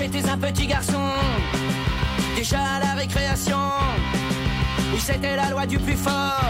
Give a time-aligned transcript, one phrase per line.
[0.00, 1.10] j'étais un petit garçon,
[2.34, 3.58] déjà à la récréation,
[4.94, 6.40] où c'était la loi du plus fort,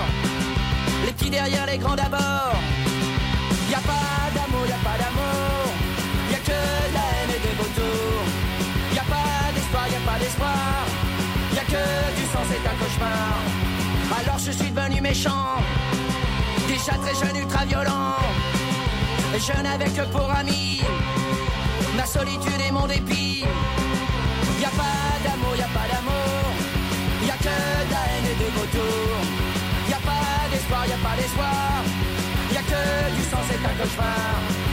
[1.04, 2.54] les petits derrière les grands d'abord.
[12.62, 13.38] C'est un cauchemar.
[14.18, 15.56] Alors je suis devenu méchant,
[16.66, 18.16] déjà très jeune, ultra violent,
[19.34, 20.82] et je n'avais que pour ami
[21.96, 23.44] ma solitude et mon dépit.
[24.60, 26.42] Y a pas d'amour, y a pas d'amour,
[27.26, 27.56] y a que
[27.88, 29.24] de la haine et des vautours.
[29.88, 31.84] Y a pas d'espoir, y a pas d'espoir,
[32.52, 34.69] y a que du sang, c'est un cauchemar.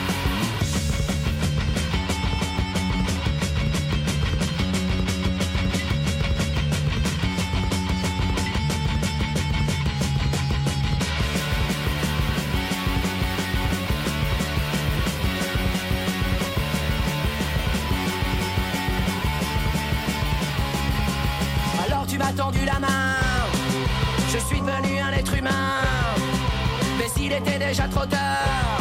[27.67, 28.79] Déjà trop tard,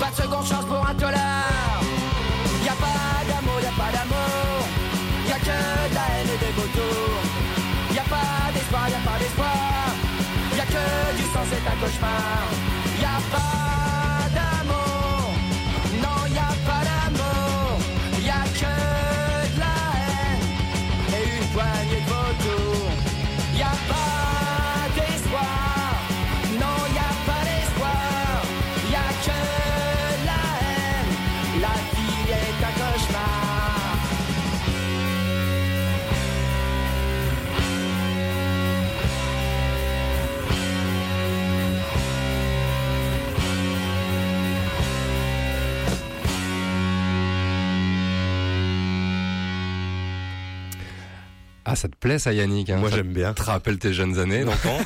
[0.00, 1.82] pas de seconde chance pour un tolard.
[2.64, 4.60] Y a pas d'amour, y a pas d'amour,
[5.28, 5.58] y a que
[5.90, 7.22] de la haine et des vautours.
[7.92, 9.84] Y a pas d'espoir, y a pas d'espoir,
[10.56, 12.77] y a que du sang, c'est un cauchemar.
[51.78, 53.32] Ça te plaît ça Yannick hein Moi j'aime bien.
[53.34, 54.78] te rappelle tes jeunes années d'enfant?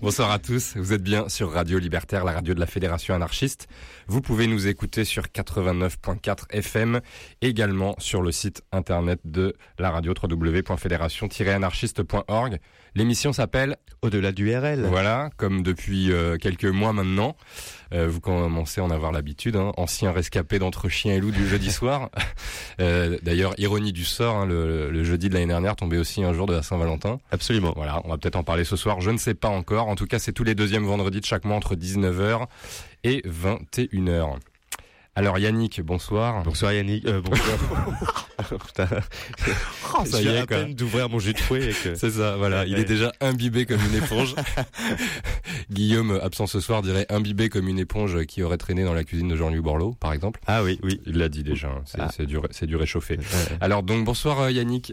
[0.00, 3.68] Bonsoir à tous, vous êtes bien sur Radio Libertaire, la radio de la Fédération anarchiste.
[4.06, 7.02] Vous pouvez nous écouter sur 89.4 FM,
[7.42, 12.58] également sur le site internet de la radio www.fédération-anarchiste.org.
[12.94, 14.86] L'émission s'appelle Au-delà du RL.
[14.86, 17.36] Voilà, comme depuis euh, quelques mois maintenant,
[17.92, 21.70] vous commencez à en avoir l'habitude, hein, ancien rescapé d'entre chien et loup du jeudi
[21.70, 22.10] soir.
[22.80, 26.32] Euh, D'ailleurs, ironie du sort, hein, le, le jeudi de l'année dernière tombait aussi un
[26.32, 27.18] jour de la Saint-Valentin.
[27.32, 27.72] Absolument.
[27.74, 29.88] Voilà, on va peut-être en parler ce soir, je ne sais pas encore.
[29.88, 32.46] En tout cas, c'est tous les deuxièmes vendredis de chaque mois entre 19h
[33.02, 34.36] et 21h.
[35.18, 36.44] Alors Yannick, bonsoir.
[36.44, 37.04] Bonsoir Yannick.
[37.06, 37.58] Euh, bonsoir.
[38.66, 38.88] Putain.
[39.98, 40.56] Oh, ça je y viens est, à quoi.
[40.58, 41.96] peine d'ouvrir mon jus de fruits et que...
[41.96, 42.64] C'est ça, voilà.
[42.66, 42.82] Il Ouais.
[42.82, 44.36] est déjà imbibé comme une éponge.
[45.72, 49.26] Guillaume, absent ce soir, dirait imbibé comme une éponge qui aurait traîné dans la cuisine
[49.26, 50.38] de Jean-Louis Borloo, par exemple.
[50.46, 51.00] Ah oui, oui.
[51.04, 51.82] Il l'a dit déjà, hein.
[51.84, 52.10] c'est Ah.
[52.16, 53.16] c'est du, ré- c'est du réchauffé.
[53.18, 53.24] Ouais.
[53.60, 54.92] Alors donc bonsoir euh, Yannick.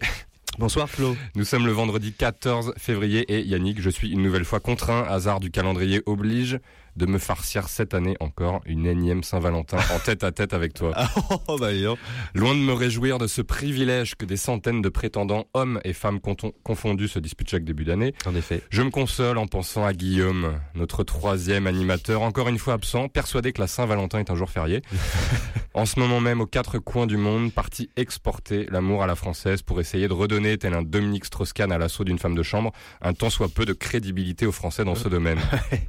[0.57, 1.15] Bonsoir Flo.
[1.35, 5.39] Nous sommes le vendredi 14 février et Yannick, je suis une nouvelle fois contraint, hasard
[5.39, 6.59] du calendrier oblige,
[6.95, 10.93] de me farcir cette année encore une énième Saint-Valentin en tête à tête avec toi.
[11.47, 11.99] Oh bah dis donc.
[12.33, 16.19] Loin de me réjouir de ce privilège que des centaines de prétendants, hommes et femmes
[16.63, 18.61] confondus, se disputent chaque début d'année, En effet.
[18.69, 23.53] je me console en pensant à Guillaume, notre troisième animateur, encore une fois absent, persuadé
[23.53, 24.81] que la Saint-Valentin est un jour férié.
[25.73, 29.61] en ce moment même, aux quatre coins du monde, parti exporter l'amour à la française
[29.61, 33.13] pour essayer de redonner, tel un Dominique Strauss-Kahn à l'assaut d'une femme de chambre, un
[33.13, 35.39] tant soit peu de crédibilité aux Français dans ce domaine.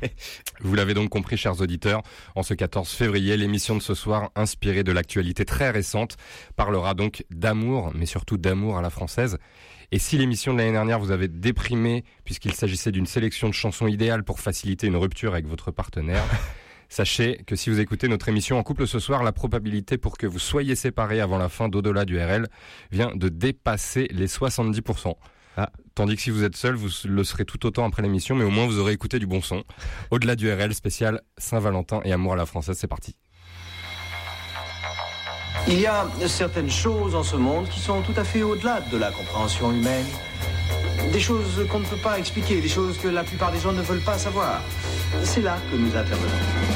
[0.60, 2.02] Vous l'avez donc compris, chers auditeurs,
[2.34, 6.16] en ce 14 février, l'émission de ce soir, inspirée de l'actualité très récente,
[6.56, 9.36] parlera donc d'amour, mais surtout d'amour à la française.
[9.92, 13.86] Et si l'émission de l'année dernière vous avait déprimé, puisqu'il s'agissait d'une sélection de chansons
[13.86, 16.24] idéales pour faciliter une rupture avec votre partenaire,
[16.88, 20.26] sachez que si vous écoutez notre émission en couple ce soir, la probabilité pour que
[20.26, 22.48] vous soyez séparés avant la fin d'au-delà du RL
[22.90, 25.14] vient de dépasser les 70%.
[25.56, 25.70] Ah.
[25.94, 28.50] Tandis que si vous êtes seul, vous le serez tout autant après l'émission, mais au
[28.50, 29.64] moins vous aurez écouté du bon son.
[30.10, 33.16] Au-delà du RL spécial Saint-Valentin et amour à la française, c'est parti.
[35.68, 38.96] Il y a certaines choses en ce monde qui sont tout à fait au-delà de
[38.98, 40.06] la compréhension humaine.
[41.12, 43.82] Des choses qu'on ne peut pas expliquer, des choses que la plupart des gens ne
[43.82, 44.60] veulent pas savoir.
[45.24, 46.75] C'est là que nous intervenons.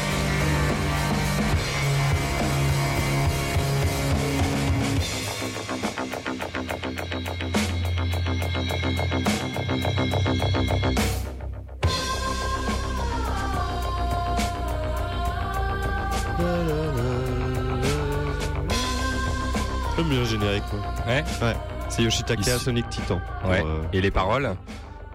[20.21, 20.81] Bien générique, moi.
[21.07, 21.23] Ouais.
[21.41, 21.55] Ouais.
[21.89, 22.57] C'est Yoshitaka.
[22.59, 23.19] Sonic Titan.
[23.45, 23.61] Ouais.
[23.65, 24.55] euh, Et les paroles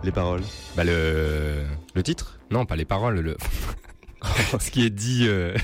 [0.03, 0.43] les paroles.
[0.77, 1.65] Bah le.
[1.95, 2.39] Le titre?
[2.51, 3.37] Non, pas les paroles, le.
[4.61, 5.25] Ce qui est dit.
[5.27, 5.55] euh,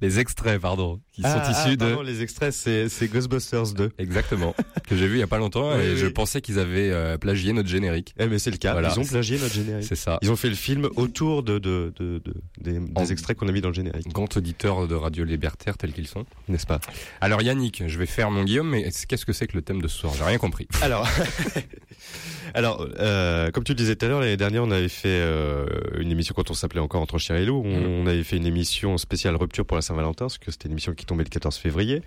[0.00, 1.76] Les extraits, pardon, qui sont Ah, issus ah, de.
[1.76, 3.92] pardon, les extraits, c'est c'est Ghostbusters 2.
[3.98, 4.54] Exactement.
[4.88, 5.96] que j'ai vu il y a pas longtemps Oui, et oui.
[5.96, 8.14] je pensais qu'ils avaient euh, plagié notre générique.
[8.18, 8.72] Eh mais c'est le cas.
[8.72, 8.92] Voilà.
[8.94, 9.86] Ils ont plagié notre générique.
[9.86, 10.18] C'est ça.
[10.22, 13.52] Ils ont fait le film autour de, de, de, de- des, des extraits qu'on a
[13.52, 16.24] mis dans le générique, Grand auditeur de Radio Libertaire tels qu'ils sont.
[16.48, 16.80] n'est-ce pas?
[17.20, 19.88] Alors Yannick, je vais faire mon Guillaume, mais qu'est-ce que c'est que le thème de
[19.88, 20.12] ce soir?
[20.16, 20.66] J'ai rien compris.
[20.82, 21.08] Alors,
[22.52, 25.66] alors euh, comme tu le disais tout à l'heure, l'année dernière, on avait fait euh,
[25.98, 27.62] une émission quand on s'appelait encore Entre Chien et Loup.
[27.64, 30.72] On, on avait fait une émission spéciale rupture pour la Saint-Valentin, parce que c'était une
[30.72, 32.02] émission qui tombait le 14 février,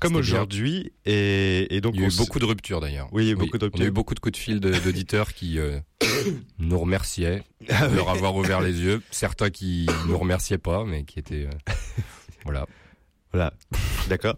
[0.00, 0.92] comme aujourd'hui.
[1.06, 3.08] Et, et donc, Il y a eu beaucoup de ruptures d'ailleurs.
[3.12, 3.86] Oui, il y a eu beaucoup de On a ruptures.
[3.86, 5.78] eu beaucoup de coups de fil d'auditeurs qui euh,
[6.58, 9.02] nous remerciaient Ah de leur avoir ouvert les yeux.
[9.10, 11.72] Certains qui nous remerciaient pas, mais qui étaient euh,
[12.44, 12.66] voilà.
[13.32, 13.52] Voilà,
[14.08, 14.36] d'accord.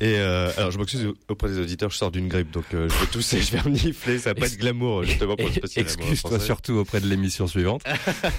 [0.00, 2.94] Et euh, alors, je m'excuse auprès des auditeurs, je sors d'une grippe, donc euh, je
[3.00, 5.84] vais tousser, je vais renifler, ça va pas être glamour justement pour le spécial.
[5.84, 7.82] Excuse-toi surtout auprès de l'émission suivante.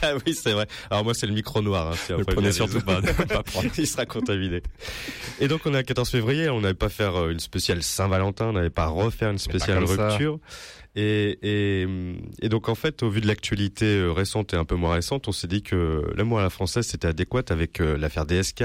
[0.04, 0.68] Ah oui, c'est vrai.
[0.90, 1.92] Alors moi, c'est le micro noir.
[1.92, 3.68] Hein, si le prenez surtout pas, pas prendre.
[3.78, 4.62] Il sera contaminé.
[5.40, 8.48] Et donc, on est à 14 février, on n'avait pas faire euh, une spéciale Saint-Valentin,
[8.48, 10.18] on n'avait pas refaire une spéciale ça.
[10.96, 11.88] Et, et,
[12.42, 15.30] et donc, en fait, au vu de l'actualité euh, récente et un peu moins récente,
[15.30, 18.64] on s'est dit que l'amour à la française, c'était adéquat avec euh, l'affaire DSK,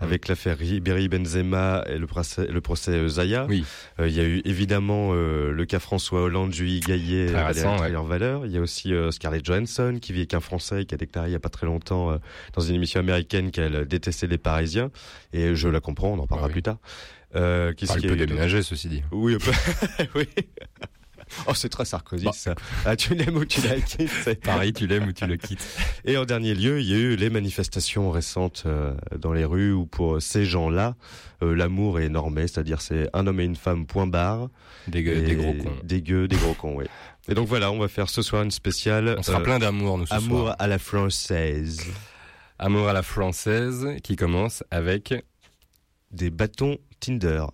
[0.00, 3.46] avec l'affaire Ribéry Benzema et le procès, le procès euh, Zaya.
[3.48, 3.64] Oui.
[3.98, 7.76] Euh, Il y a eu évidemment euh, le cas François Hollande, Julie Gaillet, Valérie ouais.
[7.78, 8.40] Trierweiler.
[8.44, 11.30] Il y a aussi euh, Scarlett Johansson qui vit avec un Français qui a déclaré
[11.30, 12.18] il y a pas très longtemps
[12.52, 14.90] dans une émission américaine qu'elle détestait les Parisiens.
[15.32, 16.52] Et je la comprends, on en parlera oui.
[16.52, 16.76] plus tard.
[17.34, 19.02] Euh, qu'est-ce Enfin, il y peut déménager, ceci dit.
[19.10, 19.50] Oui, un peu.
[20.14, 20.28] oui.
[21.46, 22.32] Oh, c'est très Sarkozy, Bah.
[22.32, 22.54] ça.
[22.84, 24.40] Ah, tu l'aimes ou tu la quittes.
[24.44, 25.66] Pareil, tu l'aimes ou tu le quittes.
[26.04, 29.72] Et en dernier lieu, il y a eu les manifestations récentes euh, dans les rues
[29.72, 30.94] où pour ces gens-là,
[31.42, 34.48] euh, l'amour est normé, c'est-à-dire c'est un homme et une femme, point barre.
[34.88, 35.76] Des, Et des gros cons.
[35.82, 36.84] Des gueux, des gros cons, oui.
[37.28, 39.96] Et donc voilà, on va faire ce soir une spéciale On sera euh, plein d'amour,
[39.98, 40.56] nous, ce amour soir.
[40.58, 41.80] à la française.
[42.58, 45.14] Amour à la française, qui commence avec
[46.10, 47.44] Des bâtons Tinder.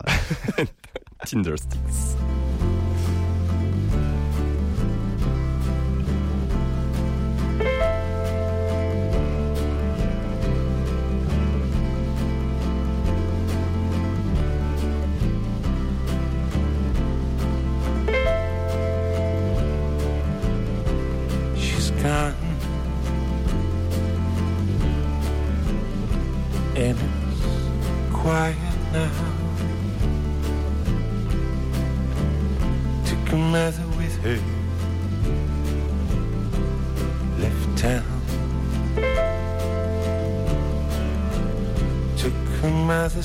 [1.25, 2.40] Tinder Sticks.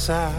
[0.08, 0.35] outside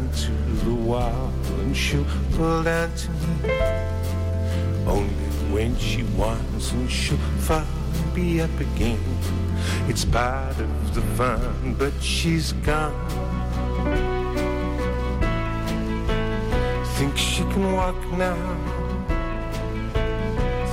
[0.00, 0.32] onto
[0.64, 1.30] the wall
[1.60, 3.50] and she'll pull down to me.
[4.86, 7.66] Only when she wants, and she'll and
[8.14, 9.02] be up again.
[9.88, 12.94] It's part of the fun, but she's gone.
[16.96, 18.40] Think she can walk now.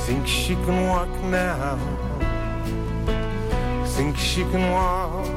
[0.05, 1.77] Think she can walk now.
[3.95, 5.36] Think she can walk.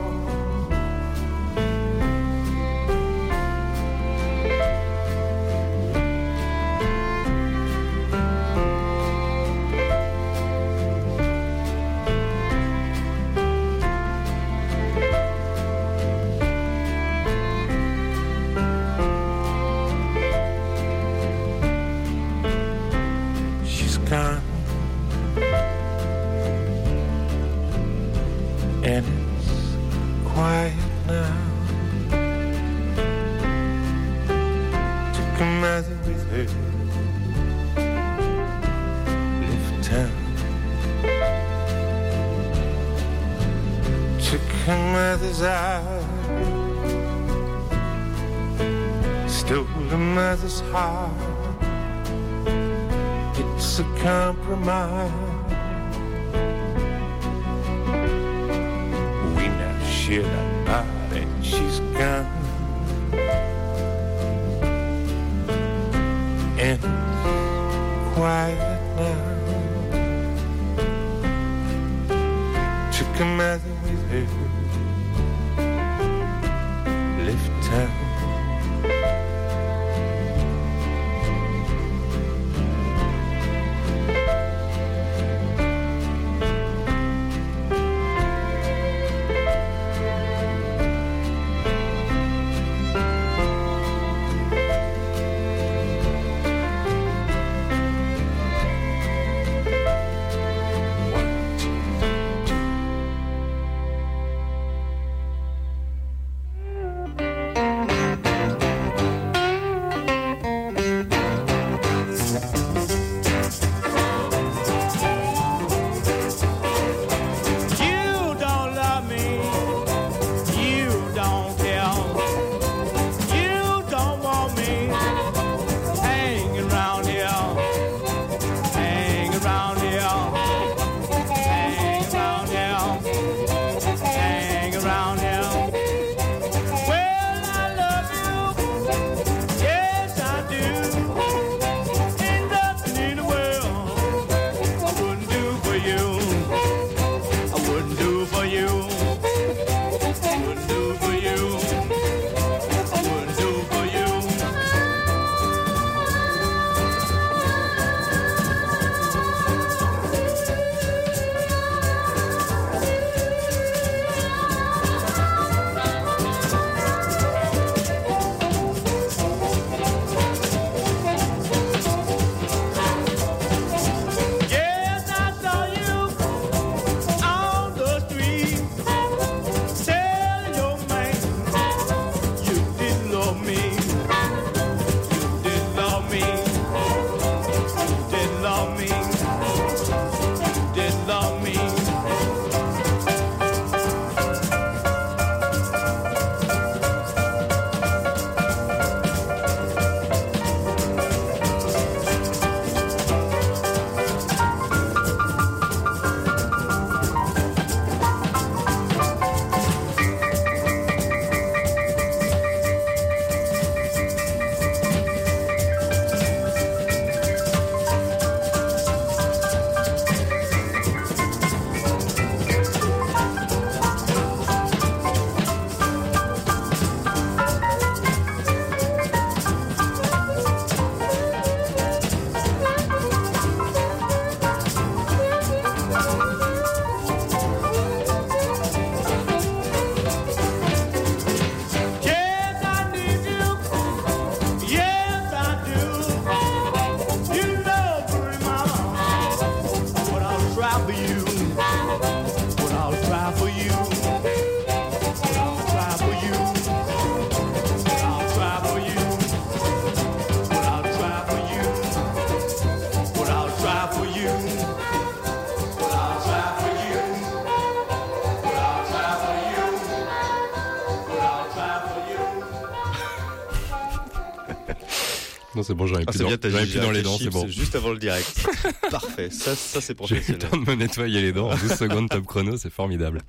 [275.71, 277.03] C'est bon, j'en ai Ah, plus, dans, bien, t'as j'en ai j'ai plus dans les
[277.03, 277.47] dents, c'est bon.
[277.47, 278.47] Juste avant le direct.
[278.91, 279.31] Parfait.
[279.31, 280.49] Ça, ça c'est J'ai eu le professionnel.
[280.51, 283.21] temps de me nettoyer les dents en 12 secondes top chrono, c'est formidable.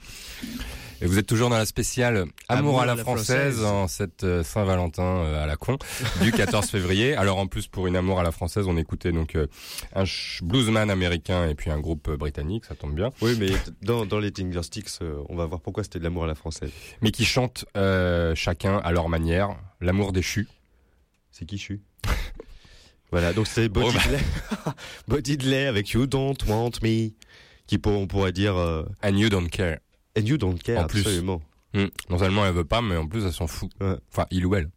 [1.04, 5.02] Et vous êtes toujours dans la spéciale Amour, à la, française, en cette euh, Saint-Valentin
[5.02, 5.80] euh, à la con
[6.22, 7.16] du 14 février.
[7.16, 9.48] Alors en plus pour une Amour à la française, on écoutait donc euh,
[9.96, 10.04] un
[10.44, 13.50] bluesman américain et puis un groupe britannique, ça tombe bien, Oui, mais
[13.82, 14.90] dans, dans les Tinger Sticks,
[15.30, 16.70] on va voir pourquoi c'était de l'amour à la française.
[17.02, 20.48] mais qui chantent euh, chacun à leur manière l'amour déchu.
[21.32, 21.82] C'est qui suis
[23.12, 24.02] Voilà, donc c'est Body Oh, bah.
[24.08, 24.20] Delay.
[25.08, 27.10] Body Delay avec You Don't Want Me.
[27.68, 29.80] Qui pour, on pourrait dire euh, And you don't care.
[30.18, 31.02] And You Don't Care, En plus.
[31.02, 31.42] absolument.
[31.74, 31.86] Hmm.
[32.10, 33.70] Non seulement elle veut pas, mais en plus elle s'en fout.
[33.80, 33.96] Ouais.
[34.12, 34.70] Enfin, il ou elle.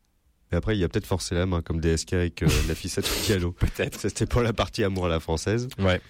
[0.53, 3.09] Et après, il y a peut-être forcé la main comme DSK avec euh, la ficette
[3.27, 3.55] dialogue.
[3.55, 3.99] Peut-être.
[4.01, 5.69] C'était pour la partie amour à la française.
[5.81, 6.01] Ouais.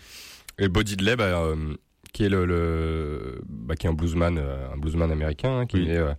[0.58, 1.74] Et Body Delay, bah, euh,
[2.14, 5.76] qui est le, le bah, qui est un bluesman, euh, un bluesman américain, hein, qui,
[5.78, 5.82] Oui.
[5.82, 6.14] est, né, euh,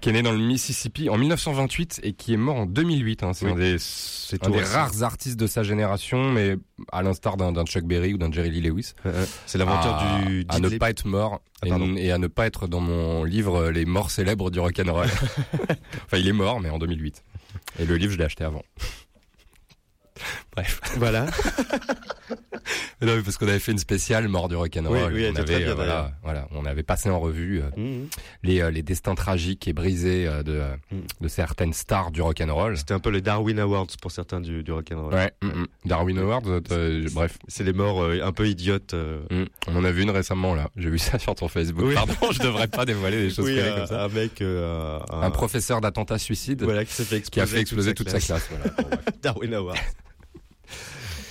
[0.00, 3.22] qui est né dans le Mississippi en 1928 et qui est mort en 2008.
[3.22, 3.32] Hein.
[3.34, 3.52] C'est Oui.
[3.52, 6.56] un des, C'est un des rares artistes de sa génération, mais
[6.90, 8.94] à l'instar d'un d'un Chuck Berry ou d'un Jerry Lee Lewis.
[9.04, 9.12] Ouais.
[9.44, 12.46] C'est l'aventure à, du à ne pas être mort Ah, et, et à ne pas
[12.46, 15.06] être dans mon livre euh, Les morts célèbres du rock'n'roll.
[16.06, 17.22] enfin, il est mort, mais en 2008.
[17.78, 18.62] Et le livre, je l'ai acheté avant.
[20.56, 20.80] Bref.
[20.96, 21.26] Voilà.
[23.02, 25.12] Non, mais parce qu'on avait fait une spéciale mort du rock'n'roll.
[25.12, 28.08] Oui, oui, on avait, bien, euh, voilà, voilà, on avait passé en revue euh, Mhm.
[28.42, 30.98] les, euh, les destins tragiques et brisés de, euh, Mm.
[31.22, 32.76] de certaines stars du rock'n'roll.
[32.76, 35.14] C'était un peu les Darwin Awards pour certains du, du rock'n'roll.
[35.14, 35.32] Ouais.
[35.84, 36.42] Darwin Awards,
[37.12, 38.94] bref, C'est les morts un peu idiotes.
[39.66, 40.68] on en a vu une récemment là.
[40.76, 41.84] J'ai vu ça sur ton Facebook.
[41.86, 41.94] Oui.
[41.94, 44.04] Pardon, je devrais pas dévoiler des choses Oui, privées un, comme ça.
[44.04, 48.08] un mec, euh, un, Un professeur d'attentat suicide voilà, qui fait a fait exploser toute
[48.10, 48.48] sa classe.
[49.22, 49.76] Darwin Awards.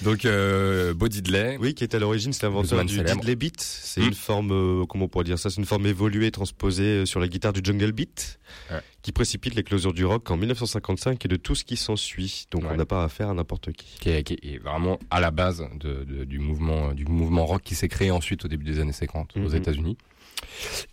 [0.01, 3.59] Donc, euh, Bo Diddley, Oui, qui est à l'origine, c'est l'inventeur du diddley beat.
[3.59, 4.07] C'est Mm.
[4.07, 7.19] une forme, euh, comment on pourrait dire ça, c'est une forme évoluée, transposée euh, sur
[7.19, 8.39] la guitare du jungle beat,
[8.71, 8.79] Ouais.
[9.01, 12.45] qui précipite l'éclosion du rock en 1955 et de tout ce qui s'ensuit.
[12.51, 12.69] Donc Ouais.
[12.71, 13.97] on n'a pas affaire à n'importe qui.
[13.99, 17.61] qui est, qui est vraiment à la base de, de- du mouvement du mouvement rock
[17.63, 19.55] qui s'est créé ensuite au début des années 50 aux Mhm.
[19.55, 19.97] États-Unis.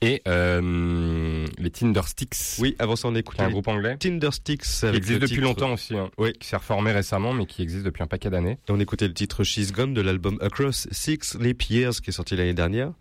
[0.00, 4.87] Et euh, les Tindersticks, Oui, avant ça on est un groupe anglais Tinder Sticks qui
[4.87, 6.33] existe depuis titre- longtemps aussi, hein, Oui.
[6.35, 8.59] qui s'est reformé récemment, mais qui existe depuis un paquet d'années.
[8.69, 12.37] On écoutait le titre She's Gone de l'album Across Six Leap Years qui est sorti
[12.37, 12.93] l'année dernière.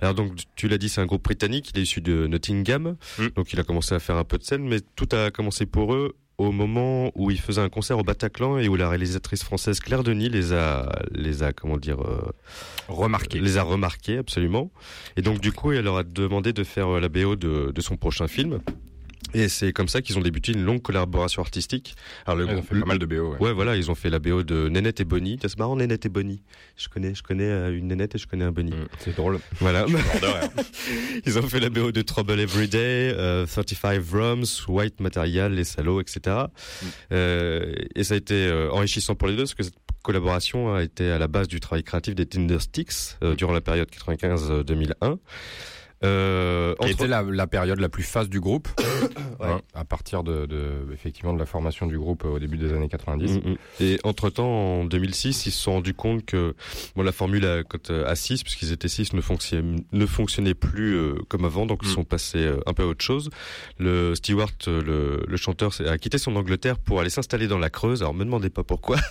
[0.00, 3.26] Alors donc tu l'as dit, c'est un groupe britannique, il est issu de Nottingham, Mm.
[3.36, 5.94] donc il a commencé à faire un peu de scène, mais tout a commencé pour
[5.94, 9.80] eux au moment où il faisait un concert au Bataclan et où la réalisatrice française
[9.80, 12.32] Claire Denis les a, les a, comment dire, euh,
[12.88, 13.40] Remarqué.
[13.40, 14.70] les a remarqués absolument.
[15.16, 17.80] Et donc du coup, elle leur a demandé de faire euh, la BO de, de
[17.80, 18.60] son prochain film.
[19.34, 21.94] Et c'est comme ça qu'ils ont débuté une longue collaboration artistique.
[22.26, 23.32] Alors le Ils ont fait le- pas mal de BO.
[23.32, 23.38] Ouais.
[23.40, 25.38] Ouais, voilà, ils ont fait la BO de Nénette et Bonnie.
[25.40, 26.42] C'est marrant, Nénette et Bonnie.
[26.76, 28.72] Je connais, je connais euh, une Nénette et je connais un Bonnie.
[28.72, 29.38] Mm, C'est drôle.
[29.60, 29.84] Voilà.
[29.84, 29.98] Rire.
[31.26, 36.00] ils ont fait la BO de Trouble Everyday, euh, 35 Rums, White Material, Les Salauds,
[36.00, 36.20] etc.
[36.82, 36.86] Mm.
[37.12, 40.82] Euh, et ça a été euh, enrichissant pour les deux parce que cette collaboration a
[40.82, 45.18] été à la base du travail créatif des Tindersticks euh, durant la période 95-2001.
[46.04, 48.68] Euh, entre- était la, la période la plus phase du groupe,
[49.40, 49.48] Ouais.
[49.48, 52.72] hein, à partir de, de effectivement de la formation du groupe euh, au début des
[52.72, 53.32] années 90.
[53.38, 53.56] Mm, mm.
[53.80, 56.54] Et entre temps, en 2006, ils se sont rendus compte que
[56.96, 57.62] bon, la formule à,
[58.06, 61.88] à 6, puisqu'ils étaient 6, ne fonctionnait, ne fonctionnait plus euh, comme avant, donc ils
[61.88, 61.94] Mm.
[61.94, 63.30] sont passés euh, un peu à autre chose.
[63.78, 68.02] Le Stewart, le, le chanteur, a quitté son Angleterre pour aller s'installer dans la Creuse.
[68.02, 68.96] Alors, me demandez pas pourquoi.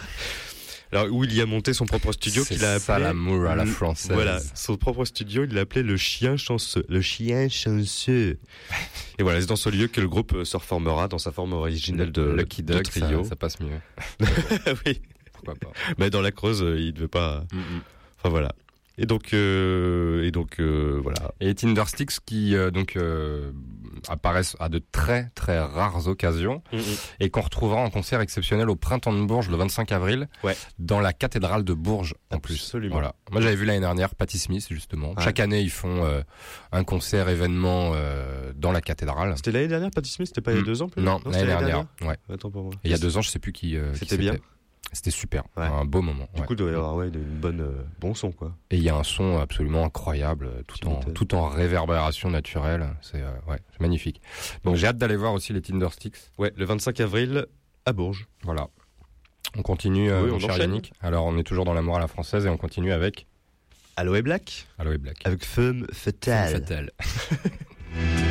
[0.92, 3.00] Alors, où il y a monté son propre studio qu'il a appelé.
[3.00, 4.12] l'amour à la française.
[4.12, 6.86] Voilà, son propre studio, il l'a appelé le chien chanceux.
[6.90, 8.40] Le chien chanceux.
[9.20, 11.54] Et voilà, c'est dans ce lieu que le groupe euh, se reformera dans sa forme
[11.54, 13.24] originelle de, Lucky Dog, trio.
[13.24, 13.80] Ça, ça passe mieux.
[14.86, 15.02] oui.
[15.34, 15.72] Pourquoi pas.
[15.98, 17.46] Mais dans la Creuse, euh, il devait pas.
[17.52, 17.82] Mm, mm.
[18.18, 18.54] Enfin voilà.
[18.98, 21.34] Et donc, euh, et donc euh, voilà.
[21.40, 22.98] Et Tindersticks qui euh, donc
[24.10, 26.62] apparaissent à de très très rares occasions
[27.20, 30.56] et qu'on retrouvera en concert exceptionnel au printemps de Bourges le 25 avril Ouais.
[30.80, 32.76] dans la cathédrale de Bourges en plus.
[32.92, 33.16] Voilà.
[33.32, 35.14] Moi j'avais vu l'année dernière Patti Smith justement.
[35.20, 36.22] Chaque année ils font euh,
[36.72, 39.34] un concert événement euh, dans la cathédrale.
[39.36, 40.28] C'était l'année dernière, Patti Smith?
[40.28, 40.66] C'était pas il y a Mm.
[40.66, 41.86] deux ans, peut-être Non, l'année dernière.
[42.02, 42.18] Ouais.
[42.34, 42.74] Attends pour moi.
[42.84, 43.76] Et il y a deux ans je sais plus qui.
[43.78, 44.36] euh, qui C'était bien
[44.94, 45.44] C'était super.
[45.56, 45.64] Ouais.
[45.64, 46.28] Un beau moment.
[46.34, 46.48] Du ouais.
[46.48, 48.54] coup, il doit y avoir ouais, une bonne euh, bon son quoi.
[48.72, 52.88] Et il y a un son absolument incroyable, euh, tout en, tout en réverbération naturelle.
[53.02, 54.22] C'est euh, ouais, magnifique.
[54.64, 56.18] Donc j'ai hâte d'aller voir aussi les Tindersticks.
[56.38, 57.46] Ouais, le 25 avril
[57.86, 58.28] à Bourges.
[58.44, 58.68] Voilà.
[59.58, 60.58] On continue, euh, Oui, mon on cher.
[60.58, 60.94] Yannick.
[61.02, 63.28] Alors on est toujours dans à la française et on continue avec
[63.96, 65.18] Aloe Black Aloe Black.
[65.26, 66.54] avec Femme Fatale.
[66.54, 66.92] Fatale.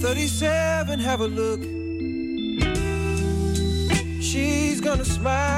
[0.00, 1.60] 37, have a look.
[4.22, 5.57] She's gonna smile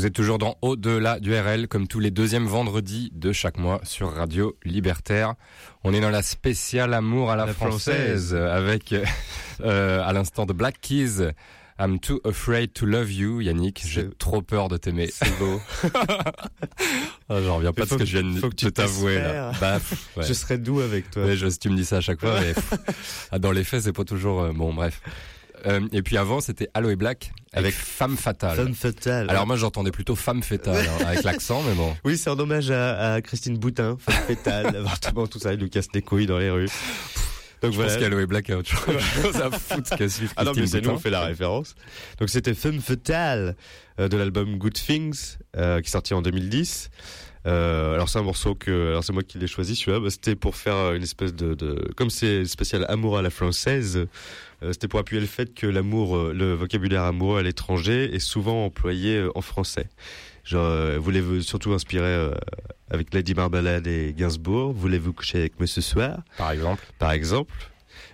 [0.00, 3.82] Vous êtes toujours dans Au-delà du RL, comme tous les deuxièmes vendredis de chaque mois
[3.82, 5.34] sur Radio Libertaire.
[5.84, 8.34] On est dans la spéciale amour à la, La française, française.
[8.34, 8.94] avec
[9.62, 11.32] euh, à l'instant de Black Keys.
[11.78, 13.82] I'm too afraid to love you, Yannick.
[13.86, 15.10] J'ai trop peur de t'aimer.
[15.12, 15.60] C'est beau.
[17.28, 19.22] Ah, J'en reviens pas de ce que que- je viens de t'avouer.
[19.60, 19.78] Bah,
[20.16, 20.24] ouais.
[20.26, 21.34] Je serais doux avec toi.
[21.36, 22.72] Je, tu me dis ça à chaque fois, mais pff,
[23.30, 24.72] ah, dans les faits, c'est pas toujours euh, bon.
[24.72, 25.00] Bref.
[25.66, 28.56] Euh, et puis avant, c'était Aloe Black avec, Avec Femme Fatale.
[28.56, 29.28] Femme fatale.
[29.30, 31.94] Alors moi, j'entendais plutôt Femme Fatale hein, avec l'accent, mais bon.
[32.04, 35.68] oui, c'est en hommage à, à Christine Boutin, femme fatale, avortement, tout ça, il nous
[35.68, 36.68] casse les couilles dans les rues.
[37.62, 37.92] Donc Je voilà.
[37.92, 38.70] pense qu'Aloe Black a autre
[39.22, 41.74] chose à foutre qu'à suivre Ah non, mais c'est nous, on fait la référence.
[42.18, 43.54] Donc c'était Femme Fatale
[43.98, 46.90] euh, de l'album Good Things euh, qui est sorti en 2010.
[47.46, 50.00] Euh, alors c'est un morceau que, alors c'est moi qui l'ai choisi celui-là.
[50.00, 54.06] Bah, c'était pour faire une espèce de, de comme c'est spécial amour à la française.
[54.62, 58.18] Euh, c'était pour appuyer le fait que l'amour, euh, le vocabulaire amoureux à l'étranger est
[58.18, 59.88] souvent employé euh, en français.
[60.44, 62.32] Genre, voulez-vous surtout inspiré euh,
[62.90, 64.72] avec Lady Marmalade et Gainsbourg?
[64.72, 66.22] Voulez-vous coucher avec moi ce soir?
[66.38, 66.82] Par exemple.
[66.98, 67.52] par exemple.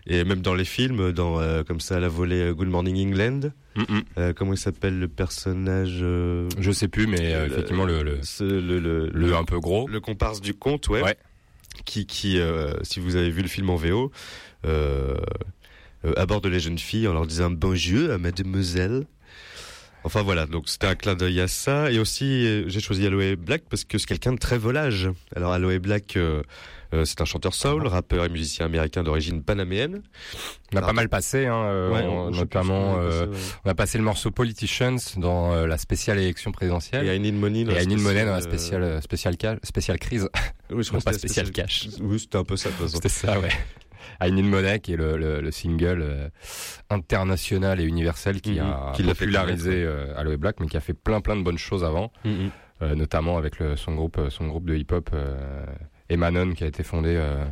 [0.09, 3.83] Et même dans les films, dans euh, comme ça la volée Good Morning England, Mm,
[3.83, 4.03] mm.
[4.17, 8.43] euh, comment il s'appelle le personnage euh, Je sais plus, mais effectivement, le, le, ce-
[8.43, 9.87] le, le, le un peu gros.
[9.87, 11.17] le comparse du conte, ouais, Ouais.
[11.85, 12.39] qui qui
[12.85, 14.11] si vous avez vu le film en VO,
[16.17, 19.07] aborde les jeunes filles en leur disant bonjour à mademoiselle.
[20.05, 21.91] Enfin voilà, donc c'était un clin d'œil à ça.
[21.91, 25.09] Et aussi, euh, j'ai choisi Aloe Black parce que c'est quelqu'un de très volage.
[25.35, 26.43] Alors Aloe Black, euh,
[26.95, 30.03] euh, c'est un chanteur soul, rappeur et musicien américain d'origine panaméenne.
[30.73, 32.95] On a pas mal passé, hein, euh, Ouais, on- notamment.
[32.95, 33.53] ce qu'on a euh, passé, ouais.
[33.65, 37.07] on a passé le morceau Politicians dans euh, la spéciale élection Et présidentielle.
[37.13, 37.65] I Need Money.
[37.65, 40.29] dans Et la Need Money dans la spéciale, spéciale, spéciale, spéciale crise.
[40.37, 41.89] euh, oui, je crois pas que c'était spécial la cash.
[42.01, 42.95] Oui, c'était un peu ça de toute façon.
[42.99, 43.49] C'était ça, ouais.
[44.23, 46.29] I Need Money, qui est le, le, le single euh,
[46.91, 48.59] international et universel qui Mhm.
[48.61, 51.85] a Qui popularisé euh, Aloe Black, mais qui a fait plein plein de bonnes choses
[51.85, 52.51] avant, Mhm.
[52.83, 55.11] euh, notamment avec le, son groupe son groupe de hip-hop
[56.09, 57.45] Emanon, qui a été fondé euh,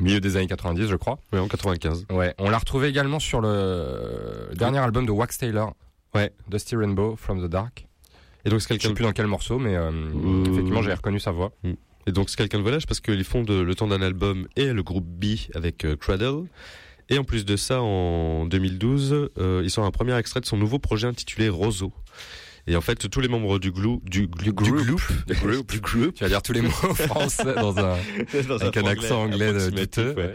[0.00, 1.18] au milieu des années 90, je crois.
[1.32, 2.06] Ouais, en 95.
[2.10, 5.74] Ouais, on l'a retrouvé également sur le dernier album de Wax Taylor.
[6.14, 6.32] Ouais.
[6.48, 7.86] Dusty Rainbow from the Dark.
[8.44, 11.20] Et donc c'est Je sais plus dans quel morceau, mais euh, Euh, effectivement j'ai reconnu
[11.20, 11.52] sa voix.
[12.06, 14.72] Et donc c'est quelqu'un de volage parce qu'ils font de, le temps d'un album et
[14.72, 16.44] le groupe B avec euh, Cradle.
[17.08, 20.56] Et en plus de ça, en 2012, euh, ils sortent un premier extrait de son
[20.56, 21.92] nouveau projet intitulé Roseau.
[22.68, 26.62] Et en fait, tous les membres du, glou, du, du Tu vas dire tous les
[26.62, 27.96] mots français dans un
[28.60, 30.14] avec un accent anglais de douteux.
[30.16, 30.32] ouais.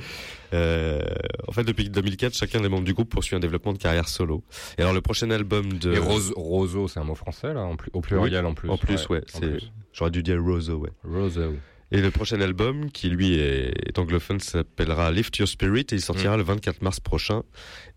[0.53, 1.01] Euh,
[1.47, 4.43] en fait, depuis 2004, chacun des membres du groupe poursuit un développement de carrière solo.
[4.77, 5.93] Et alors, le prochain album de...
[5.93, 8.69] Et rose, roseau, c'est un mot français là, en plus, au pluriel en plus.
[8.69, 9.21] En plus, ouais.
[9.27, 9.59] c'est-.
[9.97, 10.91] J'aurais dû dire Roseau, ouais.
[11.03, 11.55] Roseau.
[11.89, 16.35] Et le prochain album, qui lui est, anglophone, s'appellera Lift Your Spirit et il sortira
[16.35, 16.39] Mm.
[16.39, 17.43] le 24 mars prochain.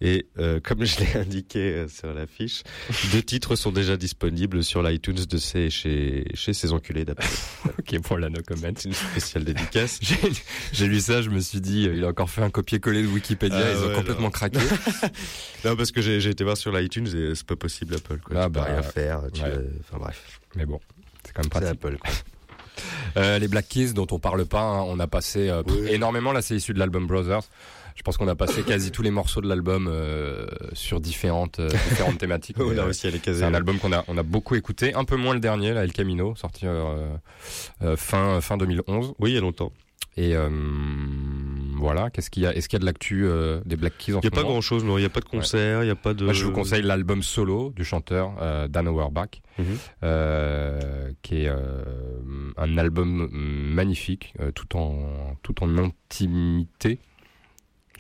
[0.01, 2.63] Et euh, comme je l'ai indiqué euh, sur l'affiche,
[3.13, 7.27] deux titres sont déjà disponibles sur l'iTunes de ces, chez, chez ces enculés d'Apple.
[7.81, 8.69] Ok, pour la no comment.
[8.77, 9.99] C'est une spéciale dédicace.
[10.73, 13.09] J'ai lu ça, je me suis dit, euh, il a encore fait un copier-coller de
[13.09, 14.31] Wikipédia, Ah ils ont complètement non.
[14.31, 14.61] craqué.
[15.65, 18.19] non, parce que j'ai été voir sur l'iTunes et c'est pas possible Apple.
[18.25, 18.37] Quoi.
[18.39, 19.23] Ah tu peux bah, rien faire.
[19.33, 19.53] Tu, ouais.
[19.81, 20.79] Enfin bref, Mais bon,
[21.43, 21.85] quand même c'est pratique.
[21.85, 21.99] Apple.
[21.99, 22.11] Quoi.
[23.17, 25.89] Euh, les Black Keys dont on parle pas, hein, on a passé euh, Oui.
[25.91, 26.33] énormément.
[26.33, 27.43] Là, c'est issu de l'album Brothers.
[27.97, 31.69] Je pense qu'on a passé quasi tous les morceaux de l'album euh, sur différentes euh,
[31.91, 32.57] différentes thématiques.
[32.59, 33.41] On Mais, a réussi à les caser.
[33.41, 35.83] c'est un album qu'on a on a beaucoup écouté, un peu moins le dernier, là,
[35.83, 36.65] El Camino, sorti
[37.97, 39.15] fin fin 2011.
[39.19, 39.73] Oui, il y a longtemps.
[40.17, 40.35] Et
[41.81, 44.13] voilà, qu'est-ce qu'il y a Est-ce qu'il y a de l'actu euh, des Black Keys
[44.15, 44.97] en Il n'y a pas moment grand chose, non.
[44.99, 46.25] Il n'y a pas de concert, il n'y a pas de.
[46.25, 49.67] Moi, je vous conseille l'album solo du chanteur euh, Dan Auerbach, Mhm.
[50.05, 51.83] euh, qui est euh,
[52.57, 56.99] un album magnifique, euh, tout en tout en intimité.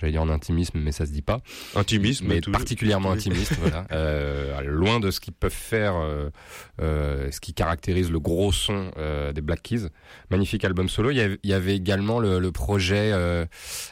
[0.00, 1.40] J'allais dire en intimisme, mais ça se dit pas.
[1.74, 3.86] Intimisme, mais particulièrement intimiste, voilà.
[3.92, 6.30] Euh, loin de ce qu'ils peuvent faire, euh,
[6.80, 9.88] euh, ce qui caractérise le gros son euh, des Black Keys.
[10.30, 11.10] Magnifique album solo.
[11.10, 13.44] Il y avait, il y avait également le, le projet euh,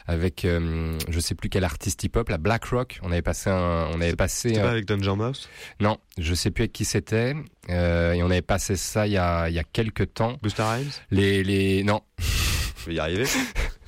[0.07, 2.99] avec, euh, je sais plus quel artiste hip-hop, la Black Rock.
[3.03, 4.53] On avait passé un, on avait passé.
[4.53, 5.47] Pas avec Danger Mouse
[5.79, 7.35] non, je sais plus avec qui c'était.
[7.69, 10.37] Euh, et on avait passé ça il y a, il y a quelques temps.
[10.41, 10.89] Busta Rhymes?
[11.11, 13.25] Les, les, non, Je vais y arriver.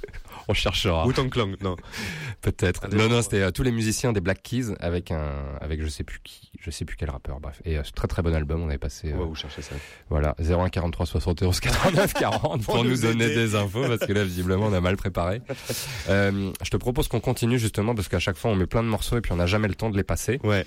[0.52, 1.06] on cherchera.
[1.08, 1.76] Wu-Tang Clan, non.
[2.42, 2.86] Peut-être.
[2.86, 5.82] Allez, Non, on non, c'était euh, tous les musiciens des Black Keys avec un, avec
[5.82, 7.40] je sais plus qui, je sais plus quel rappeur.
[7.40, 8.62] Bref, et euh, très très bon album.
[8.62, 9.76] On avait passé, euh, vous chercher ça.
[10.10, 13.36] voilà, 01 43 71 89 40 pour, nous, donner aider.
[13.36, 15.42] des infos parce que là visiblement on a mal préparé.
[16.10, 18.88] euh, je te propose qu'on continue justement parce qu'à chaque fois on met plein de
[18.88, 20.40] morceaux et puis on n'a jamais le temps de les passer.
[20.44, 20.66] Ouais.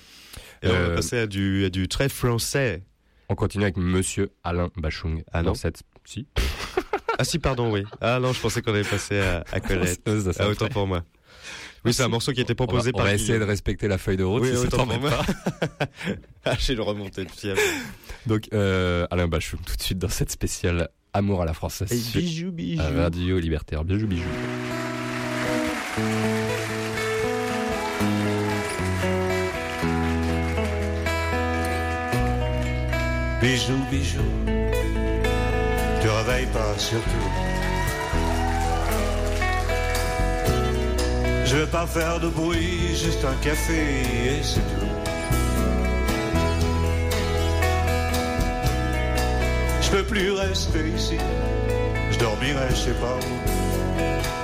[0.62, 2.82] Et on Euh, va passer à du, à du très français.
[3.28, 6.26] On continue avec Monsieur Alain Bachung Ah dans cette, si.
[7.18, 7.84] Ah si, pardon, oui.
[8.00, 10.00] Ah non, je pensais qu'on avait passé à, à Colette.
[10.06, 11.02] Ça, ça, ça Ah, me autant pour moi.
[11.84, 13.06] Oui, c'est un morceau qui a été On va, proposé on par.
[13.06, 15.10] va essayer de respecter la feuille de route Oui, si autant pour moi.
[15.10, 15.24] pas.
[16.46, 17.60] Ah, j'ai le remonté de fièvre.
[18.26, 21.90] Donc, euh, Alain Bachung, tout de suite dans cette spéciale Amour à la française.
[22.02, 22.82] sur bijou, bijou.
[22.96, 23.84] Radio Libertaire.
[23.84, 24.24] Bijou, bijou.
[33.40, 34.24] Bijou, bijou,
[36.24, 37.10] te réveille pas surtout.
[41.44, 43.82] Je vais pas faire de bruit, juste un café
[44.38, 44.86] et c'est tout.
[49.80, 51.18] Je peux plus rester ici,
[52.10, 54.43] je dormirai je sais pas où.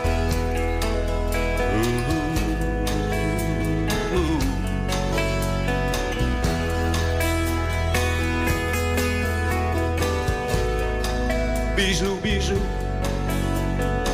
[11.90, 12.54] Bijou, bijou,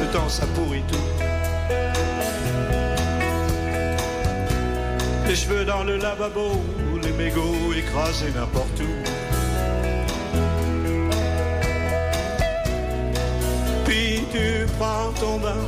[0.01, 0.97] le temps ça pourrit tout.
[5.29, 6.53] Les cheveux dans le lavabo,
[7.03, 8.95] les mégots écrasés n'importe où.
[13.85, 15.67] Puis tu prends ton bain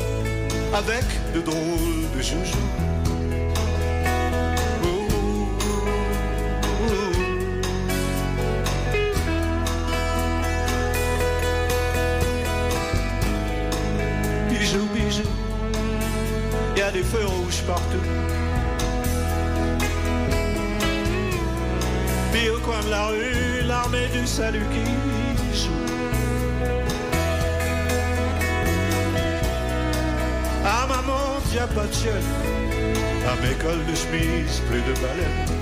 [0.73, 2.78] avec de drôles de joujoux.
[16.92, 18.07] Des feux rouges partout.
[22.33, 25.70] Puis au coin de la rue, l'armée du salut qui joue.
[30.64, 32.24] À ma montre, pas de chef.
[33.27, 35.58] À mes cols de chemise, plus de baleines.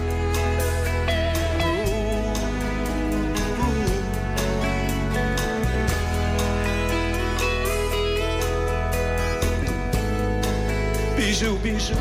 [11.39, 11.95] Bijou, bijou,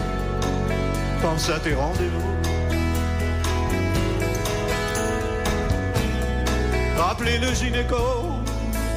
[1.21, 2.23] pense à tes rendez-vous.
[6.97, 7.97] Rappelez le gynéco,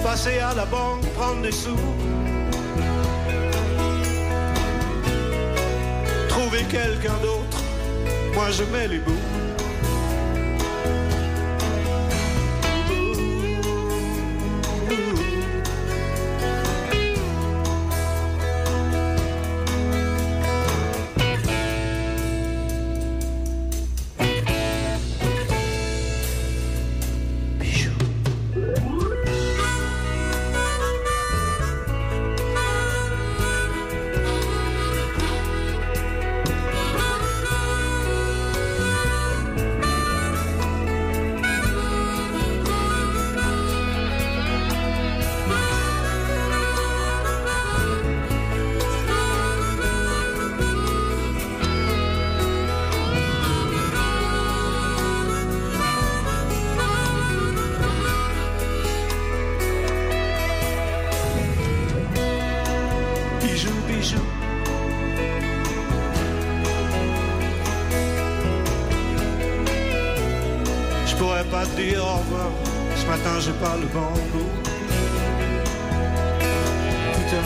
[0.05, 1.77] passer à la banque, prendre des sous.
[6.29, 7.59] Trouver quelqu'un d'autre,
[8.33, 9.27] moi je mets les bouts.
[71.59, 72.50] Pas au revoir.
[72.94, 74.50] Ce matin, j'ai pas le bon goût.
[77.14, 77.44] Putain,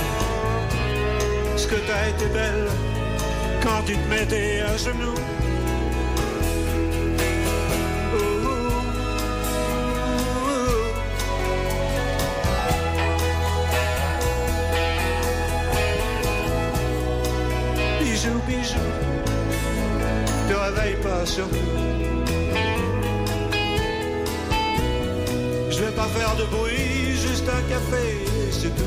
[1.56, 2.68] ce que t'as été belle
[3.62, 5.14] quand tu te mettais à genoux.
[18.00, 18.78] Bijou, bijou,
[20.48, 21.91] te réveille pas surtout.
[28.50, 28.82] C'est tout.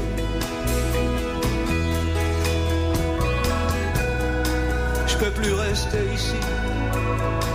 [5.07, 6.35] Je peux plus rester ici,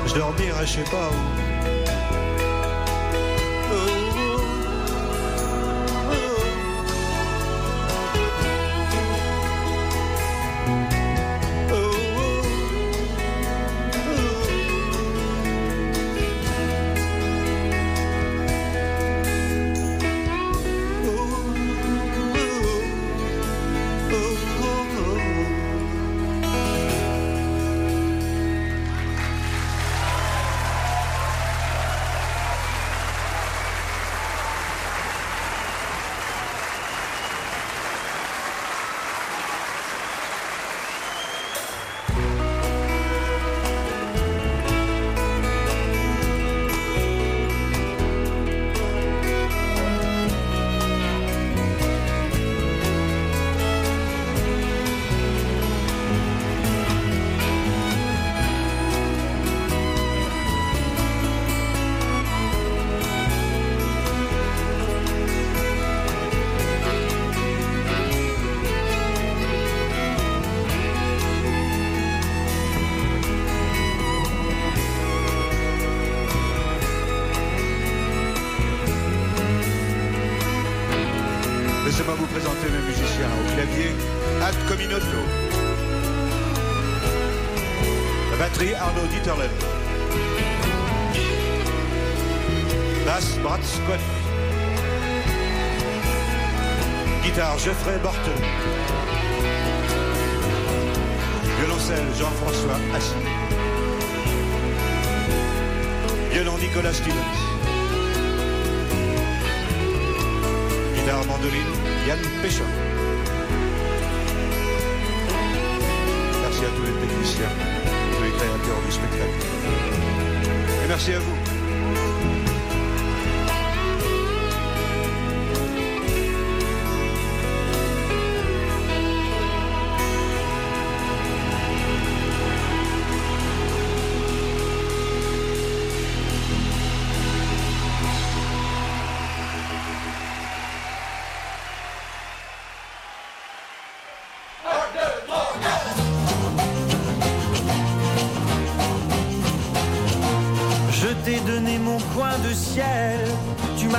[0.06, 1.59] je dormirai je sais pas où.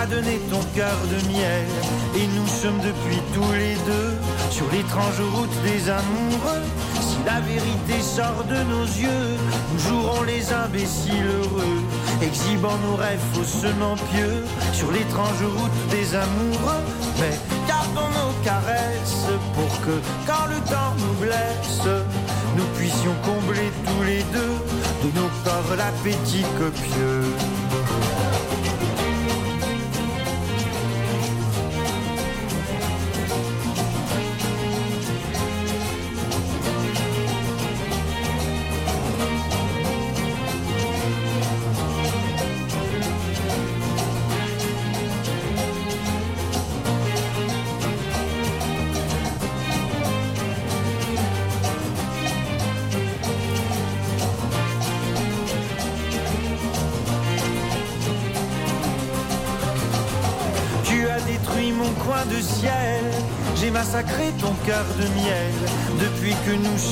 [0.01, 1.65] M'as donné ton cœur de miel,
[2.15, 4.13] et nous sommes depuis tous les deux
[4.49, 6.65] sur l'étrange route des amoureux.
[7.01, 9.27] Si la vérité sort de nos yeux,
[9.71, 11.81] nous jouerons les imbéciles heureux,
[12.21, 14.43] exhibant nos rêves faussement pieux
[14.73, 16.83] sur l'étrange route des amoureux.
[17.19, 17.37] Mais
[17.67, 19.95] gardons nos caresses pour que,
[20.25, 21.85] quand le temps nous blesse,
[22.57, 24.55] nous puissions combler tous les deux
[25.03, 27.60] de nos corps l'appétit copieux.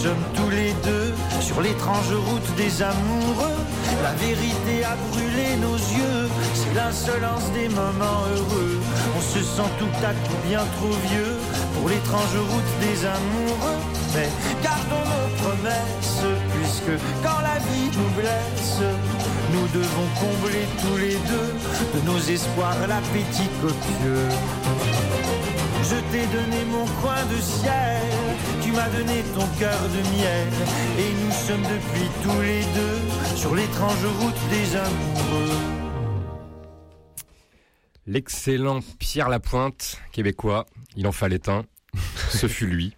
[0.03, 3.59] Sommes tous les deux sur l'étrange route des amoureux,
[4.01, 6.23] la vérité a brûlé nos yeux,
[6.53, 8.79] c'est l'insolence des moments heureux.
[9.17, 11.35] On se sent tout à coup bien trop vieux
[11.73, 13.79] pour l'étrange route des amoureux.
[14.15, 14.29] Mais
[14.63, 16.23] gardons nos promesses,
[16.55, 18.79] puisque quand la vie nous blesse,
[19.53, 21.51] nous devons combler tous les deux
[21.95, 24.29] de nos espoirs l'appétit copieux.
[25.89, 28.28] Je t'ai donné mon coin de ciel,
[28.79, 30.47] m'as donné ton cœur de miel,
[30.99, 35.57] et nous sommes depuis tous les deux sur l'étrange route des amoureux.
[38.07, 40.65] L'excellent Pierre Lapointe, québécois,
[40.95, 41.65] il en fallait un.
[42.29, 42.95] Ce fut lui.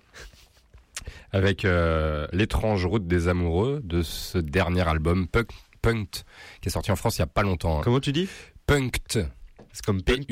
[1.32, 5.50] Avec euh, l'étrange route des amoureux de ce dernier album, Punk,
[5.82, 6.26] Punkt,
[6.62, 7.80] qui est sorti en France il y a pas longtemps.
[7.80, 7.82] hein.
[7.84, 8.30] Comment tu dis?
[8.68, 9.18] Punkt.
[9.74, 10.28] C'est comme punk?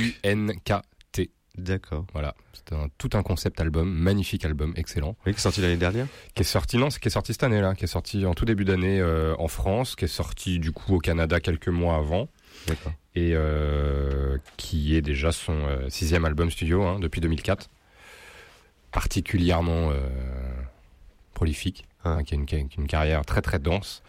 [1.59, 2.05] D'accord.
[2.13, 2.35] Voilà.
[2.53, 5.15] C'est un, tout un concept album, magnifique album, excellent.
[5.25, 6.07] Oui, qui est sorti l'année dernière.
[6.35, 8.45] Qui est sorti, non, c'est qui est sorti cette année-là, qui est sorti en tout
[8.45, 12.27] début d'année euh, en France, qui est sorti du coup au Canada quelques mois avant.
[12.67, 12.93] D'accord.
[13.15, 17.69] Et euh, qui est déjà son euh, sixième album studio hein, depuis 2004.
[18.91, 19.91] Particulièrement
[21.35, 22.09] prolifique, Ah.
[22.15, 24.01] hein, qui a une, qui a une carrière très très dense.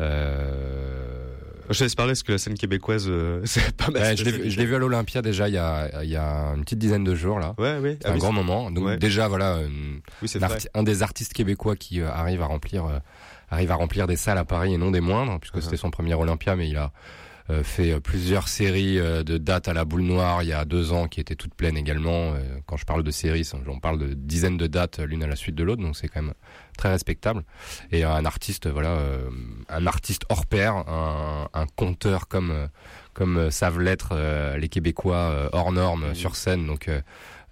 [0.00, 1.36] Euh,
[1.70, 4.02] Je te laisse parler parce que la scène québécoise, euh, c'est pas mal.
[4.02, 6.78] ouais, je l'ai vu- à l'Olympia déjà il y, a, il y a une petite
[6.78, 7.54] dizaine de jours là.
[7.58, 7.98] Ouais, ouais.
[8.00, 8.70] C'est Ah un oui, grand moment.
[8.70, 8.96] Donc Ouais.
[8.98, 9.68] déjà voilà, euh,
[10.22, 10.28] Oui,
[10.74, 12.98] un, des artistes québécois qui euh, arrive à remplir euh,
[13.50, 15.62] arrive à remplir des salles à Paris et non des moindres puisque Uh-huh.
[15.62, 16.92] c'était son premier Olympia mais il a
[17.50, 21.08] euh, fait plusieurs séries de dates à la boule noire il y a deux ans
[21.08, 24.56] qui étaient toutes pleines également Euh, quand je parle de séries on parle de dizaines
[24.56, 26.34] de dates l'une à la suite de l'autre donc c'est quand même
[26.76, 27.42] très respectable
[27.92, 29.28] et euh, un artiste voilà euh,
[29.68, 32.66] un artiste hors pair un, un conteur comme euh,
[33.12, 34.14] comme savent l'être
[34.58, 36.14] les Québécois hors normes Mhm.
[36.14, 36.90] sur scène donc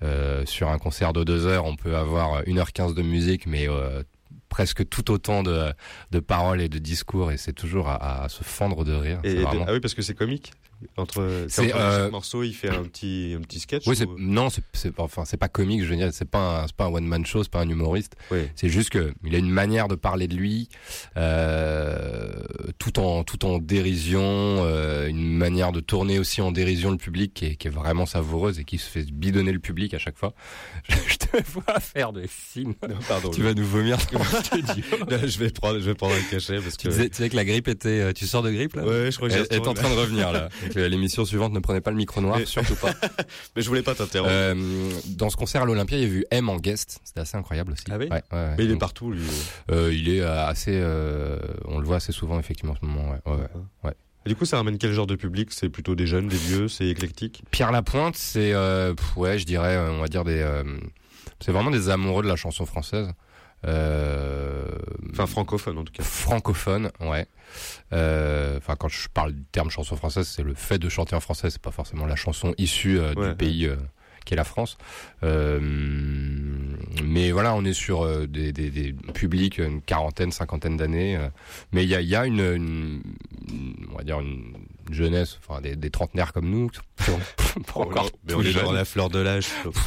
[0.03, 4.03] euh, sur un concert de deux heures, on peut avoir 1h15 de musique, mais euh,
[4.49, 5.73] presque tout autant de,
[6.11, 9.21] de paroles et de discours, et c'est toujours à, à se fendre de rire.
[9.23, 10.53] Et, c'est et- vraiment- ah oui, parce que c'est comique.
[10.97, 13.87] Entre, C'est, euh, morceau, il fait un petit, un petit sketch.
[13.87, 14.63] Oui, c'est, ou- non, c'est,
[14.99, 17.25] enfin, c'est pas comique, je veux dire, c'est pas un, c'est pas un one man
[17.25, 18.17] show, c'est pas un humoriste.
[18.31, 18.41] Oui.
[18.55, 20.69] C'est juste que il a une manière de parler de lui,
[21.17, 22.43] euh,
[22.79, 27.33] tout en, tout en dérision, euh, une manière de tourner aussi en dérision le public
[27.35, 30.19] qui est, qui est vraiment savoureuse et qui se fait bidonner le public à chaque
[30.19, 30.35] fois.
[31.53, 32.75] Vois faire des signes.
[32.89, 33.31] Non, pardon.
[33.31, 34.85] Tu vas nous vomir dans le studio.
[35.27, 36.93] je vais prendre, je vais prendre un cachet parce Tu que.
[36.93, 37.89] disais, tu sais que la grippe était.
[38.01, 39.91] euh, Tu sors de grippe là Ouais, je crois que Elle j'y est en train
[39.91, 40.49] de revenir là.
[40.77, 42.93] Euh, L'émission suivante ne prenez pas le micro noir, Mais- surtout pas.
[43.57, 44.31] Mais je voulais pas t'interrompre.
[44.33, 44.55] Euh,
[45.17, 47.01] dans ce concert à l'Olympia, il y a vu M en guest.
[47.05, 47.85] C'était assez incroyable aussi.
[47.91, 48.55] Ah oui ouais, ouais, ouais.
[48.59, 49.23] Mais il est partout, lui.
[49.71, 50.73] euh, il est assez.
[50.75, 53.11] euh, on le voit assez souvent effectivement en ce moment.
[53.11, 53.39] Ouais, ouais,
[53.85, 53.93] ouais.
[54.25, 55.49] Et du coup, ça ramène quel genre de public?
[55.53, 57.43] C'est plutôt des jeunes, des vieux, c'est éclectique?
[57.51, 60.39] Pierre Lapointe, c'est euh, ouais, je dirais, on va dire des.
[60.41, 60.63] euh,
[61.43, 63.09] c'est vraiment des amoureux de la chanson française.
[63.65, 64.67] Euh,
[65.13, 66.03] Enfin, francophone en tout cas.
[66.03, 67.27] francophone, ouais.
[67.93, 71.21] Euh, Enfin, quand je parle du terme chanson française, c'est le fait de chanter en
[71.21, 73.29] français, c'est pas forcément la chanson issue euh, Ouais.
[73.31, 73.71] du pays
[74.25, 74.79] qui est la France.
[77.03, 81.19] Mais voilà, on est sur des, des, des publics une quarantaine, cinquantaine d'années.
[81.73, 83.03] mais il y a, il y a une, une-
[83.49, 84.55] une- on va dire une
[84.91, 86.71] jeunesse, enfin des, des trentenaires comme nous,
[87.75, 88.65] encore mais on est jeunes.
[88.65, 89.47] dans la fleur de l'âge.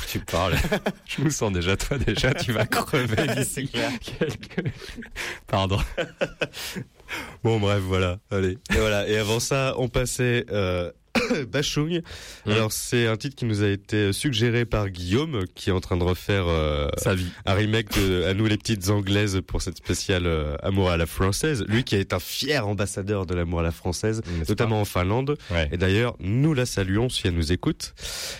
[0.10, 0.56] Tu parles.
[1.06, 4.74] je nous sens déjà, toi déjà, tu vas crever d'ici quelques...
[5.48, 5.80] Pardon.
[7.44, 8.20] bon, bref, voilà.
[8.32, 8.58] Allez.
[8.74, 9.08] Et voilà.
[9.08, 10.92] Et avant ça, on passait euh,
[11.52, 12.02] Bachung.
[12.46, 12.52] Mm.
[12.52, 15.98] Alors, c'est un titre qui nous a été suggéré par Guillaume, qui est en train
[15.98, 17.28] de refaire euh, Sa vie.
[17.46, 21.06] un remake de À nous les petites anglaises pour cette spéciale euh, Amour à la
[21.06, 21.66] française.
[21.68, 25.38] Lui qui est un fier ambassadeur de l'amour à la française, notamment en Finlande.
[25.52, 25.70] Ouais.
[25.72, 27.94] Et d'ailleurs, nous la saluons si elle nous écoute.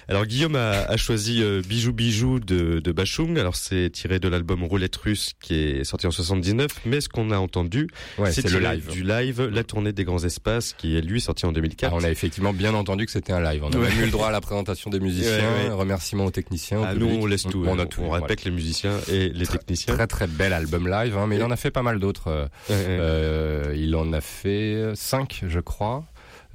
[0.08, 3.38] Alors Guillaume a, a choisi euh, Bijou Bijou de, de Bachung.
[3.40, 6.68] Alors c'est tiré de l'album Roulette Russe qui est sorti en 79.
[6.86, 8.90] Mais ce qu'on a entendu, Ouais, c'est le live.
[8.92, 11.92] du live, la tournée des grands espaces qui est lui sorti en 2004.
[11.94, 13.64] Ah, on a effectivement bien entendu que c'était un live.
[13.64, 13.90] On a Ouais.
[13.90, 15.74] même eu le droit à la présentation des musiciens, Ouais, ouais.
[15.74, 16.80] remerciements aux techniciens.
[16.80, 17.64] au Ah, nous on laisse tout.
[17.68, 17.80] On, hein.
[17.80, 18.02] a tout.
[18.02, 18.14] On
[18.46, 19.94] les musiciens et les techniciens.
[19.96, 22.28] Très très bel album live, hein, mais il en a fait pas mal d'autres.
[22.30, 22.48] euh.
[22.72, 26.06] Euh, il en a fait cinq, je crois.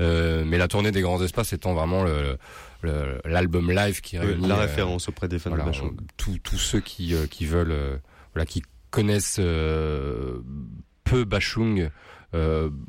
[0.01, 4.57] Euh, mais la tournée des grands espaces étant vraiment le- l'album live qui réunit la
[4.57, 5.95] référence auprès des fans voilà, de Bachung.
[5.99, 8.01] on- tous ceux qui qui veulent
[8.35, 10.39] voilà qui connaissent euh,
[11.05, 11.91] peu Bachung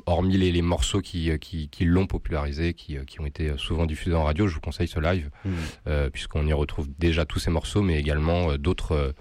[0.06, 3.52] hormis les, les morceaux qui euh, qui, qui l'ont popularisé qui euh, qui ont été
[3.58, 5.50] souvent diffusés en radio je vous conseille ce live Mm.
[5.88, 9.12] euh, puisqu'on y retrouve déjà tous ces morceaux mais également euh, d'autres euh,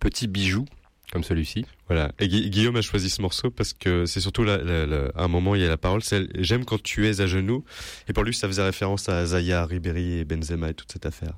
[0.00, 0.64] petits bijoux
[1.12, 2.12] comme celui-ci Voilà.
[2.18, 4.58] Et Gui- Guillaume a choisi ce morceau parce que c'est surtout là,
[5.14, 7.64] à un moment il y a la parole, c'est j'aime quand tu es à genoux.
[8.08, 11.32] Et pour lui, ça faisait référence à Zaya, Ribéry et Benzema et toute cette affaire.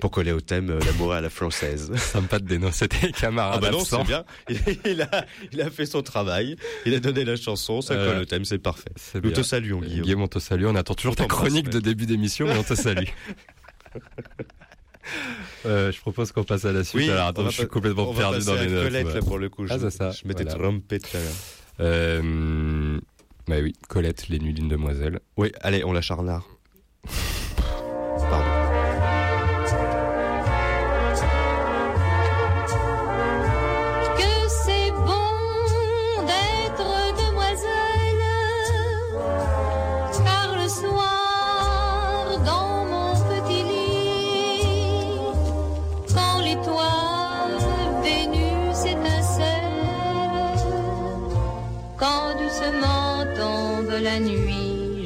[0.00, 1.94] Pour coller au thème euh, l'amour à la française.
[1.96, 4.24] sympa de dénoncer tes camarades Ah bah non, c'est bien.
[4.84, 6.56] Il, a, il a fait son travail.
[6.86, 8.90] Il a donné la chanson, ça Euh, colle au thème, c'est parfait.
[9.14, 9.32] Nous bien.
[9.32, 10.02] te saluons, Guillaume.
[10.02, 10.64] Guillaume, on te salue.
[10.66, 13.08] On attend toujours ta chronique de début d'émission, mais on te salue.
[15.66, 17.10] Euh, je propose qu'on passe à la suite.
[17.10, 18.84] Alors on attends, je suis complètement on perdu dans les notes.
[18.84, 19.14] Colette, ouais.
[19.14, 19.66] là, pour le coup.
[19.68, 20.58] Ah, je, ça, je m'étais voilà.
[20.58, 21.32] trompé tout à l'heure.
[21.80, 22.98] Euh,
[23.46, 25.20] bah oui, Colette, les nuits d'une demoiselle.
[25.36, 26.46] Oui, allez, on la charnard.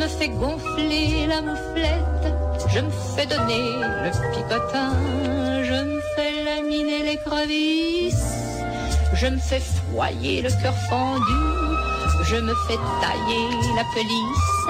[0.00, 2.26] me fais gonfler la mouflette,
[2.68, 3.66] je me fais donner
[4.04, 4.92] le picotin,
[5.62, 8.32] je me fais laminer l'écrevisse,
[9.12, 11.40] je me fais foyer le cœur fendu,
[12.30, 14.60] je me fais tailler la pelisse,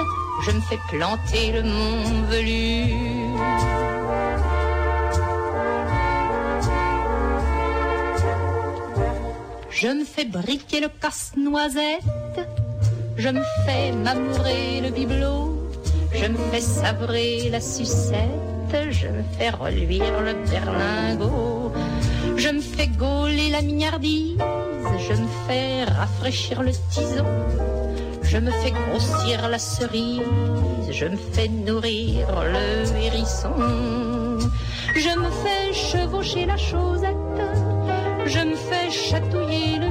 [0.45, 2.93] je me fais planter le mont velu.
[9.69, 12.03] Je me fais briquer le casse-noisette,
[13.21, 15.53] je me fais m'amourer le bibelot,
[16.11, 21.71] je me fais sabrer la sucette, je me fais reluire le berlingot,
[22.35, 24.39] je me fais gauler la mignardise,
[25.07, 27.27] je me fais rafraîchir le tison,
[28.23, 30.23] je me fais grossir la cerise,
[30.89, 33.53] je me fais nourrir le hérisson,
[34.95, 37.41] je me fais chevaucher la chosette,
[38.25, 39.90] je me fais chatouiller le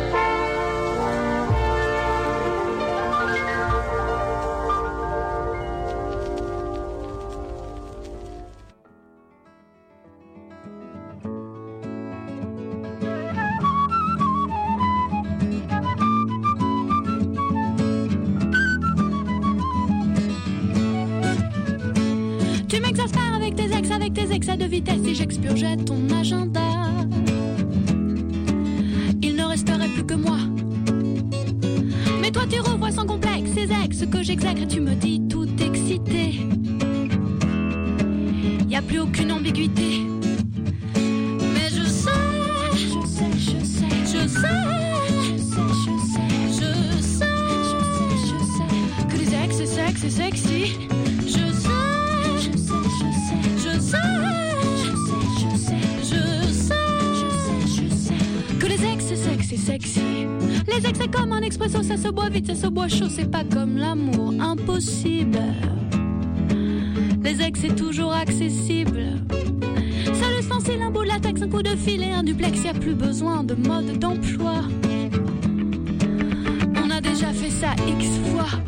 [62.45, 65.39] Se boit chaud, c'est pas comme l'amour, impossible.
[67.23, 69.03] Les ex c'est toujours accessible.
[70.05, 72.73] Seul ustensile, un bout de latex, un coup de fil et un duplex, y a
[72.73, 74.61] plus besoin de mode d'emploi.
[76.83, 78.60] On a déjà fait ça X fois.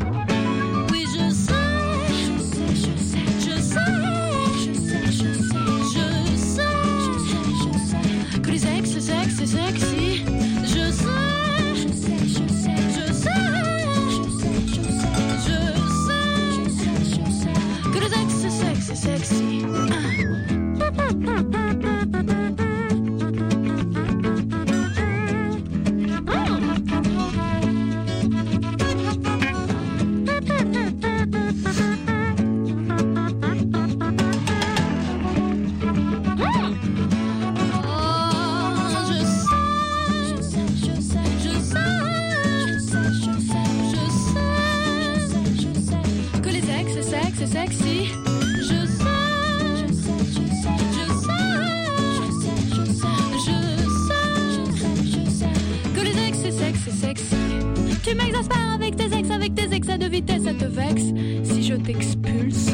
[58.14, 61.12] Tu m'exaspères avec tes ex, avec tes excès de vitesse, ça te vexe.
[61.42, 62.70] Si je t'expulse,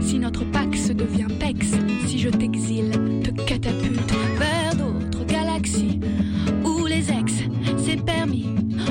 [0.00, 1.66] si notre pax devient pex,
[2.06, 2.90] si je t'exile,
[3.22, 6.00] te catapulte vers d'autres galaxies
[6.64, 7.30] où les ex,
[7.76, 8.46] c'est permis.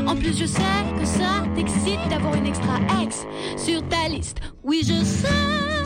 [0.06, 0.62] En plus, je sais
[1.00, 3.26] que ça t'excite d'avoir une extra ex
[3.58, 4.38] sur ta liste.
[4.64, 5.28] Oui, je sais,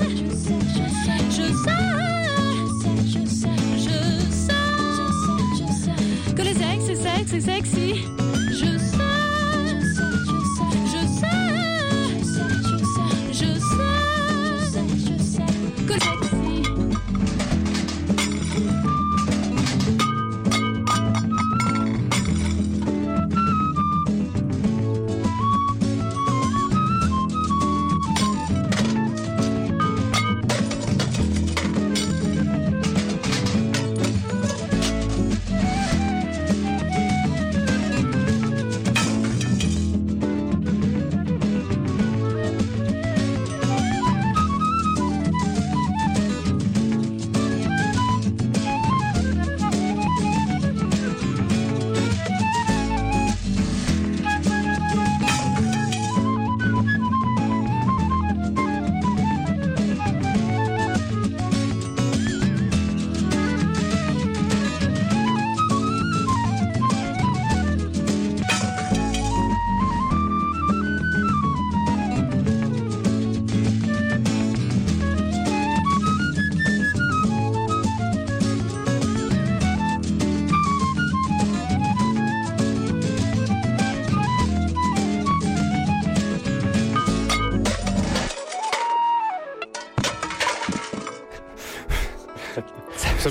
[0.01, 2.12] je sais, je sais, je sais,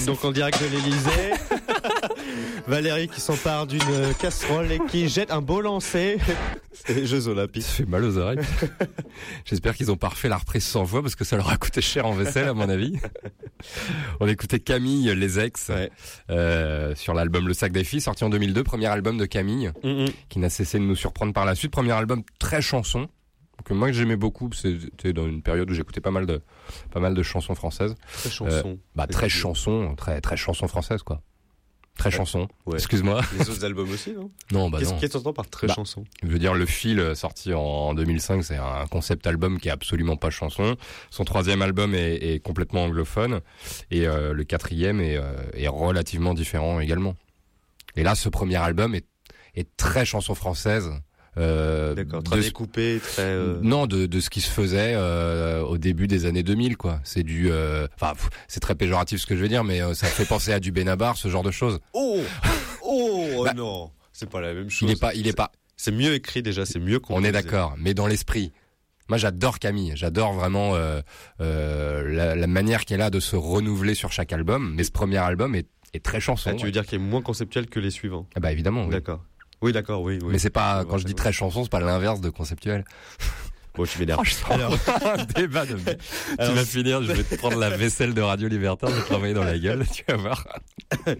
[0.03, 1.33] sommes donc en direct de l'Elysée.
[2.67, 6.19] Valérie qui s'empare d'une casserole et qui jette un beau lancer.
[6.73, 7.63] C'est les Jeux Olympiques.
[7.63, 8.39] Ça fait mal aux oreilles.
[9.45, 11.81] J'espère qu'ils ont pas refait la reprise 100 fois parce que ça leur a coûté
[11.81, 12.99] cher en vaisselle à mon avis.
[14.21, 15.71] On écoutait Camille Les Ex
[16.31, 19.71] euh, sur l'album Le Sac des Filles sorti en 2002, premier album de Camille
[20.29, 21.71] qui n'a cessé de nous surprendre par la suite.
[21.71, 23.09] Premier album très chanson
[23.65, 24.51] que moi que j'aimais beaucoup.
[24.53, 26.41] C'était dans une période où j'écoutais pas mal de
[26.91, 27.95] pas mal de chansons françaises.
[28.25, 28.45] Très.
[28.45, 31.23] Euh, bah très chanson, très très chanson française quoi.
[31.97, 32.49] Très chanson.
[32.65, 32.77] Ouais.
[32.77, 33.21] Excuse-moi.
[33.39, 34.31] Les autres albums aussi, non?
[34.51, 37.15] Non, bah Qu'est-ce que t'entends par très Bah, chanson Je veux dire, le fil euh,
[37.15, 40.77] sorti en 2005, c'est un concept album qui est absolument pas chanson.
[41.11, 43.41] Son troisième album est, est complètement anglophone
[43.91, 47.15] et euh, le quatrième est, euh, est relativement différent également.
[47.95, 49.07] Et là, ce premier album est,
[49.55, 50.91] est très chanson française.
[51.39, 53.23] Euh, D'accord, de très découpé, très.
[53.23, 57.01] euh, Non, de, de ce qui se faisait euh, au début des années 2000, quoi.
[57.05, 58.13] C'est du, euh, enfin,
[58.49, 61.17] c'est très péjoratif ce que je veux dire, mais ça fait penser à du Benabar,
[61.17, 61.79] ce genre de choses.
[61.95, 62.21] Oh
[62.85, 64.89] Oh Bah, non C'est pas la même chose.
[64.89, 65.51] Il est pas, il est pas.
[65.77, 68.53] C'est mieux écrit déjà, c'est mieux On est d'accord, mais dans l'esprit.
[69.09, 69.93] Moi, j'adore Camille.
[69.97, 70.75] J'adore vraiment
[71.39, 74.75] la, la manière qu'elle a de se renouveler sur chaque album.
[74.77, 76.51] Mais ce premier album est, est très chanson.
[76.53, 78.27] Ah, tu veux dire qu'il est moins conceptuel que les suivants?
[78.35, 78.85] Ah bah évidemment.
[78.85, 78.91] Oui.
[78.91, 79.25] D'accord.
[79.63, 80.29] Oui, d'accord, oui, oui.
[80.33, 82.85] Mais c'est pas quand je dis très chanson, c'est pas l'inverse de conceptuel.
[83.75, 84.21] Bon, tu m'énerves.
[84.21, 85.77] Oh, je sens Alors- un débat de.
[86.39, 87.03] Alors, tu vas finir.
[87.03, 89.59] Je vais te prendre la vaisselle de Radio Libertaire, je vais te l'envoyer dans la
[89.59, 89.87] gueule.
[89.95, 90.47] Tu vas voir.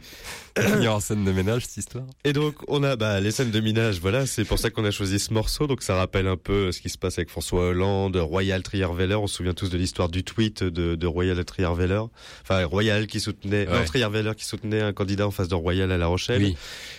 [0.59, 2.05] Finir en scène de ménage cette histoire.
[2.25, 4.91] Et donc, on a bah, les scènes de minage, voilà, c'est pour ça qu'on a
[4.91, 5.67] choisi ce morceau.
[5.67, 9.15] Donc, ça rappelle un peu ce qui se passe avec François Hollande, Royal Trierweiler.
[9.15, 12.03] On se souvient tous de l'histoire du tweet de, de Royal Trierweiler.
[12.43, 13.85] Enfin, Royal qui soutenait, non, Ouais.
[13.87, 16.43] Trierweiler qui soutenait un candidat en face de Royal à La Rochelle.
[16.43, 16.57] Oui.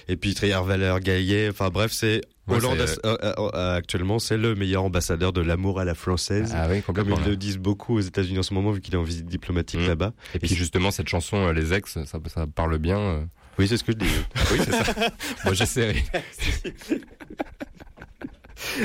[0.07, 1.49] Et puis Trierweiler gaillait.
[1.49, 2.85] Enfin, bref, c'est Ouais, Hollande,
[3.53, 6.51] actuellement, c'est le meilleur ambassadeur de l'amour à la française.
[6.55, 8.97] Ah oui, Comme ils le disent beaucoup aux États-Unis en ce moment, vu qu'il est
[8.97, 9.87] en visite diplomatique Mm.
[9.87, 10.11] là-bas.
[10.35, 12.97] Et puis justement, cette chanson, euh, Les Ex, ça, ça parle bien.
[12.99, 13.23] euh.
[13.59, 14.05] Oui, c'est ce que je dis.
[14.51, 14.83] Oui, c'est ça.
[15.45, 16.03] Moi, j'essaierai.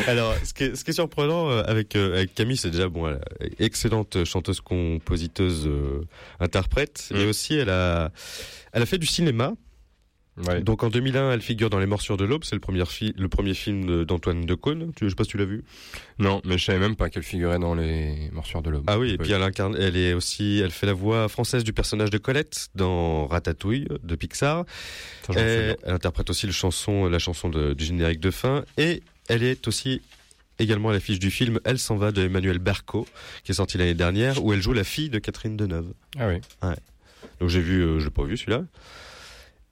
[0.07, 2.89] Alors, ce qui est, ce qui est surprenant euh, avec, euh, avec Camille, c'est déjà
[2.89, 6.01] bon, elle est excellente chanteuse, compositeuse, euh,
[6.41, 7.17] interprète, Mm.
[7.17, 8.11] et aussi elle a,
[8.73, 9.53] elle a fait du cinéma.
[10.47, 10.61] Ouais.
[10.61, 13.29] Donc en 2001, elle figure dans Les Morsures de l'Aube, c'est le premier, fi- le
[13.29, 14.93] premier film de- d'Antoine Decaune.
[15.01, 15.65] Je sais pas si tu l'as vu.
[16.19, 18.85] Non, mais je savais même pas qu'elle figurait dans les morsures de l'aube.
[18.87, 19.19] Ah oui, et Ouais.
[19.19, 22.69] puis elle incarne, elle est aussi, elle fait la voix française du personnage de Colette
[22.75, 24.65] dans Ratatouille de Pixar.
[25.37, 29.43] Et elle interprète aussi le chanson, la chanson de- du générique de fin, et elle
[29.43, 30.01] est aussi
[30.61, 33.07] également à l'affiche du film Elle s'en va de Emmanuel Berco,
[33.45, 35.93] qui est sorti l'année dernière, où elle joue la fille de Catherine Deneuve.
[36.19, 36.41] Ah oui.
[37.41, 38.65] Donc j'ai vu, euh, j'ai pas vu celui-là.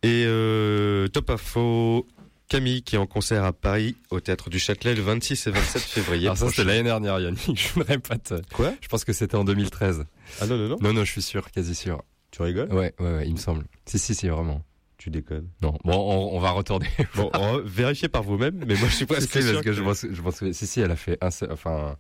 [0.07, 2.07] Et euh, top info,
[2.49, 5.83] Camille qui est en concert à Paris au théâtre du Châtelet le 26 et 27
[5.83, 6.27] février.
[6.27, 7.61] Alors ça, c'était l'année dernière, Yannick.
[7.61, 8.35] Je voudrais pas te...
[8.55, 8.73] Quoi?
[8.81, 10.05] Je pense que c'était en 2013.
[10.41, 10.77] Ah non non non.
[10.81, 12.05] Non, non, je suis sûr, quasi sûr.
[12.31, 12.73] Tu rigoles?
[12.73, 13.65] Ouais, ouais, ouais, il me semble.
[13.85, 14.63] Si, si, si, vraiment.
[14.97, 15.49] Tu déconnes.
[15.61, 15.77] Non.
[15.85, 16.89] Bon, on, on va retourner.
[17.17, 19.55] Bon, on va vérifier par vous-même, mais moi je suis Si, presque si, sûr
[19.85, 20.53] parce que je.
[20.53, 21.97] Si, si, elle a fait un seul, enfin,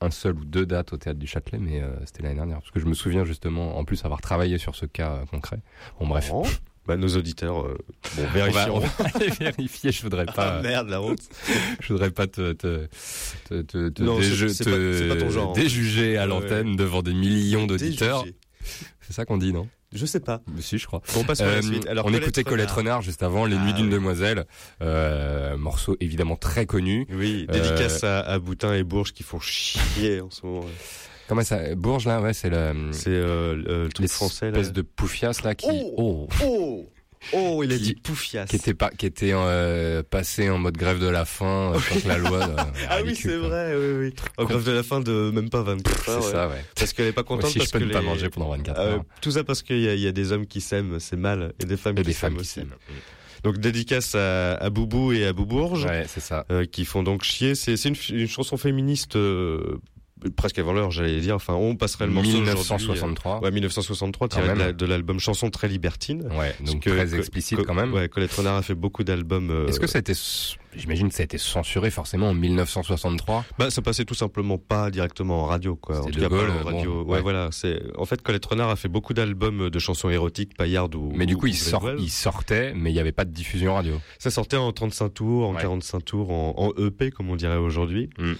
[0.00, 2.58] un seul ou deux dates au théâtre du Châtelet, mais euh, c'était l'année dernière.
[2.58, 5.60] Parce que je me souviens justement, en plus, avoir travaillé sur ce cas euh, concret.
[6.00, 6.30] Bon, bref.
[6.32, 6.44] Oh,
[6.86, 7.76] bah, nos auditeurs, euh,
[8.16, 8.76] bon, On va, vérifieront.
[8.76, 10.58] on va aller vérifier, je voudrais pas.
[10.58, 11.20] Ah merde, la honte.
[11.80, 12.86] Je voudrais pas te, te,
[13.48, 15.52] te, te, te Non, te pas- pas ton genre.
[15.52, 16.26] déjuger à Ouais.
[16.28, 18.24] l'antenne devant des millions d'auditeurs.
[19.00, 19.68] C'est ça qu'on dit, non?
[19.92, 20.42] Je sais pas.
[20.58, 21.00] Si, je crois.
[21.14, 21.60] Bon, à Euh.
[21.88, 23.92] Alors, on écoutait Colette Renard juste avant, Les Ah, Nuits d'une oui.
[23.92, 24.44] demoiselle,
[24.82, 27.06] euh, morceau évidemment très connu.
[27.10, 30.64] Oui, Euh, dédicace à, à Boutin et Bourges qui font chier en ce moment.
[31.28, 35.40] Comment ça Bourges là, ouais, c'est le, C'est euh, le, truc les français de poufias
[35.44, 36.86] là qui, Oh Oh
[37.32, 38.44] Oh, il a Qui- dit poufias.
[38.44, 42.06] qui était pas, qui était euh, passé en mode grève de la faim euh, contre
[42.06, 42.38] la loi.
[42.48, 42.56] euh,
[42.88, 44.14] Ah oui, c'est vrai, oui, oui.
[44.38, 46.24] En grève de la fin de même pas 24 C'est heures.
[46.24, 46.30] ouais.
[46.30, 46.64] ça, ouais.
[46.76, 48.50] Parce qu'elle est pas contente aussi, parce je peux que ne pas les- manger pendant
[48.50, 49.04] 24 Euh, heures.
[49.20, 51.52] tout ça parce qu'il y, a- il y a des hommes qui s'aiment, c'est mal,
[51.58, 52.52] et des femmes Et qui des s'aiment femmes qui aussi.
[52.60, 52.74] s'aiment.
[53.42, 56.46] Donc dédicace à, à Boubou et à Boubourge, Ouais, c'est ça.
[56.52, 57.56] euh, qui font donc chier.
[57.56, 59.78] C'est c'est une, une chanson féministe euh,
[60.36, 61.34] presque avant l'heure, j'allais dire.
[61.36, 63.36] Enfin, on passerait le morceau aujourd'hui, 1963.
[63.36, 66.26] euh, Ouais, 1963, Quand tiré de la- de l'album Chanson très libertine.
[66.38, 67.92] Ouais, donc que- très explicite que- quand même.
[67.92, 69.50] Ouais, Colette Renard a fait beaucoup d'albums.
[69.50, 70.14] euh, Est-ce que ça a été,
[70.74, 74.90] j'imagine que ça a été censuré forcément en 1963 Bah, ça passait tout simplement pas
[74.90, 75.98] directement en radio, quoi.
[75.98, 76.92] En C'était tout De cas, pas Gaulle, en radio.
[77.04, 77.22] bon, ouais, ouais.
[77.22, 77.48] voilà.
[77.52, 81.12] C'est en fait Colette Renard a fait beaucoup d'albums de chansons érotiques, paillardes ou.
[81.14, 82.02] Mais du coup, ou il, sort, Grégoire.
[82.02, 84.00] il sortait, mais il n'y avait pas de diffusion radio.
[84.18, 85.60] Ça sortait en 35 tours, en Ouais.
[85.60, 88.08] 45 tours, en, en EP comme on dirait aujourd'hui.
[88.18, 88.32] Mm.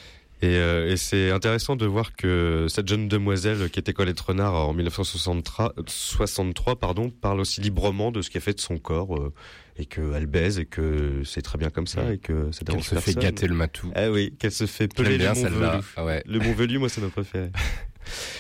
[0.43, 4.55] Et, euh, et c'est intéressant de voir que cette jeune demoiselle qui était Colette Renard
[4.55, 9.33] en 1963, 63, pardon, parle aussi librement de ce qu'elle fait de son corps euh,
[9.79, 12.13] et qu'elle baise et que c'est très bien comme ça Mm.
[12.13, 13.91] et que ça dérange se fait gâter le matou.
[13.95, 15.73] Ah oui, qu'elle se fait peler bien le celle-là.
[15.77, 15.85] Mont-Velu.
[15.97, 16.23] Ah ouais.
[16.27, 17.51] Le Mont-Velu, moi, c'est ma préférée.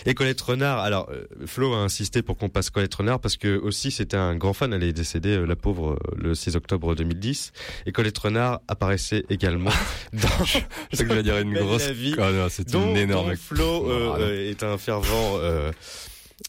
[0.04, 3.56] Et Colette Renard, alors euh, Flo a insisté pour qu'on passe Colette Renard parce que
[3.58, 6.94] aussi c'était un grand fan, elle est décédée, euh, la pauvre, euh, le 6 octobre
[6.94, 7.52] 2010.
[7.86, 9.70] Et Colette Renard apparaissait également
[10.12, 10.44] dans...
[10.44, 11.88] Je sais que je vais dire une grosse.
[11.88, 13.36] non, c'est une énorme.
[13.36, 15.38] Flo euh, Ah, euh, est un fervent...
[15.40, 15.72] euh,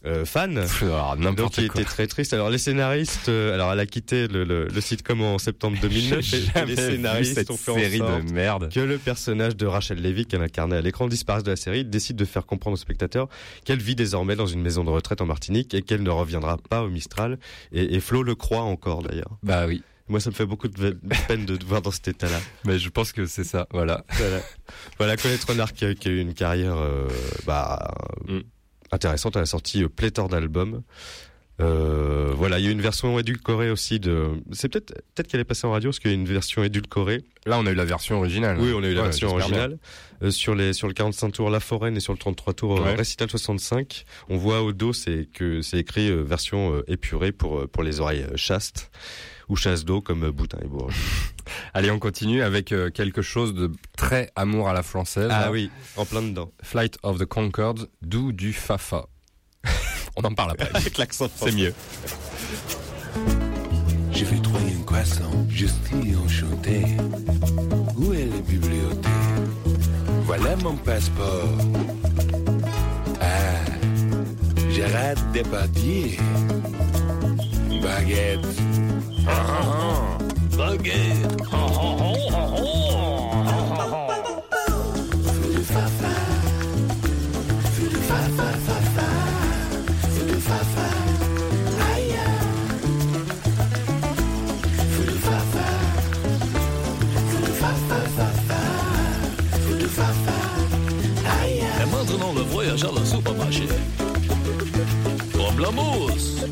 [0.05, 0.57] euh, fan.
[0.81, 1.81] Alors, Donc n'importe il quoi.
[1.81, 2.33] était très triste.
[2.33, 6.21] Alors les scénaristes, euh, alors elle a quitté le, le, le sitcom en septembre 2009
[6.23, 8.69] J'ai et- les scénaristes ont fait série en sorte de merde.
[8.71, 12.15] que le personnage de Rachel Levy qu'elle incarnait à l'écran disparaisse de la série, décide
[12.15, 13.27] de faire comprendre aux spectateurs
[13.65, 16.83] qu'elle vit désormais dans une maison de retraite en Martinique et qu'elle ne reviendra pas
[16.83, 17.39] au Mistral.
[17.71, 19.37] Et, et Flo le croit encore d'ailleurs.
[19.43, 19.81] Bah oui.
[20.09, 22.39] Moi, ça me fait beaucoup de peine de te voir dans cet état-là.
[22.65, 24.05] Mais je pense que c'est ça, voilà.
[24.17, 24.39] Voilà,
[24.97, 27.07] voilà connaître Renard qui qui a eu une carrière euh,
[27.45, 27.93] bah,
[28.25, 28.39] Mm.
[28.91, 29.35] Intéressante.
[29.35, 30.81] Elle a sorti euh, pléthore d'albums.
[31.59, 34.27] Euh, voilà, il y a une version édulcorée aussi de.
[34.51, 37.23] C'est peut-être peut-être qu'elle est passée en radio parce qu'il y a une version édulcorée.
[37.47, 38.57] Là, on a eu la version originale.
[38.59, 39.79] Oui, on a eu la Ouais, version originale
[40.21, 42.93] Euh, sur les sur le 45 tours La Foraine et sur le 33 tours Ouais.
[42.95, 44.05] Récital 65.
[44.29, 48.27] On voit au dos c'est que c'est écrit euh, version épurée pour pour les oreilles
[48.35, 48.91] chastes
[49.49, 50.95] ou chasse d'eau comme euh, Boutin et Bourges.
[51.73, 55.29] Allez, on continue avec euh, quelque chose de très amour à la française.
[55.31, 56.51] Ah oui, en plein dedans.
[56.61, 59.07] Flight of the Concorde, d'où du Fafa.
[60.15, 60.69] on en parle après.
[60.73, 61.73] Avec l'accent C'est mieux.
[64.11, 66.81] Je vais trouver un croissant, juste y enchanté.
[67.95, 69.11] Où est la bibliothèque?
[70.23, 71.57] Voilà mon passeport.
[73.21, 73.57] Ah.
[74.89, 75.67] Ah, ah, ah.
[77.81, 78.86] Baguette.
[101.25, 101.63] Aïe.
[101.81, 103.67] Et maintenant, le voyageur au supermarché.
[105.33, 106.45] Pamplemousse.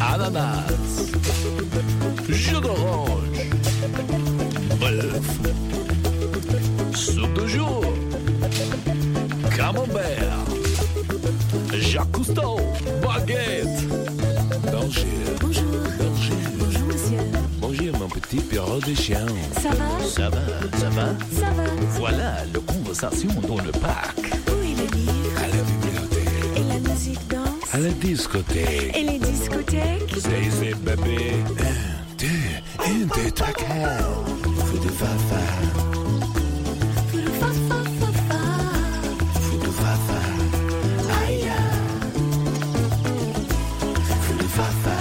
[0.00, 1.09] Ananas.
[2.60, 3.40] Jus d'orange.
[4.80, 5.22] Bœuf.
[6.94, 7.82] Soupe de jour.
[9.56, 10.44] Camembert.
[11.72, 12.60] Jacques Cousteau.
[13.02, 13.66] Baguette.
[14.70, 15.04] Bonjour.
[15.40, 15.64] Bonjour.
[16.00, 16.36] Bonjour.
[16.58, 17.18] Bonjour, monsieur.
[17.60, 19.26] Bonjour, mon petit perro de chien.
[19.62, 20.04] Ça va?
[20.06, 21.06] Ça va, ça va?
[21.32, 21.64] Ça va.
[21.98, 24.18] Voilà la conversation dans le parc.
[24.18, 25.38] Où est le livre?
[25.38, 26.56] À la bibliothèque.
[26.56, 27.72] Et la musique danse?
[27.72, 28.96] À la discothèque.
[28.96, 30.14] Et les discothèques?
[30.14, 31.36] C'est, c'est bébé.
[32.82, 33.66] Un, deux, un, deux, trois, quatre.
[34.66, 35.42] Feu de fafa.
[37.10, 38.40] Feu de fa, fa, fa, fa.
[39.40, 40.20] Feu de fafa.
[41.26, 41.50] Aïe.
[44.22, 44.96] Feu de fafa.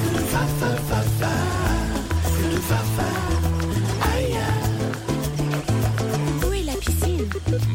[0.00, 1.32] Feu de fafa, fafa.
[2.24, 3.08] Feu de fafa.
[4.14, 4.38] Aïe.
[6.46, 7.28] Où est la piscine?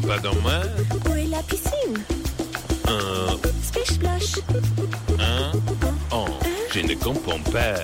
[0.06, 0.60] Pas dans moi.
[1.08, 1.96] Où est la piscine?
[2.88, 4.32] Un, Splish splash.
[5.18, 5.52] un,
[6.16, 6.24] un.
[6.72, 7.76] Je ne comprends pas.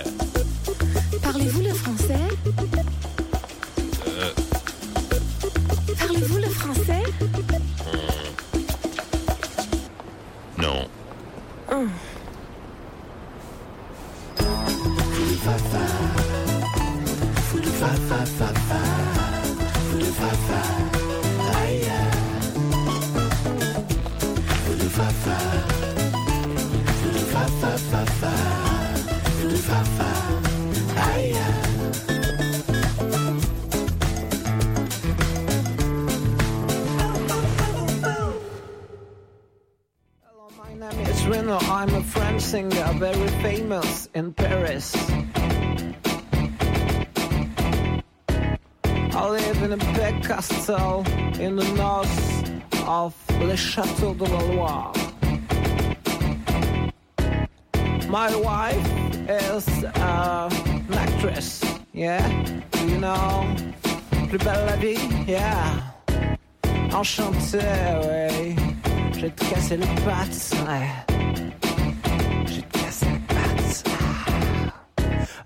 [67.59, 68.57] Ouais.
[69.13, 70.89] Je vais te casser les pattes, ouais.
[72.47, 73.85] Je vais te casser les pattes.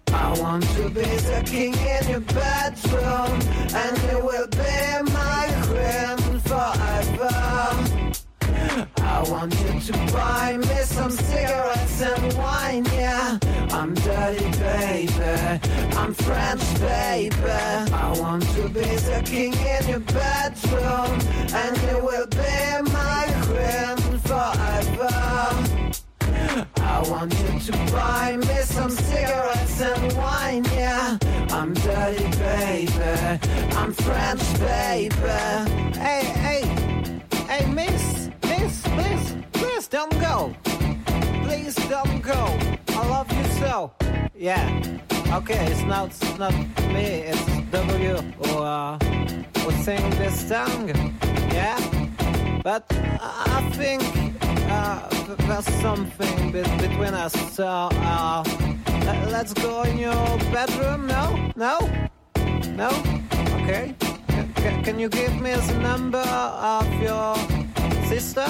[0.08, 3.38] I want to be the king in your bedroom,
[3.74, 7.34] and you will be my queen forever.
[9.02, 13.38] I want you to buy me some cigarettes and wine, yeah.
[13.76, 15.60] I'm dirty, baby.
[15.98, 17.36] I'm French, baby.
[17.44, 21.20] I want to be the king in your bedroom,
[21.52, 25.12] and you will be my queen forever.
[26.78, 31.18] I want you to buy me some cigarettes and wine, yeah.
[31.50, 33.40] I'm dirty, baby.
[33.76, 35.16] I'm French, baby.
[36.00, 36.62] Hey, hey,
[37.46, 40.56] hey, miss, miss, please, please don't go.
[41.44, 42.85] Please don't go.
[42.98, 43.92] I love you so.
[44.34, 44.66] Yeah.
[45.32, 46.54] Okay, it's not, it's not
[46.94, 47.06] me.
[47.30, 48.98] It's W who, uh,
[49.58, 50.88] who sing this song.
[51.52, 51.78] Yeah.
[52.62, 54.02] But I think
[54.70, 55.08] uh,
[55.46, 57.32] there's something be- between us.
[57.54, 58.42] So, uh,
[59.04, 61.06] let- let's go in your bedroom.
[61.06, 61.22] No,
[61.56, 61.78] no,
[62.82, 62.88] no.
[63.62, 63.94] Okay.
[64.56, 66.18] Can, can you give me the number
[66.78, 67.36] of your
[68.08, 68.46] sister?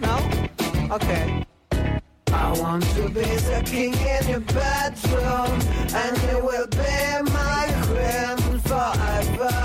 [0.00, 0.16] No.
[0.96, 1.44] Okay.
[2.40, 5.52] I want to be the king in your bedroom,
[6.02, 9.58] and you will be my queen forever.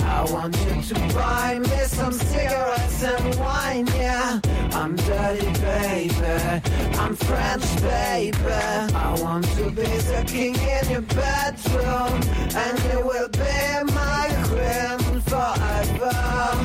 [0.00, 4.40] I want you to buy me some cigarettes and wine, yeah.
[4.72, 6.62] I'm dirty, baby.
[6.98, 8.38] I'm French, baby.
[8.38, 12.20] I want to be the king in your bedroom,
[12.64, 16.60] and you will be my queen forever.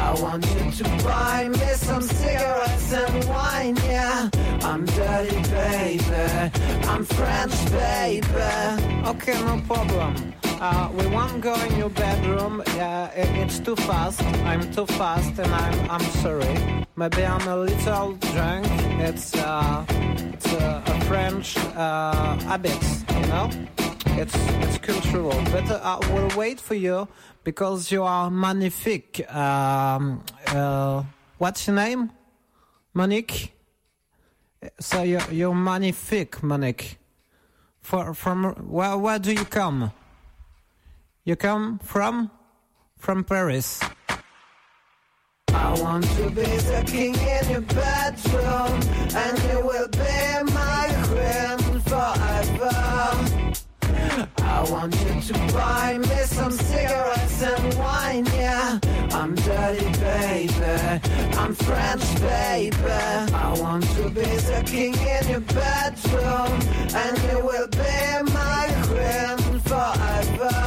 [0.00, 4.30] I want you to buy me some cigarettes and wine, yeah.
[4.62, 6.50] I'm dirty, baby.
[6.88, 8.26] I'm French, baby.
[9.12, 10.34] Okay, no problem.
[10.60, 12.62] Uh, we won't go in your bedroom.
[12.66, 14.22] Uh, it, it's too fast.
[14.44, 16.54] I'm too fast, and I'm I'm sorry.
[16.96, 18.66] Maybe I'm a little drunk.
[19.08, 19.84] It's uh,
[20.34, 22.82] it's a, a French uh, habit,
[23.16, 23.50] you know.
[24.20, 27.08] It's it's cultural, but uh, I will wait for you
[27.44, 29.24] because you are magnifique.
[29.32, 31.02] Um, uh,
[31.38, 32.10] what's your name?
[32.94, 33.52] Monique.
[34.78, 36.98] So you're you're magnifique, Monique.
[37.80, 39.92] For from where where do you come?
[41.24, 42.30] You come from
[42.98, 43.80] from Paris.
[45.52, 48.80] I want to be the king in your bedroom,
[49.14, 53.39] and you will be my queen forever.
[54.50, 58.78] I want you to buy me some cigarettes and wine, yeah.
[59.12, 61.00] I'm dirty, baby.
[61.38, 62.76] I'm French, baby.
[63.46, 66.52] I want to be the king in your bedroom,
[67.02, 70.60] and you will be my queen forever.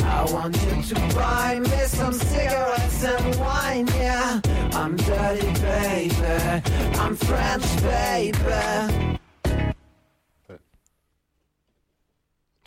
[0.00, 4.40] I want you to buy me some cigarettes and wine, yeah.
[4.72, 6.62] I'm dirty, baby.
[6.98, 9.18] I'm French, baby.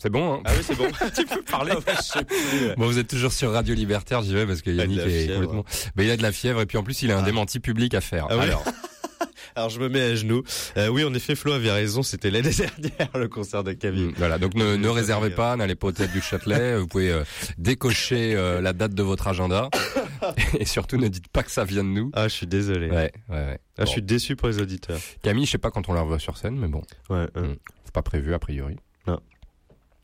[0.06, 0.86] C'est bon, hein Ah oui, c'est bon.
[1.16, 1.72] tu peux parler.
[1.74, 2.74] Ah ouais.
[2.76, 5.34] Bon, vous êtes toujours sur Radio Libertaire, j'y vais parce que Yannick est fièvre.
[5.34, 5.64] complètement.
[5.96, 7.92] Ben, il a de la fièvre et puis en plus il a un démenti public
[7.92, 8.28] à faire.
[8.30, 8.62] Ah oui Alors,
[9.56, 10.44] Alors je me mets à genoux.
[10.76, 12.04] Euh, oui, en effet, Flo avait raison.
[12.04, 14.10] C'était l'année dernière le concert de Camille.
[14.10, 14.38] mm, voilà.
[14.38, 16.78] Donc ne, ne réservez pas, n'allez pas au théâtre du Châtelet.
[16.78, 17.24] Vous pouvez euh,
[17.58, 19.70] décocher euh, la date de votre agenda
[20.60, 22.12] et surtout ne dites pas que ça vient de nous.
[22.14, 22.90] Ah, je suis désolé.
[22.90, 23.58] Ouais, ouais, ouais.
[23.76, 25.00] Ah, je suis déçu pour les auditeurs.
[25.22, 27.26] Camille, je sais pas quand on la revoit sur scène, mais bon, Ouais.
[27.36, 27.40] euh.
[27.54, 27.56] Mm.
[27.84, 28.76] c'est pas prévu a priori.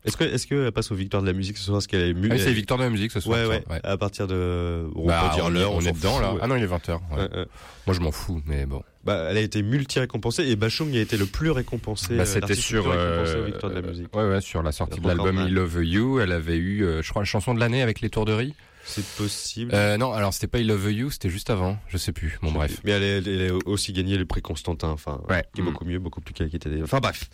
[0.05, 2.13] Est-ce que est-ce qu'elle passe aux victoires de la musique ce soir Est-ce qu'elle est
[2.13, 3.47] mu- Ah oui, c'est les victoires de la musique ce soir.
[3.47, 6.19] Ouais, ça, ouais, À partir de, on Bah, peut dire on, l'heure, on est dedans
[6.19, 6.33] là.
[6.33, 6.39] ouais.
[6.43, 6.99] Ah non, il est 20h.
[7.11, 7.45] Ouais, ouais.
[7.87, 8.83] Moi je m'en fous, mais bon.
[9.05, 12.15] Bah, elle a été multi-récompensée et Bachung a été le plus récompensé.
[12.15, 14.15] Bah, euh, c'était sur récompensé euh, aux victoires de la musique.
[14.15, 15.45] ouais ouais sur la sortie de l'album.
[15.47, 18.09] I Love You, elle avait eu euh, je crois la chanson de l'année avec les
[18.09, 18.53] tourderies.
[18.85, 19.71] C'est possible.
[19.73, 22.37] Euh, non, alors c'était pas I Love You, c'était juste avant, je sais plus.
[22.41, 22.81] Bon bref.
[22.83, 25.45] Mais elle a aussi gagné le prix Constantin, enfin, Ouais.
[25.55, 25.67] qui est Mm.
[25.67, 26.69] beaucoup mieux, beaucoup plus qualité.
[26.83, 27.29] Enfin bref.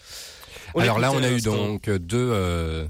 [0.75, 2.85] On alors là on a à eu donc deux euh,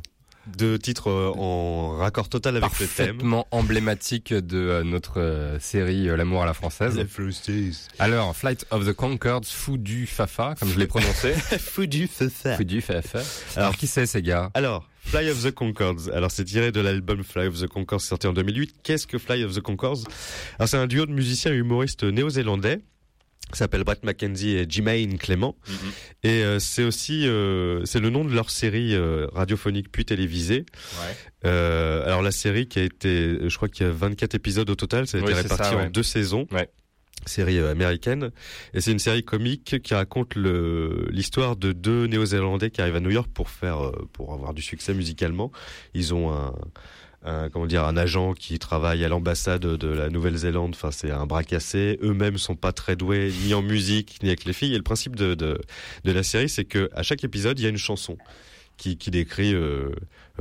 [0.57, 3.07] deux titres euh, en raccord total avec le thème.
[3.07, 6.99] parfaitement emblématiques de euh, notre euh, série euh, L'amour à la française.
[7.99, 11.33] Alors Flight of the Concords, fou du Fafa, comme je l'ai prononcé.
[11.59, 12.55] Fou du Fafa.
[12.57, 13.19] Fou du Fafa.
[13.55, 14.49] Alors qui c'est ces gars?
[14.53, 16.09] Alors, Fly of the Concords.
[16.13, 18.75] Alors, c'est tiré de l'album Fly of the Concords sorti en 2008.
[18.83, 19.99] Qu'est-ce que Fly of the Concords?
[20.59, 22.81] Alors, c'est un duo de musiciens et humoristes néo-zélandais.
[23.53, 25.55] S'appelle Brett McKenzie et Jimaine Clément.
[26.23, 30.65] Et euh, c'est aussi euh, c'est le nom de leur série euh, radiophonique puis télévisée.
[31.43, 35.07] Alors la série qui a été, je crois qu'il y a 24 épisodes au total,
[35.07, 35.85] ça a Oui, été réparti ça, ouais.
[35.85, 36.47] en deux saisons.
[36.51, 36.69] Ouais.
[37.25, 38.31] Série américaine.
[38.73, 43.09] Et c'est une série comique qui raconte l'histoire de deux Néo-Zélandais qui arrivent à New
[43.09, 45.51] York pour faire pour avoir du succès musicalement.
[45.93, 46.53] Ils ont un
[47.23, 50.71] un, comment dire un agent qui travaille à l'ambassade de la Nouvelle-Zélande.
[50.75, 51.99] Enfin, c'est un bras cassé.
[52.01, 54.73] Eux-mêmes sont pas très doués ni en musique ni avec les filles.
[54.73, 55.57] Et le principe de de,
[56.05, 58.17] la série, c'est que à chaque épisode, il y a une chanson
[58.77, 59.89] qui, qui décrit euh,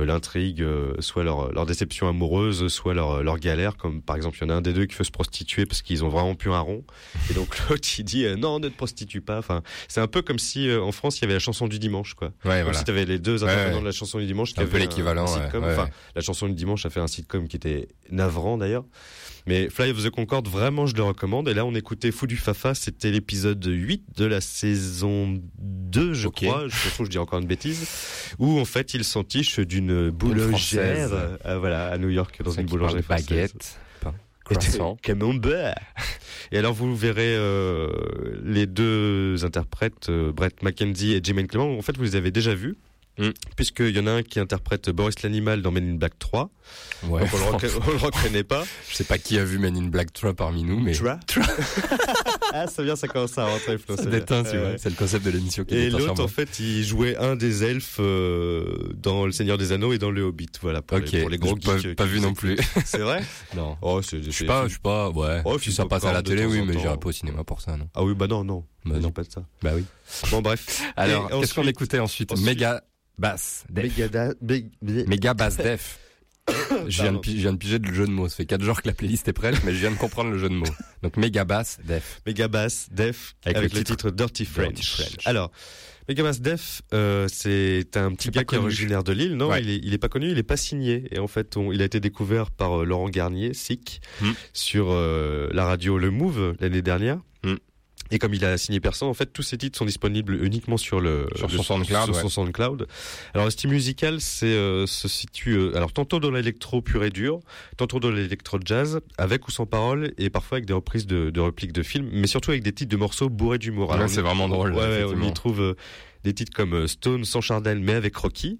[0.05, 3.77] l'intrigue, euh, soit leur, leur déception amoureuse, soit leur, leur galère.
[3.77, 5.81] Comme par exemple, il y en a un des deux qui veut se prostituer parce
[5.81, 6.83] qu'ils ont vraiment plus un rond.
[7.29, 9.37] Et donc l'autre, il dit euh, non, ne te prostitue pas.
[9.37, 11.79] Enfin, c'est un peu comme si euh, en France, il y avait la chanson du
[11.79, 12.27] dimanche, quoi.
[12.45, 12.77] Ouais, comme voilà.
[12.77, 13.81] si tu avais les deux intervenants ouais.
[13.81, 14.53] de la chanson du dimanche.
[14.53, 17.87] qui Un peu l'équivalent, Enfin, la chanson du dimanche a fait un sitcom qui était
[18.09, 18.85] navrant d'ailleurs.
[19.49, 21.49] Mais Fly of the Concorde, vraiment, je le recommande.
[21.49, 26.27] Et là, on écoutait Fou du Fafa, c'était l'épisode 8 de la saison 2, je
[26.27, 26.67] crois.
[26.67, 27.87] Je que je dis encore une bêtise.
[28.37, 31.13] Où, en fait, il s'entiche d'une boulangère, française.
[31.47, 33.79] euh, voilà, à New York, dans une boulangerie baguette,
[34.45, 34.77] française.
[34.77, 35.73] de camembert.
[36.51, 37.89] Et alors vous verrez euh,
[38.43, 41.75] les deux interprètes, euh, Brett McKenzie et Jermaine Clément.
[41.75, 42.77] En fait, vous les avez déjà vus.
[43.19, 43.29] Mm.
[43.55, 46.49] Puisqu'il y en a un qui interprète Boris l'animal dans Men in Black 3.
[47.03, 47.21] Ouais.
[47.21, 48.63] Donc on le, on le reconnaît pas.
[48.89, 50.93] Je sais pas qui a vu Men in Black 3 parmi nous, mais.
[50.93, 51.19] Tra-
[52.53, 53.95] ah, ça vient, ça commence à rentrer, Flo.
[53.97, 54.43] C'est bien.
[54.77, 57.97] C'est le concept de l'émission qui Et l'autre, en fait, il jouait un des elfes
[57.99, 60.47] euh, dans Le Seigneur des Anneaux et dans Le Hobbit.
[60.61, 62.57] Voilà, pour, les, pour les gros pas- geeks, euh, pas vu non plus.
[62.85, 63.21] C'est vrai
[63.55, 63.77] Non.
[63.81, 65.41] Oh, c'est, Je sais pas, je sais pas, ouais.
[65.45, 67.75] Oh, si ça passe à la télé, oui, mais j'irai pas au cinéma pour ça,
[67.75, 67.89] non.
[67.93, 68.65] Ah oui, bah non, non.
[68.85, 69.11] Bah non.
[69.11, 69.41] pas de ça.
[69.61, 69.83] Bah oui.
[70.31, 70.81] Bon, bref.
[70.95, 72.31] Alors, qu'est-ce qu'on écoutait ensuite?
[72.31, 72.81] ensuite- Méga
[73.19, 74.35] Bass Def.
[75.07, 75.99] Méga Bass Def.
[76.87, 78.27] Je viens, de, je viens de piger le jeu de mots.
[78.27, 80.37] Ça fait 4 jours que la playlist est prête, mais je viens de comprendre le
[80.39, 80.65] jeu de mots.
[81.03, 82.21] Donc Méga Bass Def.
[82.25, 84.73] Megabass Def Avec avec, le le titre Dirty French.
[84.73, 85.27] Dirty French.
[85.27, 85.51] Alors,
[86.07, 89.35] Megabass Def, euh, c'est un petit gars qui est originaire de Lille.
[89.35, 89.61] Non, Ouais.
[89.61, 91.03] il, est, il est pas connu, il est pas signé.
[91.11, 94.31] Et en fait, on- il a été découvert par euh, Laurent Garnier, SIC, Hmm.
[94.51, 97.19] sur euh, la radio Le Move l'année dernière.
[98.11, 100.99] Et comme il a signé personne, en fait, tous ses titres sont disponibles uniquement sur
[100.99, 102.21] le Sur son SoundCloud, sur ouais.
[102.21, 102.87] son SoundCloud.
[103.33, 107.11] Alors, le style musical, c'est euh, se situe euh, alors tantôt dans l'électro pur et
[107.11, 107.39] dur,
[107.77, 111.39] tantôt dans l'électro jazz, avec ou sans parole, et parfois avec des reprises de, de
[111.39, 113.91] répliques de films, mais surtout avec des titres de morceaux bourrés d'humour.
[113.91, 115.73] Ouais, c'est vraiment drôle, Ouais, on y trouve euh,
[116.23, 118.57] des titres comme euh, Stone sans Chardin mais avec Rocky,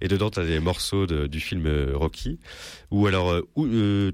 [0.00, 2.38] et dedans t'as des morceaux de- du film euh, Rocky,
[2.92, 3.66] ou alors ou,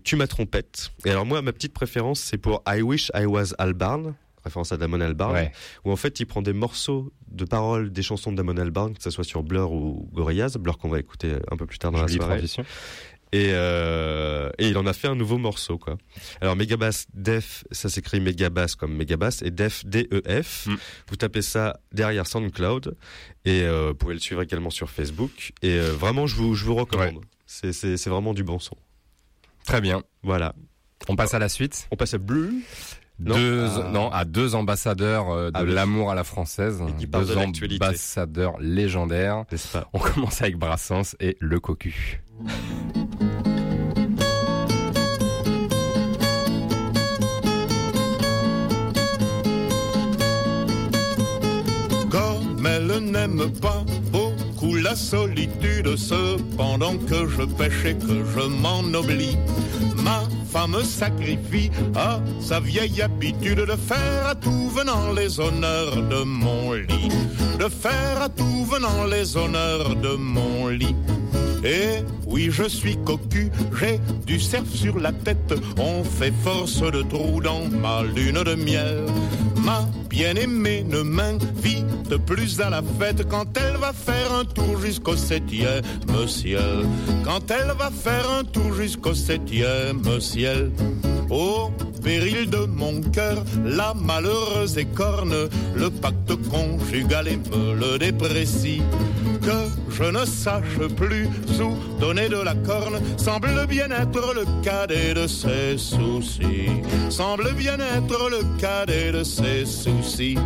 [0.03, 0.91] Tu ma trompette.
[1.05, 4.15] Et alors moi, ma petite préférence, c'est pour I Wish I Was Albarn
[4.45, 5.53] référence à Damon Albarn, Ouais.
[5.85, 9.03] où en fait il prend des morceaux de paroles des chansons de Damon Albarn, que
[9.03, 11.99] ce soit sur Blur ou Gorillaz, Blur qu'on va écouter un peu plus tard dans
[11.99, 12.35] Jolie la soirée.
[12.39, 12.65] transition.
[13.31, 15.99] Et, euh, et il en a fait un nouveau morceau, quoi.
[16.41, 20.67] Alors, Megabass Def, ça s'écrit Megabass comme Megabass, et Def, D-E-F.
[20.67, 20.77] Mm.
[21.11, 22.97] Vous tapez ça derrière SoundCloud,
[23.45, 25.53] et euh, vous pouvez le suivre également sur Facebook.
[25.61, 27.23] Et euh, vraiment, je vous, je vous recommande.
[27.45, 28.77] C'est, c'est, c'est vraiment du bon son.
[29.67, 30.03] Très bien.
[30.23, 30.55] Voilà.
[31.09, 31.87] On passe à la suite.
[31.91, 32.65] On passe à Blue.
[33.21, 36.81] Non, deux, à- non, à deux ambassadeurs euh, de Ah l'amour à la française.
[36.89, 39.45] Et qui parlent deux de ambassadeurs légendaires.
[39.73, 42.23] Pas On commence avec Brassens et Le Cocu.
[52.11, 53.83] Comme elle n'aime pas
[54.77, 59.37] la solitude, cependant que je pêche et que je m'en oublie,
[60.03, 66.23] ma femme sacrifie à sa vieille habitude de faire à tout venant les honneurs de
[66.25, 67.11] mon lit,
[67.59, 70.97] de faire à tout venant les honneurs de mon lit.
[71.65, 77.03] Et oui, je suis cocu, j'ai du cerf sur la tête, on fait force de
[77.03, 79.05] trous dans ma lune de miel.
[79.65, 85.17] Ma bien-aimée ne m'invite plus à la fête quand elle va faire un tour jusqu'au
[85.17, 85.83] septième
[86.27, 86.87] ciel.
[87.25, 90.71] Quand elle va faire un tour jusqu'au septième ciel.
[91.31, 91.71] Au
[92.03, 98.81] péril de mon cœur, la malheureuse écorne le pacte conjugal et me le déprécie.
[99.49, 101.27] Que je ne sache plus
[101.59, 106.69] où donner de la corne semble bien être le cadet de ses soucis.
[107.09, 110.37] Semble bien être le cadet de ses soucis.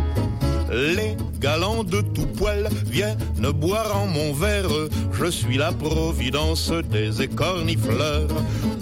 [0.71, 3.17] Les galants de tout poil viennent
[3.53, 4.87] boire en mon verre.
[5.11, 8.29] Je suis la providence des écornifleurs.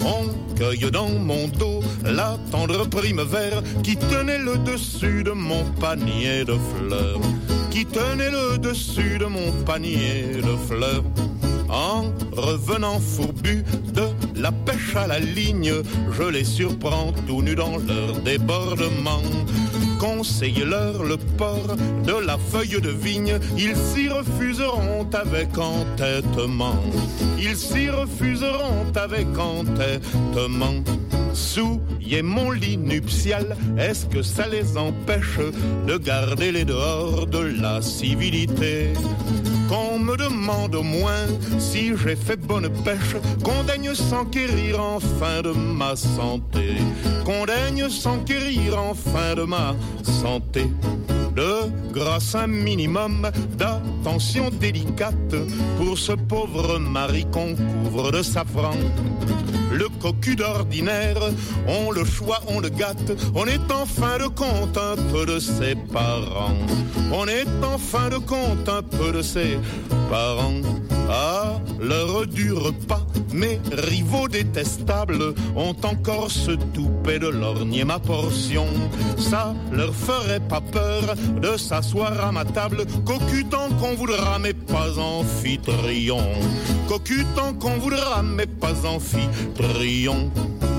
[0.04, 6.44] On cueille dans mon dos la tendre primevère qui tenait le dessus de mon panier
[6.44, 7.18] de fleurs.
[7.72, 11.02] Qui tenait le dessus de mon panier de fleurs.
[11.70, 14.08] En revenant fourbu de
[14.38, 15.72] la pêche à la ligne,
[16.10, 19.22] je les surprends tout nus dans leur débordement.
[19.98, 21.76] Conseillez-leur le port
[22.06, 26.76] de la feuille de vigne, ils s'y refuseront avec entêtement.
[27.38, 30.82] Ils s'y refuseront avec entêtement.
[31.34, 35.38] Souillez mon lit nuptial, est-ce que ça les empêche
[35.86, 38.92] de garder les dehors de la civilité?
[39.68, 41.26] Qu'on me demande au moins
[41.58, 46.76] si j'ai fait bonne pêche, qu'on daigne s'enquérir enfin de ma santé,
[47.24, 50.66] qu'on daigne s'enquérir enfin de ma santé.
[51.34, 55.34] De grâce un minimum d'attention délicate
[55.78, 58.74] pour ce pauvre mari qu'on couvre de safran.
[59.72, 61.18] Le cocu d'ordinaire,
[61.66, 65.38] on le choix, on le gâte, on est en fin de compte un peu de
[65.38, 66.54] ses parents.
[67.10, 69.58] On est en fin de compte un peu de ses
[70.10, 70.60] parents.
[71.14, 73.02] À l'heure du repas,
[73.34, 78.64] mes rivaux détestables ont encore ce toupet de lorgner ma portion.
[79.18, 84.54] Ça leur ferait pas peur de s'asseoir à ma table, cocu tant qu'on voudra, mais
[84.54, 86.24] pas amphitryon.
[86.88, 90.30] Cocu tant qu'on voudra, mais pas amphitryon.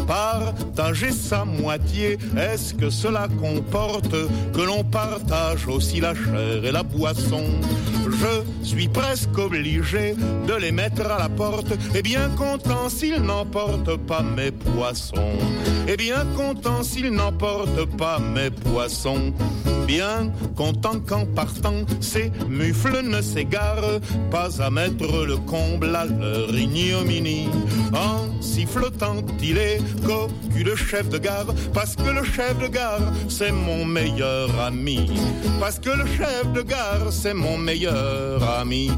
[0.07, 4.15] Partager sa moitié, est-ce que cela comporte
[4.51, 7.43] que l'on partage aussi la chair et la boisson?
[8.23, 10.15] Je suis presque obligé
[10.47, 11.73] de les mettre à la porte.
[11.95, 15.37] Et bien content s'ils n'emportent pas mes poissons.
[15.87, 19.33] Et bien content s'ils n'emportent pas mes poissons.
[19.85, 23.99] Bien content qu'en partant, ces mufles ne s'égarent
[24.31, 27.49] pas à mettre le comble à leur ignominie.
[27.93, 33.01] En sifflotant, il est cocu le chef de gare, parce que le chef de gare,
[33.27, 35.11] c'est mon meilleur ami.
[35.59, 38.12] Parce que le chef de gare, c'est mon meilleur
[38.59, 38.89] ami.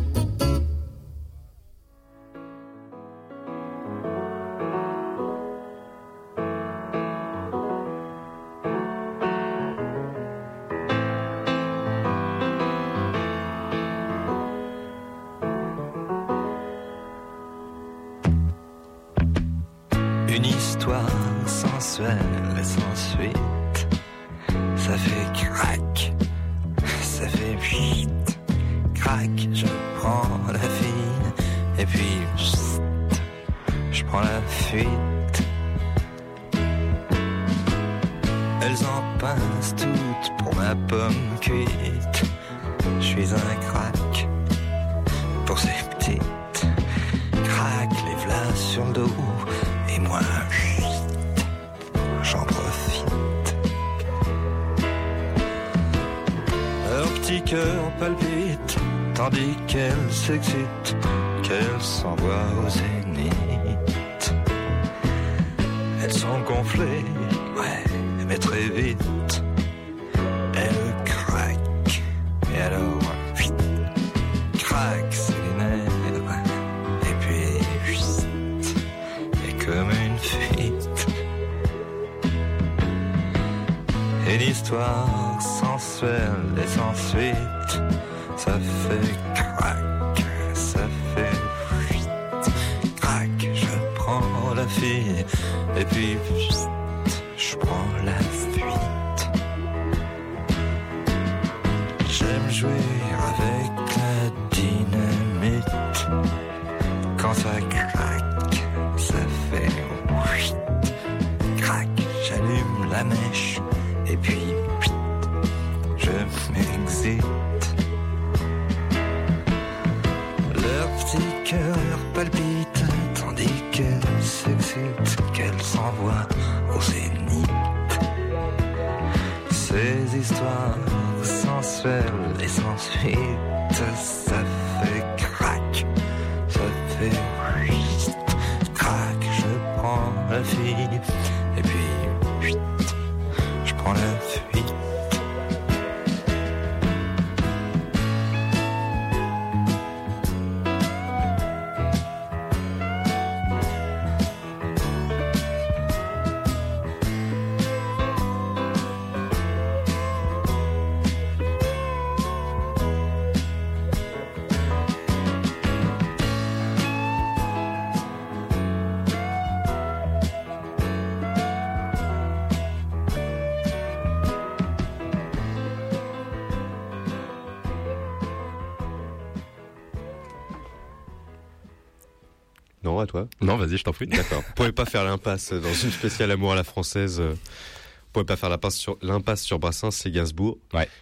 [183.22, 183.28] Toi.
[183.42, 184.08] Non, vas-y, je t'en prie.
[184.08, 184.42] D'accord.
[184.48, 187.20] Vous pouvez pas faire l'impasse dans une spéciale amour à la française.
[187.20, 190.58] euh, Vous pouvez pas faire l'impasse sur l'impasse sur Brassens et Gainsbourg,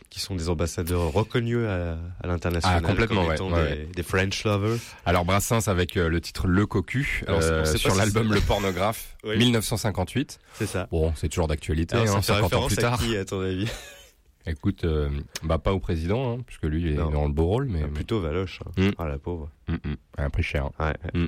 [0.09, 2.81] qui sont des ambassadeurs reconnus à, à l'international.
[2.83, 3.89] Ah, complètement, ouais, ouais, des, ouais.
[3.95, 4.79] des French lovers.
[5.05, 9.37] Alors Brassens avec euh, le titre Le Cocu Alors, euh, sur l'album Le Pornographe Oui.
[9.37, 10.39] 1958.
[10.55, 10.87] C'est ça.
[10.91, 12.99] Bon, c'est toujours d'actualité, hein, fait 50 ans plus à tard.
[12.99, 13.67] qui, à ton avis?
[14.45, 15.07] Écoute, euh,
[15.43, 17.09] bah pas au président, hein, puisque lui il est Non.
[17.11, 18.59] dans le beau rôle, mais Plutôt Valoche.
[18.65, 18.71] hein.
[18.75, 18.91] Mm.
[18.97, 19.49] Ah, la pauvre.
[19.69, 19.95] Mm, mm.
[20.17, 20.69] un prix cher.
[20.81, 20.93] Ouais.
[21.13, 21.27] Mm.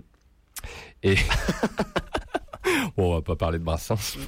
[1.03, 1.15] Et
[2.97, 4.17] bon, on va pas parler de Brassens.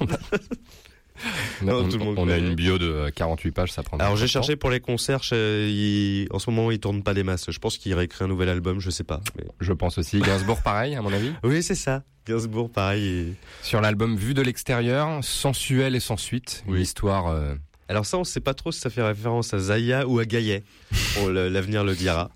[1.62, 3.96] Non, on, tout le monde on a une bio de 48 pages, ça prend.
[3.96, 5.20] Alors j'ai cherché pour les concerts.
[5.24, 7.50] je- il- En ce moment, ils tournent pas des masses.
[7.50, 8.78] Je pense qu'il réécrit un nouvel album.
[8.78, 9.20] Je sais pas.
[9.36, 10.20] mais- Je pense aussi.
[10.20, 11.32] Gainsbourg, pareil, à mon avis?
[11.42, 12.04] Oui, c'est ça.
[12.24, 13.04] Gainsbourg, pareil.
[13.04, 13.34] et-
[13.64, 17.26] Sur l'album Vue de l'extérieur, sensuel et sans suite, une histoire.
[17.26, 17.56] euh,
[17.88, 20.62] Alors ça, on sait pas trop si ça fait référence à Zaya ou à Gaillet.
[21.26, 22.30] L'avenir le dira.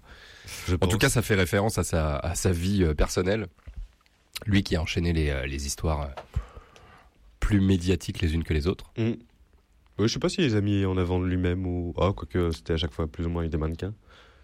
[0.67, 0.91] Je En pense.
[0.91, 3.47] tout cas, ça fait référence à sa, à sa vie euh, personnelle.
[4.47, 6.41] Lui qui a enchaîné les, euh, les histoires euh,
[7.41, 8.91] plus médiatiques les unes que les autres.
[8.97, 9.13] Mm.
[9.99, 11.93] Ouais, je sais pas s'il les a mis en avant de lui-même ou.
[11.97, 13.95] Oh, quoique c'était à chaque fois plus ou moins avec des mannequins.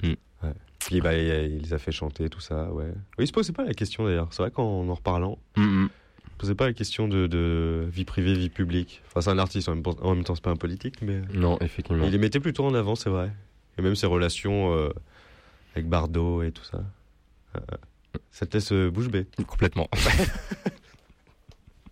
[0.03, 0.09] Mm.
[0.45, 0.53] Ouais.
[0.79, 1.27] Puis bah, il,
[1.57, 2.87] il les a fait chanter, tout ça, ouais.
[3.19, 4.29] Oui, il se posait pas la question d'ailleurs.
[4.31, 5.89] C'est vrai qu'en en reparlant, Mm, mm.
[6.27, 9.03] il se posait pas la question de, de vie privée, vie publique.
[9.07, 11.23] Enfin, c'est un artiste en même, temps- en même temps, c'est pas un politique, mais.
[11.35, 12.05] Non, effectivement.
[12.05, 13.33] Il les mettait plutôt en avant, c'est vrai.
[13.79, 14.91] Et même ses relations euh,
[15.75, 16.83] avec Bardot et tout ça.
[18.30, 19.26] Ça te laisse euh, bouche bée.
[19.47, 19.89] Complètement.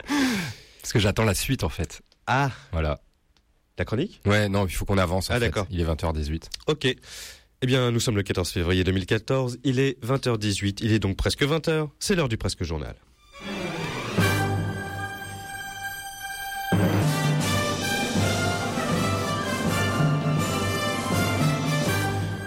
[0.06, 2.02] Parce que j'attends la suite en fait.
[2.26, 3.00] Ah Voilà.
[3.78, 4.20] La chronique?
[4.24, 5.30] Ouais, non, il faut qu'on avance.
[5.30, 5.66] en Ah, d'accord.
[5.70, 6.44] Il est 20h18.
[6.66, 6.86] Ok.
[6.86, 9.58] Eh bien, nous sommes le 14 février 2014.
[9.64, 10.78] Il est 20h18.
[10.80, 11.88] Il est donc presque 20h.
[11.98, 12.94] C'est l'heure du presque journal.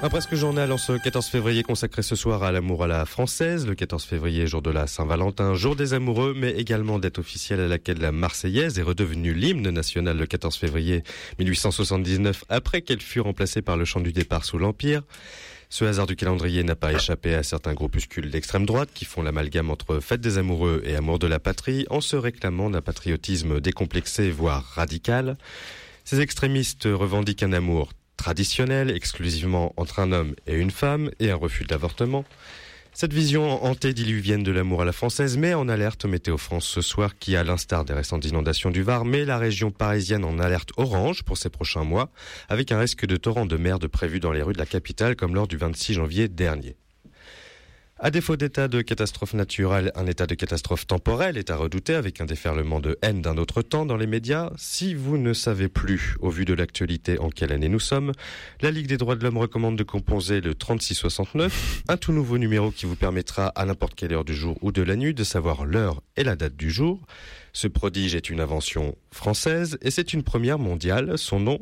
[0.01, 3.67] Un presque journal en ce 14 février consacré ce soir à l'amour à la française.
[3.67, 7.67] Le 14 février, jour de la Saint-Valentin, jour des amoureux, mais également date officielle à
[7.67, 11.03] laquelle la Marseillaise est redevenue l'hymne national le 14 février
[11.39, 15.01] 1879 après qu'elle fut remplacée par le chant du départ sous l'Empire.
[15.67, 19.69] Ce hasard du calendrier n'a pas échappé à certains groupuscules d'extrême droite qui font l'amalgame
[19.69, 24.31] entre fête des amoureux et amour de la patrie en se réclamant d'un patriotisme décomplexé
[24.31, 25.37] voire radical.
[26.05, 31.37] Ces extrémistes revendiquent un amour traditionnel exclusivement entre un homme et une femme et un
[31.37, 32.25] refus de l'avortement.
[32.91, 37.17] Cette vision antédiluvienne de l'amour à la française met en alerte Météo France ce soir
[37.17, 41.23] qui, à l'instar des récentes inondations du Var, met la région parisienne en alerte orange
[41.23, 42.09] pour ces prochains mois,
[42.49, 45.33] avec un risque de torrent de merde prévu dans les rues de la capitale comme
[45.33, 46.75] lors du 26 janvier dernier.
[48.01, 52.21] À défaut d'état de catastrophe naturelle, un état de catastrophe temporelle est à redouter avec
[52.21, 54.51] un déferlement de haine d'un autre temps dans les médias.
[54.55, 58.13] Si vous ne savez plus, au vu de l'actualité, en quelle année nous sommes,
[58.61, 62.71] la Ligue des droits de l'homme recommande de composer le 3669, un tout nouveau numéro
[62.71, 65.65] qui vous permettra à n'importe quelle heure du jour ou de la nuit de savoir
[65.65, 67.05] l'heure et la date du jour.
[67.51, 71.17] Ce prodige est une invention française et c'est une première mondiale.
[71.17, 71.59] Son nom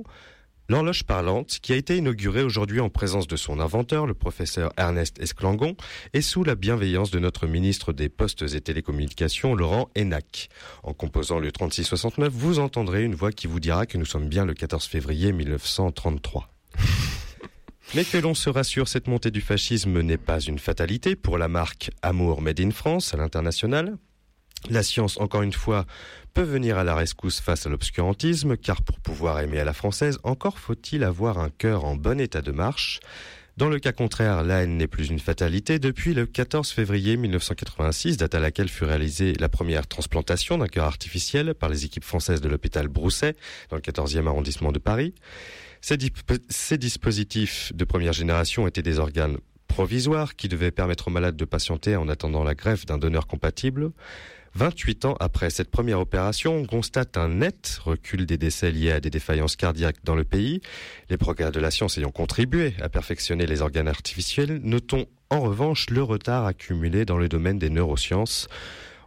[0.70, 5.18] L'horloge parlante, qui a été inaugurée aujourd'hui en présence de son inventeur, le professeur Ernest
[5.22, 5.78] Esclangon,
[6.14, 10.50] et sous la bienveillance de notre ministre des Postes et Télécommunications, Laurent Enac.
[10.84, 14.44] En composant le 3669, vous entendrez une voix qui vous dira que nous sommes bien
[14.44, 16.50] le 14 février 1933.
[17.96, 21.48] Mais que l'on se rassure, cette montée du fascisme n'est pas une fatalité pour la
[21.48, 23.98] marque Amour Made in France à l'international.
[24.70, 25.86] La science, encore une fois,
[26.38, 30.20] peut venir à la rescousse face à l'obscurantisme, car pour pouvoir aimer à la française,
[30.22, 33.00] encore faut-il avoir un cœur en bon état de marche.
[33.58, 38.18] Dans le cas contraire, la haine n'est plus une fatalité depuis le 14 février 1986,
[38.18, 42.40] date à laquelle fut réalisée la première transplantation d'un cœur artificiel par les équipes françaises
[42.40, 43.36] de l'hôpital Brousset,
[43.72, 45.16] dans le 14e arrondissement de Paris.
[45.82, 45.98] Ces,
[46.78, 51.96] dispositifs de première génération étaient des organes provisoires qui devaient permettre aux malades de patienter
[51.96, 53.92] en attendant la greffe d'un donneur compatible.
[54.58, 59.00] 28 ans après cette première opération, on constate un net recul des décès liés à
[59.00, 60.62] des défaillances cardiaques dans le pays.
[61.12, 65.92] Les progrès de la science ayant contribué à perfectionner les organes artificiels, notons en revanche
[65.92, 68.48] le retard accumulé dans le domaine des neurosciences.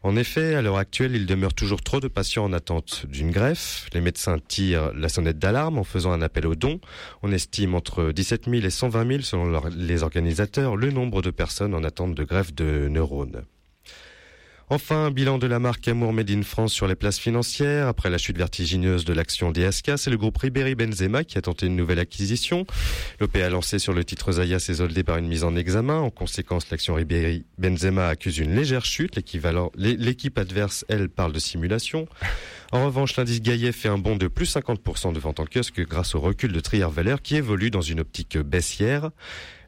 [0.05, 3.89] En effet, à l'heure actuelle, il demeure toujours trop de patients en attente d'une greffe.
[3.93, 6.79] Les médecins tirent la sonnette d'alarme en faisant un appel aux dons.
[7.25, 11.75] On estime entre 17 000 et 120 000, selon les organisateurs, le nombre de personnes
[11.75, 13.43] en attente de greffe de neurones.
[14.73, 17.89] Enfin, bilan de la marque Amour Made in France sur les places financières.
[17.89, 21.67] Après la chute vertigineuse de l'action DSK, c'est le groupe Ribéry Benzema qui a tenté
[21.67, 22.65] une nouvelle acquisition.
[23.19, 25.99] L'OPA lancé sur le titre Zaya s'est soldé par une mise en examen.
[25.99, 29.19] En conséquence, l'action Ribéry Benzema accuse une légère chute.
[29.77, 32.07] L'équipe adverse, elle, parle de simulation.
[32.71, 36.15] En revanche, l'indice Gaillet fait un bond de plus 50% de vente en kiosque grâce
[36.15, 39.11] au recul de Trier Valeur qui évolue dans une optique baissière.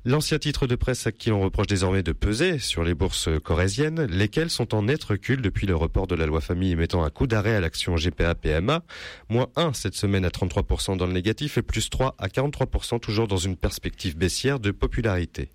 [0.04, 4.04] L'ancien titre de presse à qui l'on reproche désormais de peser sur les bourses corésiennes,
[4.06, 7.28] lesquelles sont en net recul depuis le report de la loi famille mettant un coup
[7.28, 8.82] d'arrêt à l'action GPA-PMA,
[9.28, 13.28] moins 1 cette semaine à 33% dans le négatif et plus 3 à 43% toujours
[13.28, 15.50] dans une perspective baissière de popularité.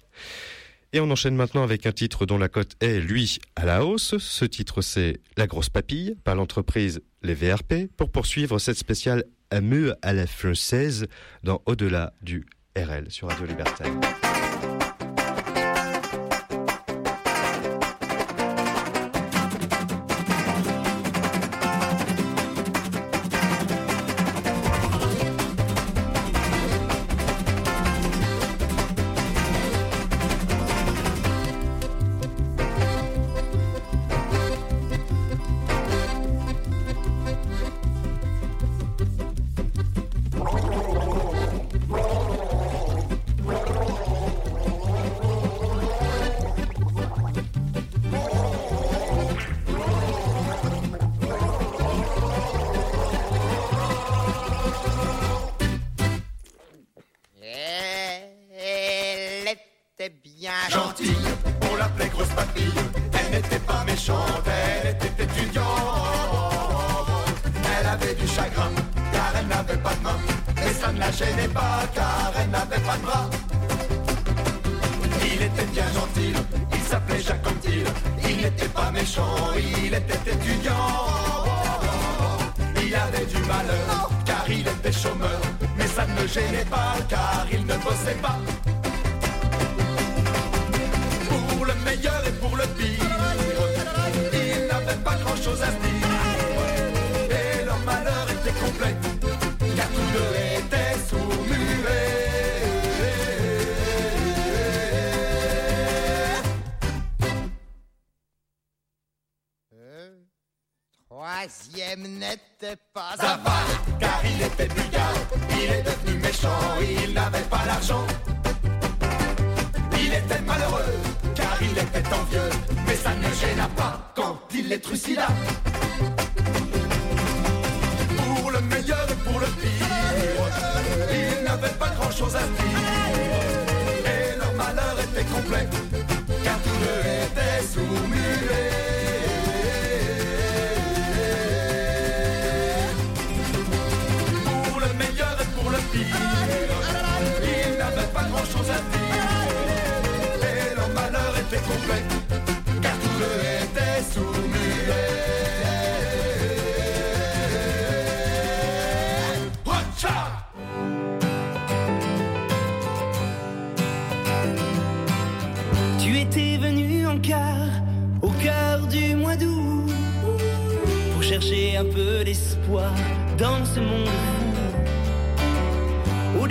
[0.93, 4.17] Et on enchaîne maintenant avec un titre dont la cote est, lui, à la hausse.
[4.17, 9.93] Ce titre, c'est La Grosse Papille, par l'entreprise Les VRP, pour poursuivre cette spéciale Amour
[10.01, 11.07] à la française
[11.43, 12.45] dans Au-delà du
[12.77, 13.91] RL sur Radio Libertaire.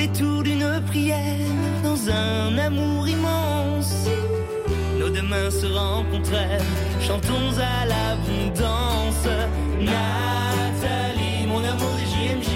[0.07, 1.51] Détour d'une prière,
[1.83, 4.09] dans un amour immense,
[4.99, 6.63] nos deux mains se rencontrèrent,
[7.01, 9.27] chantons à l'abondance.
[9.81, 12.51] Nathalie, mon amour de JMJ,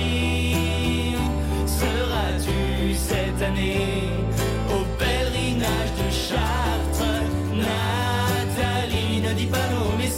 [1.67, 4.11] seras-tu cette année
[4.77, 7.23] au pèlerinage de Chartres?
[7.55, 10.11] Nathalie, ne dis pas non mais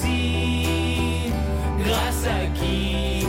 [1.85, 3.22] grâce à qui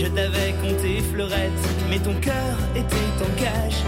[0.00, 3.80] je t'avais compté fleurette, mais ton cœur était en cage.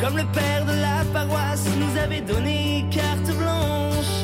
[0.00, 4.14] Comme le père de la paroisse nous avait donné carte blanche,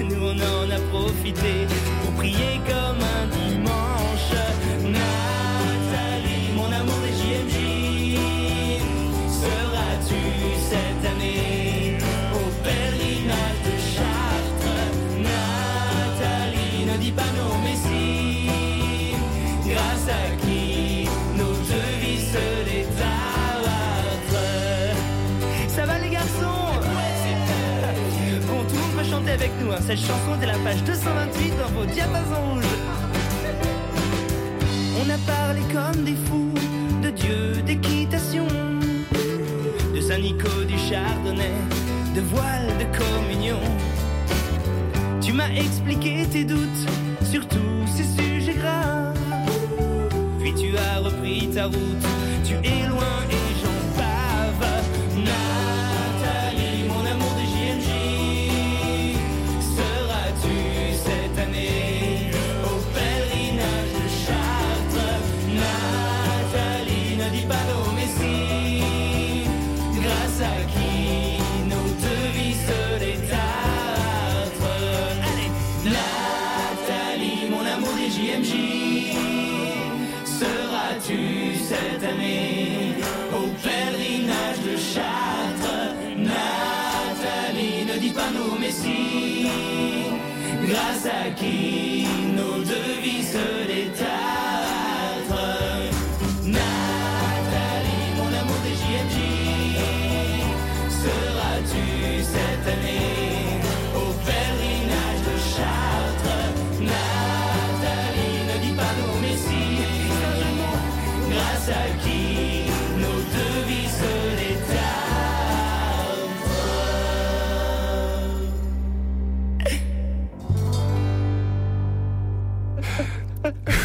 [0.08, 1.66] nous on en a profité
[2.02, 2.85] pour prier comme
[29.86, 32.60] Cette chanson à la page 228 dans vos diapasons.
[34.98, 36.52] On a parlé comme des fous
[37.04, 38.48] de Dieu, d'équitation,
[39.94, 41.52] de Saint-Nico, du Chardonnay,
[42.16, 43.60] de voile, de communion.
[45.20, 46.88] Tu m'as expliqué tes doutes
[47.22, 49.16] sur tous ces sujets graves.
[50.40, 52.06] Puis tu as repris ta route,
[52.44, 53.45] tu es loin et
[91.06, 91.85] grâce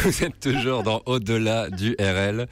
[0.04, 2.46] Vous êtes toujours dans Au-delà du RL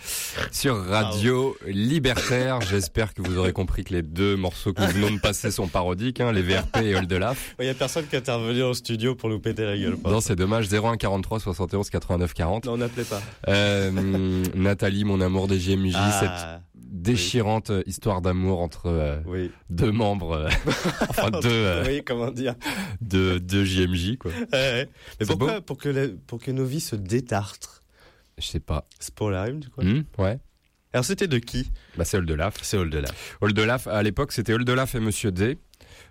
[0.52, 2.60] sur Radio Libertaire.
[2.60, 5.66] J'espère que vous aurez compris que les deux morceaux que nous venons de passer sont
[5.66, 7.56] parodiques, hein, les VRP et Oldelaf.
[7.58, 9.96] Il y a personne qui est intervenu en studio pour nous péter la gueule.
[9.96, 10.68] par Non, c'est dommage.
[10.72, 12.66] 01 43 71 89 40.
[12.66, 13.20] Non, on n'appelait pas.
[13.48, 13.90] Euh,
[14.54, 19.50] Nathalie, mon amour des JMJ, Ah, cette déchirante histoire d'amour entre euh, Oui.
[19.70, 20.48] deux membres, euh,
[21.08, 22.54] enfin deux, euh, Oui, comment dire.
[23.00, 24.32] deux, deux JMJ quoi.
[24.52, 24.88] Ouais.
[25.20, 27.82] Mais pourquoi pour que, la- pour que nos vies se détartrent?
[28.38, 28.86] Je sais pas.
[28.98, 29.10] Tu
[29.70, 30.38] crois Hmm, ouais.
[30.92, 31.70] Alors c'était de qui?
[31.96, 32.54] Bah c'est Oldelaf.
[32.62, 33.36] C'est Oldelaf.
[33.40, 35.58] Oldelaf, à l'époque, c'était Oldelaf et Monsieur D.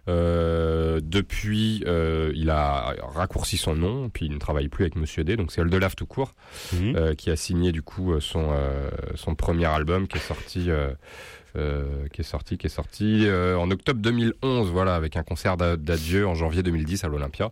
[0.09, 5.23] Euh, depuis, euh, il a raccourci son nom, puis il ne travaille plus avec Monsieur
[5.23, 6.33] D, donc c'est Oldelaf tout court,
[6.73, 6.95] Mhm.
[6.95, 8.49] euh, qui a signé du coup son
[9.15, 10.69] son premier album qui est sorti.
[12.13, 13.27] qui est sorti, qui est sorti
[13.57, 17.51] en octobre 2011, voilà, avec un concert d'a- d'adieu en janvier 2010 à l'Olympia,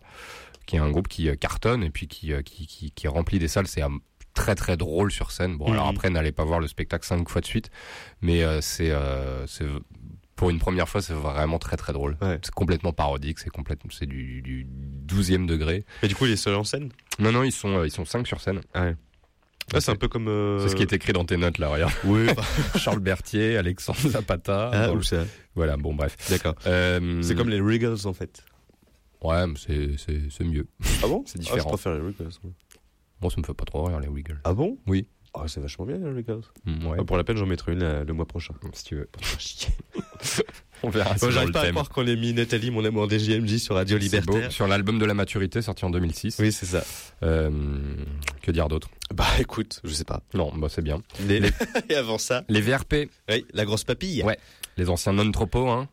[0.66, 3.66] qui est un groupe qui cartonne et puis qui, qui, qui, qui remplit des salles.
[3.66, 3.82] C'est
[4.34, 5.56] très très drôle sur scène.
[5.58, 5.90] Bon, alors Mhm.
[5.96, 7.70] après, n'allez pas voir le spectacle cinq fois de suite,
[8.22, 9.66] mais euh, c'est euh, c'est
[10.38, 12.16] pour une première fois, c'est vraiment très très drôle.
[12.42, 14.66] C'est complètement parodique, c'est complètement, c'est du, du
[15.06, 15.84] 12e degré.
[16.02, 16.90] Et du coup, il est seul en scène?
[17.18, 18.60] Non, non, ils sont, euh, ils sont cinq sur scène.
[18.72, 18.96] Ah ouais.
[19.74, 20.28] Ah, c'est un peu comme.
[20.28, 21.92] euh, C'est ce qui est écrit dans tes notes là, regarde.
[22.04, 22.26] Oui.
[22.76, 24.70] Charles Berthier, Alexandre Zapata.
[24.72, 25.24] Ah, le- ça
[25.56, 26.16] Voilà, bon, bref.
[26.30, 26.54] D'accord.
[26.66, 28.42] Euh, C'est comme les Regals en fait.
[29.20, 30.68] Ouais, mais c'est, c'est, c'est mieux.
[31.02, 31.24] Ah bon?
[31.26, 31.58] C'est Ah, différent.
[31.64, 32.30] je préfère les Regals.
[33.20, 34.40] Bon, ça me fait pas trop rire, les Wiggles.
[34.44, 34.78] Ah bon?
[34.86, 35.06] Oui.
[35.34, 36.40] Ah, c'est vachement bien les Regals.
[36.64, 36.96] Mm, ouais.
[37.00, 38.54] Ah, pour la peine, j'en mettrai une euh, le mois prochain.
[38.72, 39.08] Si tu veux.
[40.82, 41.14] On verra.
[41.20, 43.96] Moi, J'arrive pas à croire qu'on ait mis Nathalie, mon amour des JMJ sur Radio
[43.98, 44.02] beau.
[44.02, 44.52] Libertaire.
[44.52, 46.36] Sur l'album de la maturité sorti en 2006.
[46.38, 46.84] Oui, c'est ça.
[47.24, 47.50] Euh,
[48.42, 48.88] que dire d'autre?
[49.12, 50.22] Bah écoute, je sais pas.
[50.34, 51.02] Non, bah c'est bien.
[51.26, 51.50] Les- Les,
[51.88, 53.08] Et avant ça, les VRP.
[53.28, 54.22] oui, la grosse papille.
[54.22, 54.38] Ouais.
[54.76, 55.88] Les anciens non-tropos, hein.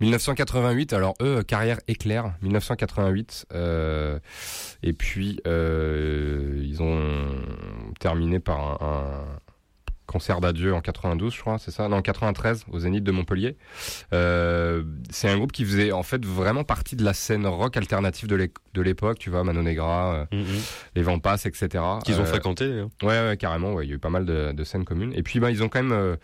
[0.00, 4.18] 1988, alors eux, carrière éclair, 1988, euh,
[4.82, 7.28] et puis euh, ils ont
[7.98, 9.24] terminé par un,
[10.10, 11.88] concert d'adieu en 92, je crois, c'est ça?
[11.88, 13.56] Non, en 93, au Zénith de Montpellier.
[14.12, 18.26] Euh, c'est un groupe qui faisait en fait vraiment partie de la scène rock alternative
[18.26, 20.44] de de l'époque, tu vois, Mano Negra, euh, Mhm.
[20.94, 21.68] les Vampas, etc.
[22.04, 22.88] Qu'ils ont Euh, fréquenté d'ailleurs.
[23.02, 23.72] Ouais, ouais, carrément.
[23.74, 25.12] Ouais, il y a eu pas mal de, de scènes communes.
[25.16, 26.16] Et puis, bah, ils ont quand même, euh,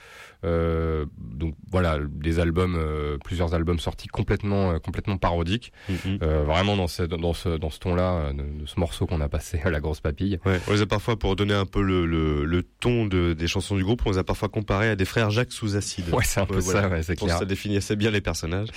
[0.44, 2.78] euh, donc voilà, des albums,
[3.24, 6.18] plusieurs albums sortis complètement, complètement parodiques, Mhm.
[6.23, 9.28] Euh, vraiment dans ce, dans ce, dans ce ton-là, de, de ce morceau qu'on a
[9.28, 10.39] passé à la grosse papille.
[10.47, 13.48] Ouais, on les a parfois, pour donner un peu le, le, le ton de, des
[13.48, 16.09] chansons du groupe, on les a parfois comparés à des frères Jacques sous acide.
[16.12, 17.39] Ouais, c'est un peu ça, ouais, c'est clair.
[17.39, 18.68] Ça définit assez bien les personnages.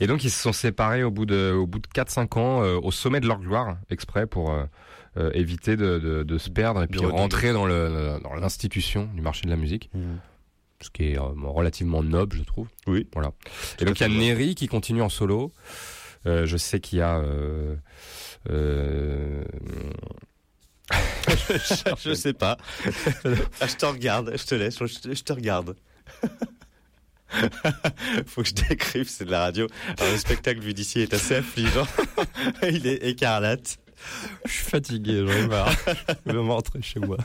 [0.00, 2.90] Et donc, ils se sont séparés au bout de, au bout de 4-5 ans, au
[2.90, 4.64] sommet de leur gloire, exprès pour euh,
[5.16, 9.50] euh, éviter de, de, de se perdre et puis rentrer dans l'institution du marché de
[9.50, 9.90] la musique.
[10.80, 12.68] ce qui est euh, relativement noble, je trouve.
[12.86, 13.08] Oui.
[13.12, 13.32] Voilà.
[13.76, 14.08] Tout Et donc il y a.
[14.08, 15.52] Neri qui continue en solo.
[16.26, 17.18] Euh, je sais qu'il y a.
[17.18, 17.74] Euh,
[21.98, 22.56] je sais pas.
[23.60, 25.76] Ah, je te regarde, je te laisse, je te, je te regarde.
[28.26, 29.66] Faut que je décrive, c'est de la radio.
[29.98, 31.86] Alors, le spectacle vu d'ici est assez affligeant.
[32.62, 33.78] Il est écarlate.
[34.46, 35.72] Je suis fatigué, j'en ai marre.
[36.26, 37.16] Je vais rentrer chez moi.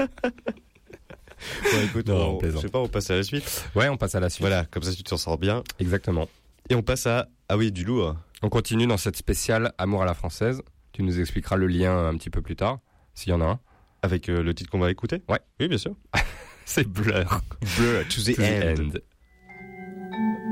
[1.64, 3.66] Bon, écoute, Non, on je sais pas, on passe à la suite.
[3.76, 4.42] Ouais, on passe à la suite.
[4.42, 5.64] Voilà, comme ça tu t'en sors bien.
[5.80, 6.28] Exactement.
[6.70, 8.16] Et on passe à ah oui du lourd.
[8.42, 10.62] On continue dans cette spéciale Amour à la française.
[10.94, 12.80] Tu nous expliqueras le lien un petit peu plus tard,
[13.14, 13.60] s'il y en a un.
[14.02, 15.24] Avec euh, le titre qu'on va écouter?
[15.30, 15.40] Ouais.
[15.60, 15.96] Oui, bien sûr.
[16.66, 17.42] C'est Blur.
[17.78, 18.82] Blur to the, To the end.
[18.96, 19.00] end.
[20.16, 20.45] Mm-hmm.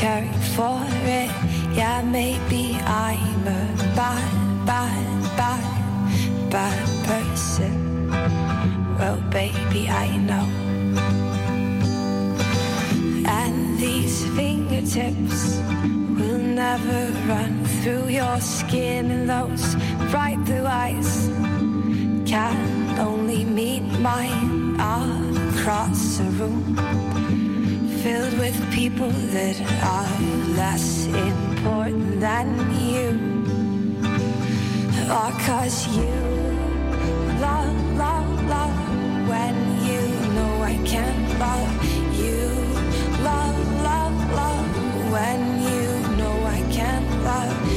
[0.00, 1.30] Caring for it.
[1.76, 3.62] Yeah, maybe I'm a
[3.94, 8.08] bad, bad, bad, bad person.
[8.98, 10.46] Well, baby, I know.
[13.28, 15.58] And these fingertips
[16.18, 19.74] will never run through your skin, and those
[20.10, 21.28] bright blue eyes
[22.24, 27.39] can only meet mine across a room
[28.02, 30.20] filled with people that are
[30.56, 32.48] less important than
[32.80, 33.08] you.
[35.18, 36.14] Or cause you
[37.46, 38.78] love, love, love
[39.28, 39.56] when
[39.88, 40.02] you
[40.36, 41.84] know I can't love
[42.22, 42.40] you.
[43.22, 47.69] Love, love, love when you know I can't love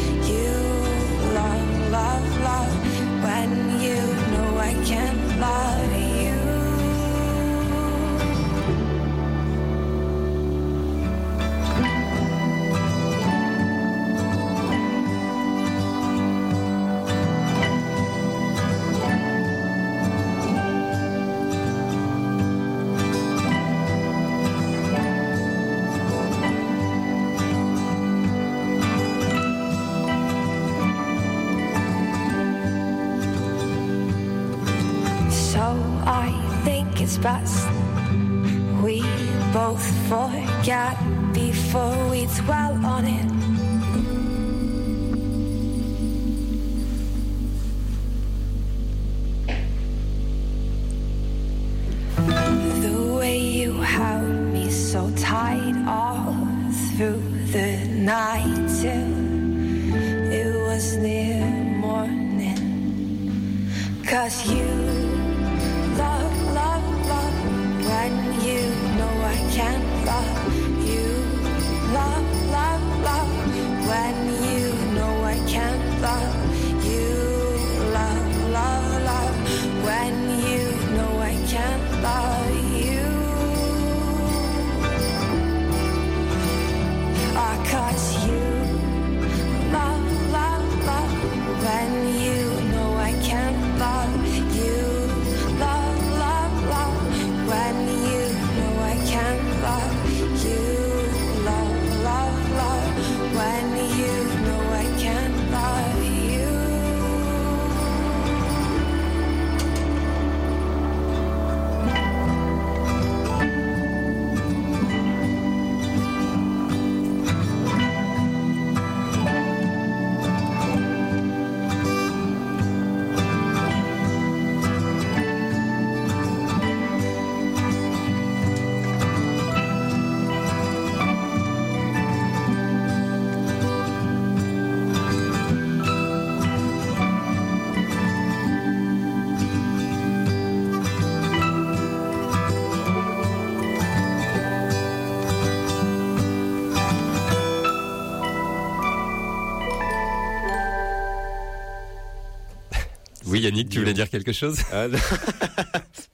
[153.43, 154.97] Yannick, tu voulais dire quelque chose Ah, non.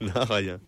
[0.00, 0.58] non, rien.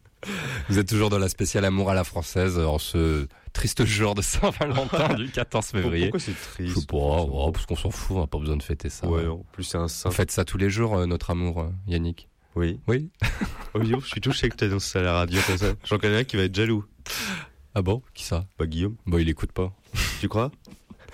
[0.69, 4.23] Vous êtes toujours dans la spéciale Amour à la française en ce triste jour de
[4.23, 6.07] Saint-Valentin du 14 février.
[6.07, 6.75] Pourquoi c'est triste?
[6.75, 9.09] Je sais pas, oh, parce qu'on s'en fout, on n'a pas besoin de fêter ça.
[9.09, 10.13] Ouais, en plus c'est un saint.
[10.13, 12.29] Faites ça tous les jours, euh, notre amour, euh, Yannick?
[12.55, 12.79] Oui.
[12.87, 13.11] Oui.
[13.75, 15.73] Oh, je suis touché que tu annonces ça à la radio comme ça.
[15.85, 16.85] J'en connais un qui va être jaloux.
[17.75, 18.03] Ah bon?
[18.13, 18.45] Qui ça?
[18.59, 18.97] Bah Guillaume.
[19.07, 19.73] Bon, il écoute pas.
[20.21, 20.51] Tu crois?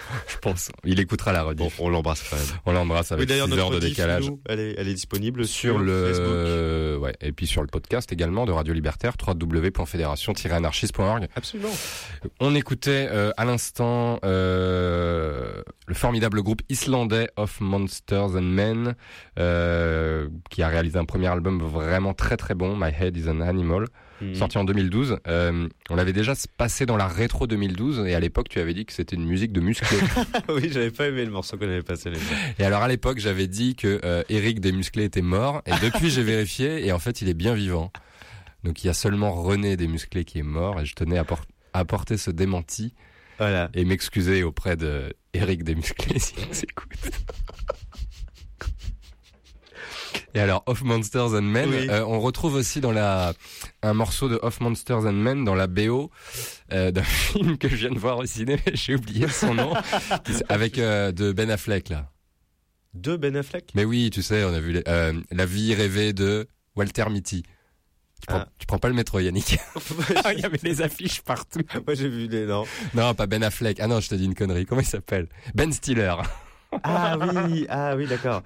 [0.29, 0.71] Je pense.
[0.85, 1.65] Il écoutera la radio.
[1.65, 2.47] Bon, on l'embrasse quand même.
[2.67, 4.29] On l'embrasse avec Oui, d'ailleurs, 6 heures de décalage.
[4.29, 7.03] nous, elle, est, elle est disponible sur sur, le Facebook.
[7.05, 11.29] ouais et puis sur le podcast également de Radio Libertaire www.fédération-anarchiste.org.
[11.35, 11.71] Absolument.
[12.41, 18.95] On écoutait euh, à l'instant euh, le formidable groupe islandais of Monsters and Men
[19.39, 23.41] euh, qui a réalisé un premier album vraiment très très bon My Head is an
[23.41, 23.87] Animal
[24.21, 24.35] Mhm.
[24.35, 25.19] sorti en 2012.
[25.29, 28.85] Euh, on l'avait déjà passé dans la rétro 2012 et à l'époque tu avais dit
[28.85, 29.99] que c'était une musique de musclés.
[30.49, 32.19] oui, j'avais pas aimé le morceau qu'on avait passé les
[32.59, 36.11] Et alors à l'époque, j'avais dit que euh, Eric des Musclés était mort, et depuis
[36.11, 37.93] j'ai vérifié, et en fait il est bien vivant.
[38.65, 41.25] Donc il y a seulement René des Musclés qui est mort, et je tenais à
[41.25, 42.95] por- à apporter ce démenti
[43.39, 43.71] Voilà.
[43.75, 47.13] et m'excuser auprès de Eric des Musclés s'il nous écoute.
[50.39, 51.89] Et alors, Off Monsters and Men, Oui.
[51.91, 53.33] euh, on retrouve aussi dans la
[53.83, 56.13] un morceau de Off Monsters and Men dans la BO
[56.73, 59.75] euh, d'un film que je viens de voir au ciné, j'ai oublié son nom,
[60.49, 62.13] avec euh, de Ben Affleck là.
[62.95, 63.73] De Ben Affleck?
[63.75, 64.85] Mais oui, tu sais, on a vu les-
[65.33, 66.47] la vie rêvée de
[66.77, 67.43] Walter Mitty.
[68.21, 68.49] Tu prends, Ah.
[68.59, 69.59] tu prends pas le métro, Yannick
[70.37, 71.63] Il y avait des affiches partout.
[71.85, 72.65] Moi j'ai vu les non.
[72.95, 73.81] Non, pas Ben Affleck.
[73.81, 74.67] Ah non, je te dis une connerie.
[74.67, 75.27] Comment il s'appelle?
[75.57, 76.15] Ben Stiller.
[76.85, 77.17] Ah
[77.49, 78.43] oui, ah oui, d'accord.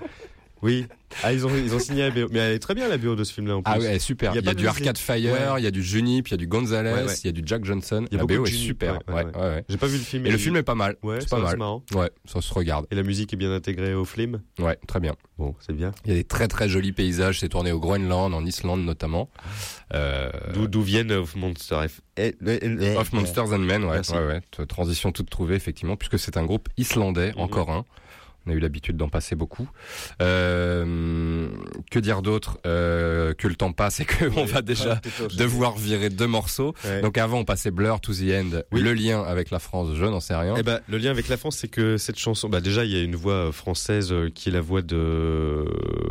[0.63, 0.87] Oui.
[1.23, 2.29] Ah, ils ont, ils ont signé la BO.
[2.31, 3.73] Mais elle est très bien la BO de ce film-là en plus.
[3.75, 4.33] Ah ouais, super.
[4.33, 4.97] Il y a, du de Arcade.
[4.97, 5.61] Fire, Ouais.
[5.61, 7.43] il y a du Junip, il y a du Gonzalez, Ouais, il y a du
[7.45, 8.07] Jack Johnson.
[8.11, 8.99] Il y a la BO est Junip, super.
[9.09, 9.65] ouais, Ouais.
[9.69, 10.23] J'ai pas vu le film.
[10.23, 10.97] Et mais le il- film est pas mal.
[11.03, 11.57] Ouais, c'est pas c'est mal.
[11.59, 11.83] marrant.
[11.95, 12.87] Ouais, ça se regarde.
[12.91, 14.41] Et la musique est bien intégrée au film.
[14.59, 15.15] Ouais, très bien.
[15.37, 15.91] Bon, c'est bien.
[16.07, 17.41] Il y a des très très jolis paysages.
[17.41, 19.29] C'est tourné au Groenland, en Islande notamment.
[19.95, 22.01] Euh, D'où, viennent Of Monster F.
[22.17, 24.67] eh, eh, eh, Of Monsters and Men, ouais, ouais, ouais.
[24.67, 27.41] Transition toute trouvée, effectivement, puisque c'est un groupe islandais, Mhm.
[27.43, 27.85] encore un.
[28.47, 29.69] On a eu l'habitude d'en passer beaucoup.
[30.21, 31.49] Euh,
[31.91, 35.01] que dire d'autre euh, Que le temps passe et que on va déjà
[35.37, 36.75] devoir virer deux morceaux.
[36.85, 37.01] Ouais.
[37.03, 38.63] Donc avant, on passait Blur to the End.
[38.73, 38.83] Oui.
[38.83, 40.55] Le lien avec la France, je n'en sais rien.
[40.57, 42.97] Eh ben, le lien avec la France, c'est que cette chanson, bah déjà, il y
[42.97, 45.65] a une voix française euh, qui est la voix de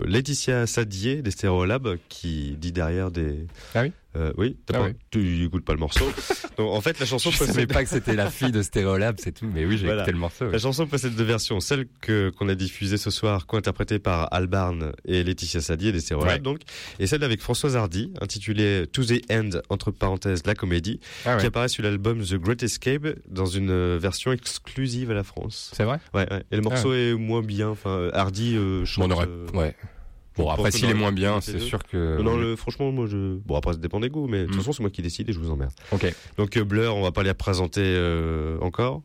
[0.05, 3.45] Laetitia Sadier des Stereolab, qui dit derrière des.
[3.75, 3.91] Ah oui?
[4.17, 4.57] Euh, oui.
[4.69, 4.91] Ah pas, oui.
[5.09, 6.05] Tu écoutes pas le morceau.
[6.57, 9.15] Donc, en fait, la chanson je savais possède- pas que c'était la fille de Stereolab,
[9.19, 9.49] c'est tout.
[9.53, 10.01] Mais oui, j'ai Voilà.
[10.01, 10.45] écouté le morceau.
[10.45, 10.51] ouais.
[10.51, 11.59] La chanson possède deux versions.
[11.61, 16.29] Celle que qu'on a diffusée ce soir, co-interprétée par Albarn et Laetitia Sadier des Stereolab,
[16.33, 16.39] Ouais.
[16.39, 16.59] donc,
[16.99, 21.41] et celle avec Françoise Hardy, intitulée To the End entre parenthèses la comédie, Ah ouais.
[21.41, 25.71] qui apparaît sur l'album The Great Escape dans une version exclusive à la France.
[25.73, 25.99] C'est vrai?
[26.13, 26.43] Ouais, ouais.
[26.51, 27.69] Et le morceau est moins bien.
[27.69, 29.05] Enfin, Hardy euh, chante.
[29.07, 29.75] On aurait- euh, ouais.
[30.37, 32.21] Bon, après, s'il est moins bien, c'est sûr que.
[32.21, 33.35] Non, le, franchement, moi, je.
[33.39, 34.59] Bon, après, ça dépend des goûts, mais de toute Mm.
[34.59, 35.71] façon, c'est moi qui décide et je vous emmerde.
[35.91, 36.13] Ok.
[36.37, 39.01] Donc, euh, Blur, on va pas les représenter euh, encore?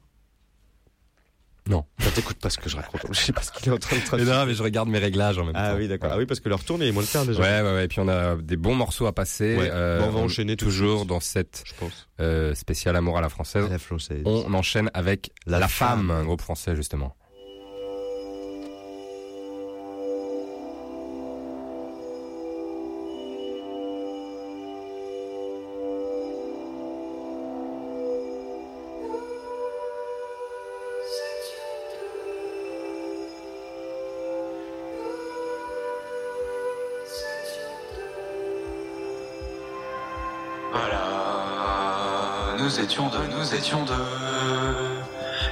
[1.68, 1.84] Non.
[1.98, 3.00] Bah, t'écoutes pas ce que je raconte.
[3.12, 4.30] Je sais pas ce qu'il est en train de trafiquer.
[4.30, 5.78] non, mais je regarde mes réglages en même Ah temps.
[5.78, 6.10] oui, d'accord.
[6.12, 7.40] Ah oui, parce que leur tournée est moins le quart déjà.
[7.40, 7.84] Ouais, ouais, ouais.
[7.86, 9.56] Et puis on a des bons morceaux à passer.
[9.56, 9.68] Ouais.
[9.72, 12.08] Euh, Bon, on va enchaîner tout de toujours dans cette Je pense.
[12.20, 13.68] euh, spéciale amour à la française.
[13.68, 14.22] La française.
[14.26, 16.10] On enchaîne avec La La, femme, Femme.
[16.12, 17.16] un groupe français justement.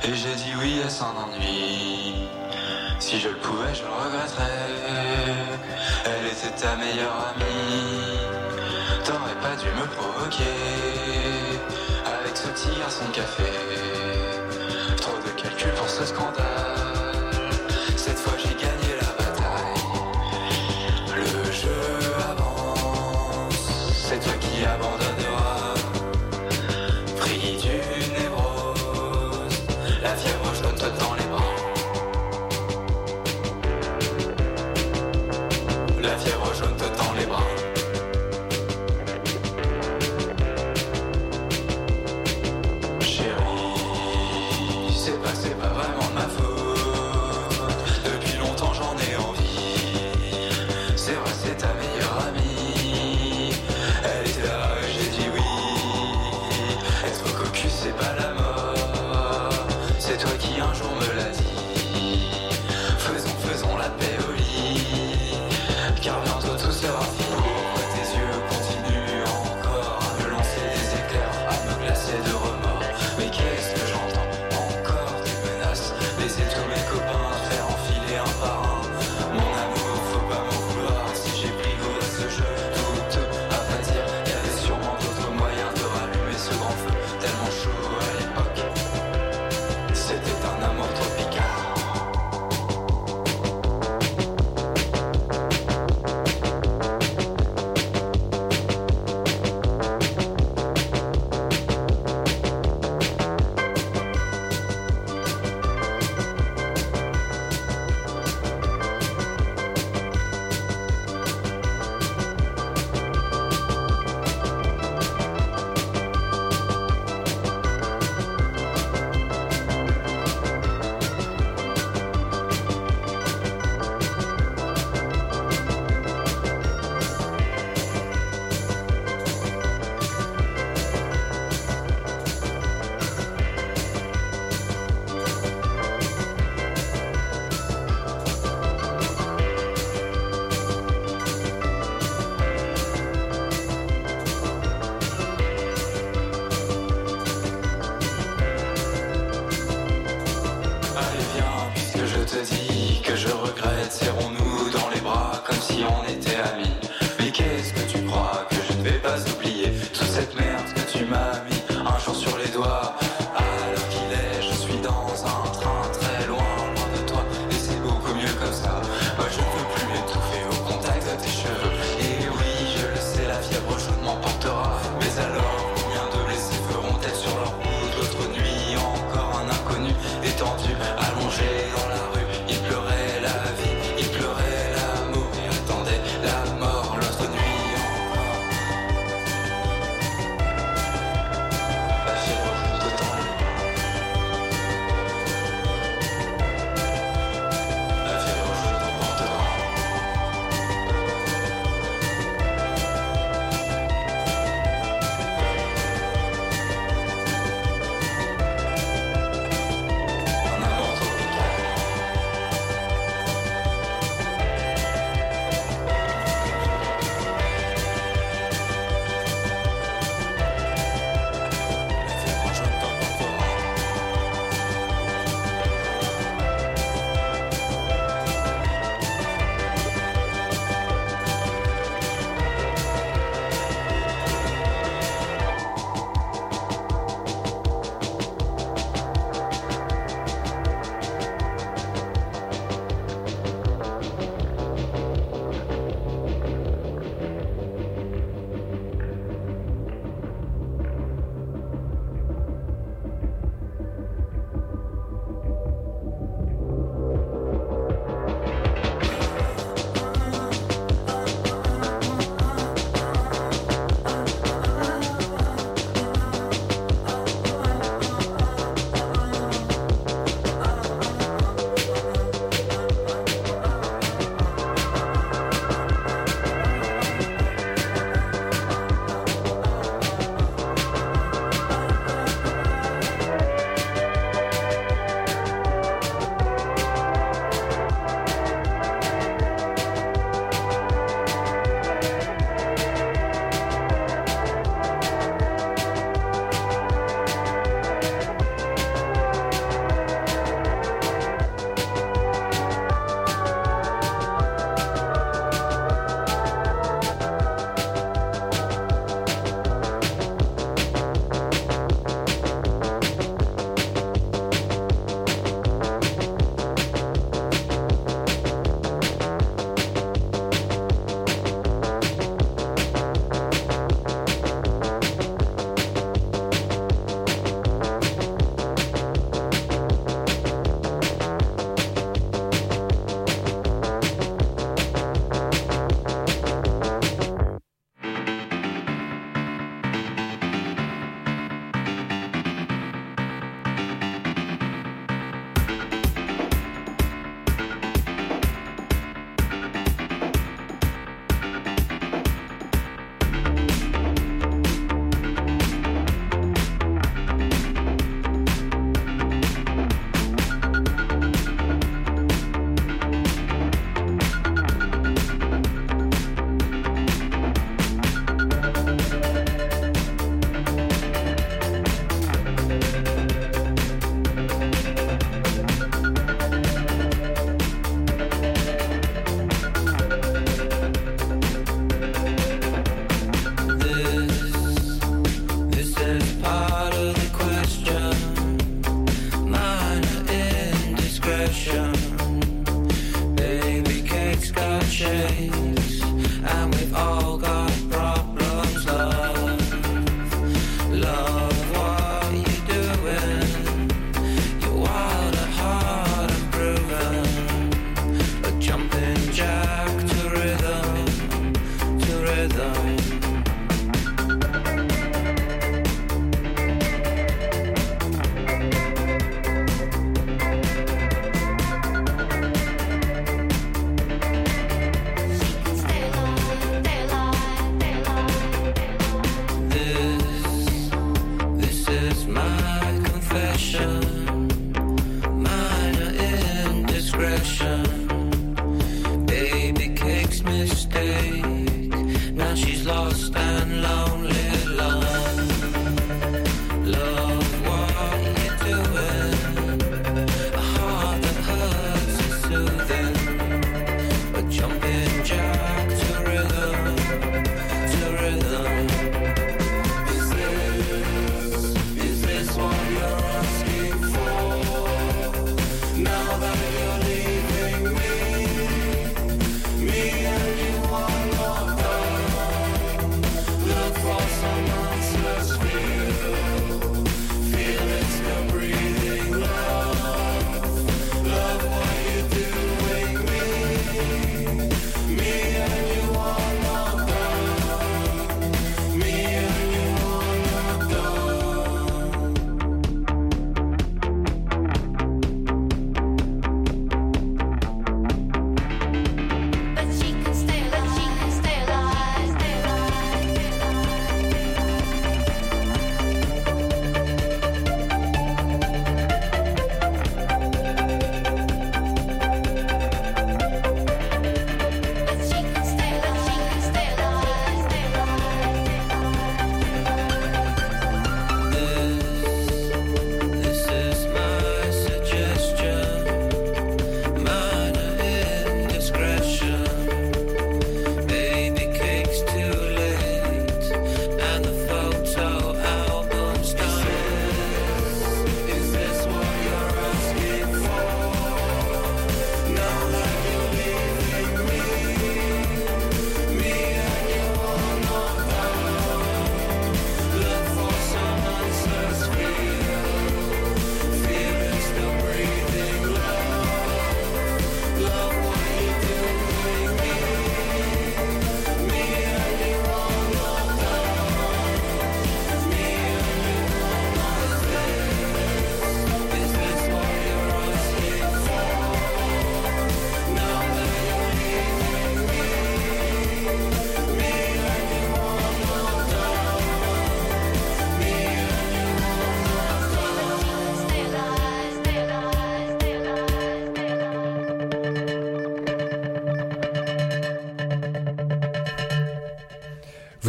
[0.04, 2.28] Et j'ai dit oui à son ennui.
[3.00, 4.68] Si je le pouvais, je le regretterais.
[6.04, 8.20] Elle était ta meilleure amie.
[9.04, 10.44] T'aurais pas dû me provoquer.
[12.06, 13.50] Avec ce petit garçon de café.
[14.96, 16.83] Trop de calculs pour ce scandale.
[36.14, 37.03] La fièvre jaune te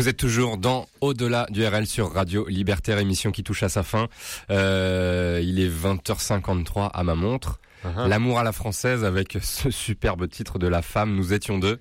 [0.05, 3.81] Vous êtes toujours dans Au-delà du RL sur Radio Libertaire, émission qui touche à sa
[3.81, 4.07] fin.
[4.51, 7.59] Euh, il est 20h53 à ma montre.
[7.83, 8.07] Uh-huh.
[8.07, 11.79] L'amour à la française avec ce superbe titre de La Femme, Nous étions deux.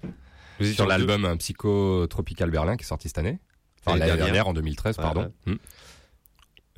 [0.58, 3.40] Nous sur l'album Psycho Tropical Berlin qui est sorti cette année.
[3.84, 4.48] Enfin, L'année dernière.
[4.48, 5.30] en 2013, pardon.
[5.44, 5.56] Hmm.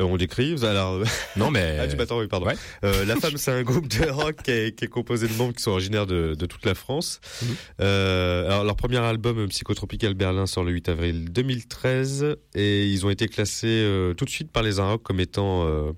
[0.01, 1.03] On décrit, alors.
[1.37, 1.79] Non, mais.
[1.81, 2.47] Ah, tu m'attends, oui, pardon.
[2.85, 5.55] Euh, la femme, c'est un groupe de rock qui est, qui est composé de membres
[5.55, 7.21] qui sont originaires de, de toute la France.
[7.43, 7.49] Mhm.
[7.81, 13.11] Euh, alors, leur premier album, Psychotropical Berlin, sort le 8 avril 2013 et ils ont
[13.11, 15.93] été classés euh, tout de suite par les Inrocks comme étant euh,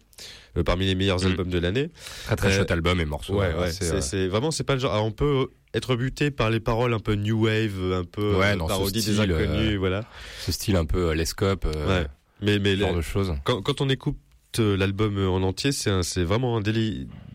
[0.57, 1.27] euh, parmi les meilleurs Mhm.
[1.31, 1.91] albums de l'année.
[2.27, 3.35] Très très Euh, chouette album et morceau.
[3.39, 3.73] Ouais, euh, ouais.
[3.73, 4.93] C'est, euh, vraiment, c'est pas le genre.
[4.93, 8.47] Alors, on peut être buté par les paroles un peu new wave, un peu Ouais,
[8.47, 10.05] euh, ce parodie des style, inconnus, euh, voilà.
[10.45, 11.67] Ce style un peu euh, lescope.
[11.67, 12.07] euh, Ouais.
[12.41, 13.35] Mais, mais ce genre le- de choses.
[13.45, 14.17] quand, quand on écoute
[14.59, 16.61] euh, l'album euh, en entier, c'est un- c'est vraiment un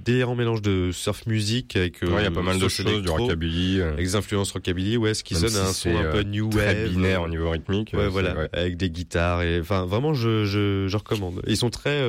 [0.04, 2.04] déli- délirant mélange de surf music avec.
[2.04, 3.80] euh, Ouais, il y a pas mal de choses, du rockabilly.
[3.82, 6.18] euh, Avec des influences rockabilly, ouais, ce qui même sonne si un son un peu
[6.20, 6.90] euh, new très wave.
[6.90, 7.92] binaire au niveau rythmique.
[7.94, 8.50] Ouais, voilà, ouais.
[8.54, 11.42] avec des guitares et enfin vraiment je je, je recommande.
[11.48, 12.02] Ils sont très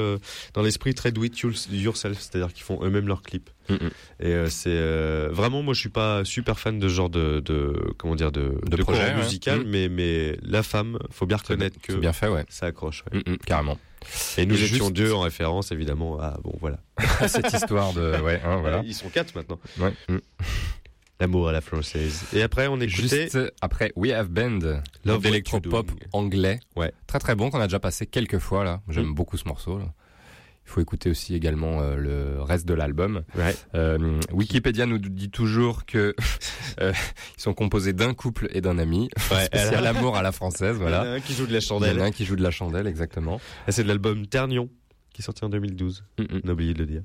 [0.55, 1.39] dans l'esprit très do it
[1.73, 3.51] yourself, c'est-à-dire qu'ils font eux-mêmes leurs clips.
[3.71, 3.77] Mm,
[4.21, 8.15] Et c'est vraiment moi je suis pas super fan de ce genre de, de comment
[8.15, 9.23] dire de De projet, courant ouais.
[9.25, 9.69] musical, Mm.
[9.69, 12.45] mais mais la femme, faut bien reconnaître que bien fait, ouais.
[12.49, 13.05] ça accroche.
[13.13, 13.21] ouais.
[13.27, 13.79] Mm, mm, carrément.
[14.39, 16.79] Et nous Et étions juste- deux en référence évidemment à bon voilà.
[17.29, 18.83] Cette histoire de, ouais, hein, voilà.
[18.85, 19.59] Ils sont quatre maintenant.
[19.79, 19.93] Ouais.
[20.09, 20.19] mm.
[21.21, 22.25] L'amour à la française.
[22.33, 22.89] Et après on écoutait
[23.29, 24.59] Juste après We Have Band,
[25.05, 26.59] Love d'électropop anglais.
[26.77, 26.93] Ouais.
[27.07, 28.81] Très très bon qu'on a déjà passé quelques fois là.
[28.89, 29.79] J'aime beaucoup ce morceau.
[29.79, 29.87] Là.
[30.67, 33.23] Il faut écouter aussi également euh, le reste de l'album.
[33.75, 36.15] Euh, Wikipédia nous dit toujours que
[36.81, 36.93] euh,
[37.37, 39.11] ils sont composés d'un couple et d'un ami.
[39.31, 41.03] Ouais, Spécial elle a- amour à la française, voilà.
[41.03, 41.99] Il y en a un qui joue de la Il y chandelle.
[42.01, 43.41] en a un qui joue de la chandelle, exactement.
[43.69, 44.69] C'est de l'album Ternion
[45.13, 46.03] qui est sorti en 2012.
[46.45, 47.03] On a oublié de le dire.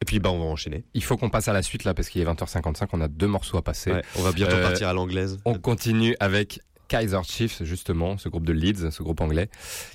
[0.00, 0.84] Et puis bah on va enchaîner.
[0.94, 3.26] Il faut qu'on passe à la suite là parce qu'il est 20h55, on a deux
[3.26, 3.90] morceaux à passer.
[3.90, 5.38] Ouais, on va bientôt Euh, partir à l'anglaise.
[5.44, 9.48] On continue avec Kaiser Chiefs justement, ce groupe de Leeds, ce groupe anglais,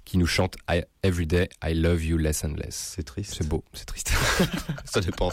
[0.06, 2.94] qui nous chante I- Every Day I Love You Less and Less.
[2.96, 3.34] C'est triste.
[3.38, 4.12] C'est beau, c'est triste.
[4.86, 5.32] Ça dépend.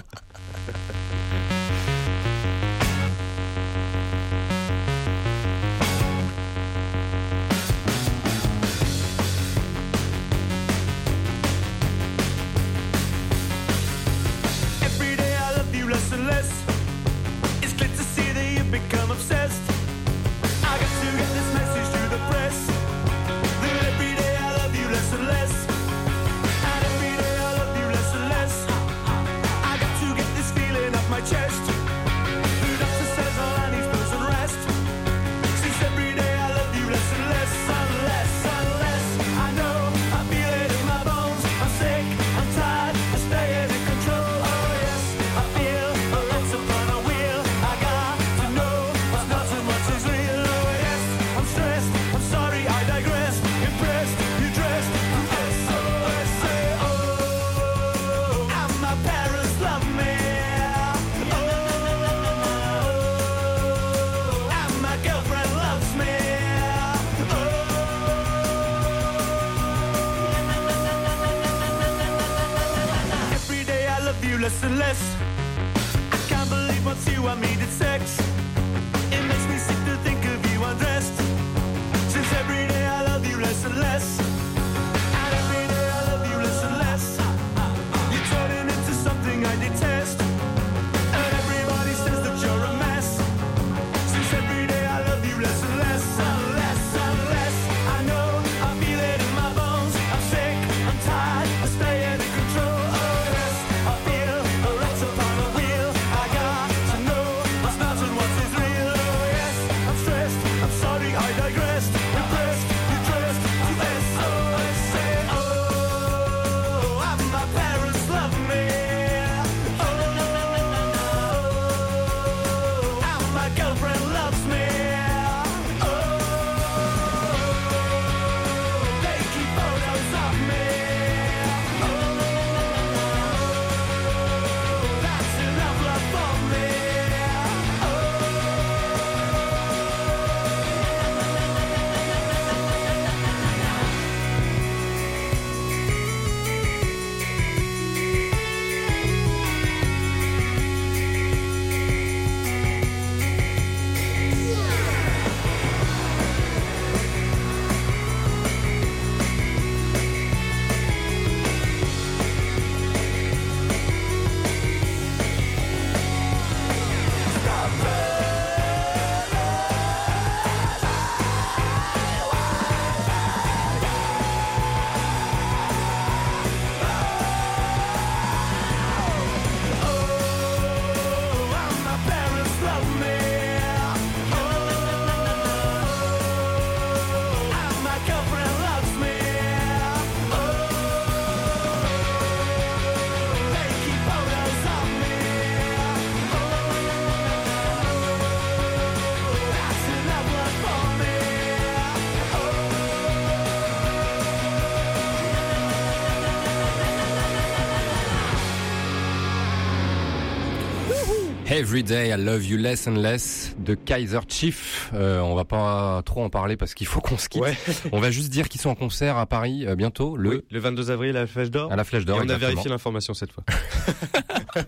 [211.71, 214.91] Every Day I Love You Less and Less de Kaiser Chief.
[214.93, 217.45] Euh, on va pas trop en parler parce qu'il faut qu'on se quitte.
[217.93, 220.59] On va juste dire qu'ils sont en concert à Paris euh, bientôt, le, Oui, le
[220.59, 221.71] 22 avril à la Flèche d'Or.
[221.71, 222.23] à la Flèche Et d'Or.
[222.25, 223.45] on a vérifié l'information cette fois.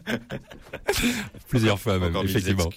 [1.48, 2.68] Plusieurs fois même, Encore effectivement.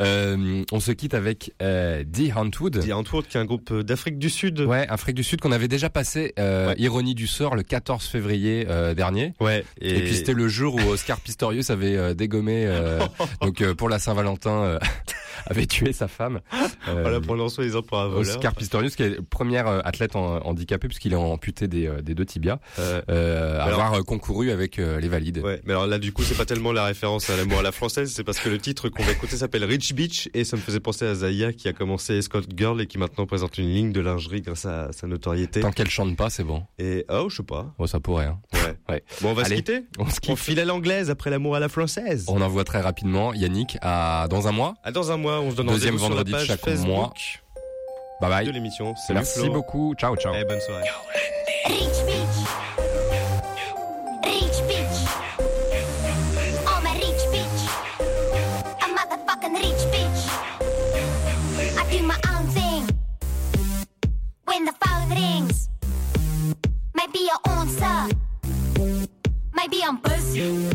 [0.00, 2.80] Euh, on se quitte avec euh, The Huntwood.
[2.86, 4.60] The Huntwood, qui est un groupe euh, d'Afrique du Sud.
[4.60, 8.66] Ouais, Afrique du Sud qu'on avait déjà passé, euh, Ironie du sort, le 14 février
[8.68, 9.34] euh, dernier.
[9.40, 9.64] Ouais.
[9.80, 13.00] Et, puis c'était le jour où Oscar Pistorius avait euh, dégommé, euh,
[13.40, 14.78] donc euh, pour la Saint-Valentin, euh,
[15.46, 16.40] avait tué sa femme.
[16.86, 18.36] Voilà pour lancer les pour un voleur.
[18.36, 22.02] Oscar Pistorius, qui est le premier euh, athlète en- handicapé puisqu'il est amputé des, euh,
[22.02, 25.38] des deux tibias, euh, alors- avoir concouru avec euh, les valides.
[25.38, 27.72] Ouais, mais alors là, du coup, c'est pas tellement la référence à l'amour à la
[27.72, 30.62] française, c'est parce que le titre qu'on va écouter s'appelle Rich Beach et ça me
[30.62, 33.92] faisait penser à Zaya qui a commencé Escort Girl et qui maintenant présente une ligne
[33.92, 35.60] de lingerie grâce à sa notoriété.
[35.60, 36.64] Tant qu'elle chante pas, c'est bon.
[36.78, 37.74] Et oh, je sais pas.
[37.78, 38.26] Oh, ça pourrait.
[38.26, 38.38] Hein.
[38.54, 38.60] Ouais.
[38.88, 39.04] Ouais.
[39.20, 39.82] Bon, on va Allez, se quitter.
[39.98, 40.30] On se quitte.
[40.30, 42.24] On file à l'anglaise après l'amour à la française.
[42.28, 44.74] On envoie très rapidement Yannick à dans un mois.
[44.82, 46.60] À dans un mois, on se donne Deuxième rendez-vous sur la vendredi de page chaque
[46.60, 47.12] Facebook mois.
[48.20, 48.46] Bye bye.
[48.46, 48.94] de l'émission.
[48.96, 49.52] Salut Merci Flo.
[49.52, 49.94] beaucoup.
[49.96, 50.34] Ciao, ciao.
[50.34, 50.84] Et bonne soirée.
[51.66, 52.39] Rich.
[64.50, 65.68] When the phone rings,
[66.92, 68.16] maybe I answer.
[69.54, 70.68] Maybe I'm busy.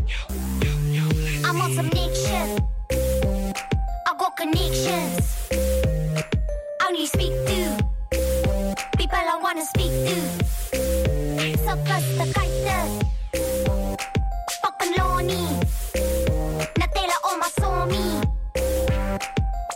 [1.43, 2.61] I'm on some Nick shit.
[4.07, 5.49] I got connections.
[6.87, 7.85] Only speak to
[8.97, 10.17] people I wanna speak to.
[11.67, 12.89] Sophisticated.
[14.61, 15.47] Fucking lonely.
[16.79, 18.21] Natella om my sommie.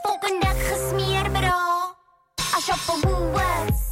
[0.06, 1.58] Fucking dik gesmeer, bro.
[2.56, 3.89] I shop for Woolworths.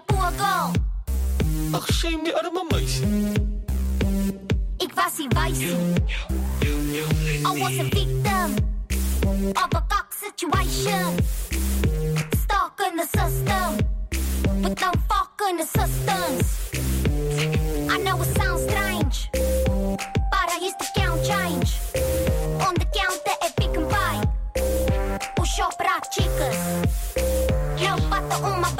[0.00, 0.72] Poor girl.
[1.72, 3.06] Ach, shame die arme meisje.
[4.78, 5.76] Ik was die wijze.
[7.44, 8.54] I was a victim
[9.52, 11.16] of a cock situation.
[12.42, 13.76] Stuck in the system,
[14.62, 16.70] with no fucking assistance.
[17.88, 21.78] I know it sounds strange, but I used to count change.
[22.66, 24.22] On the counter at and Buy,
[25.80, 26.84] rat chicas.
[28.14, 28.70] Out the on my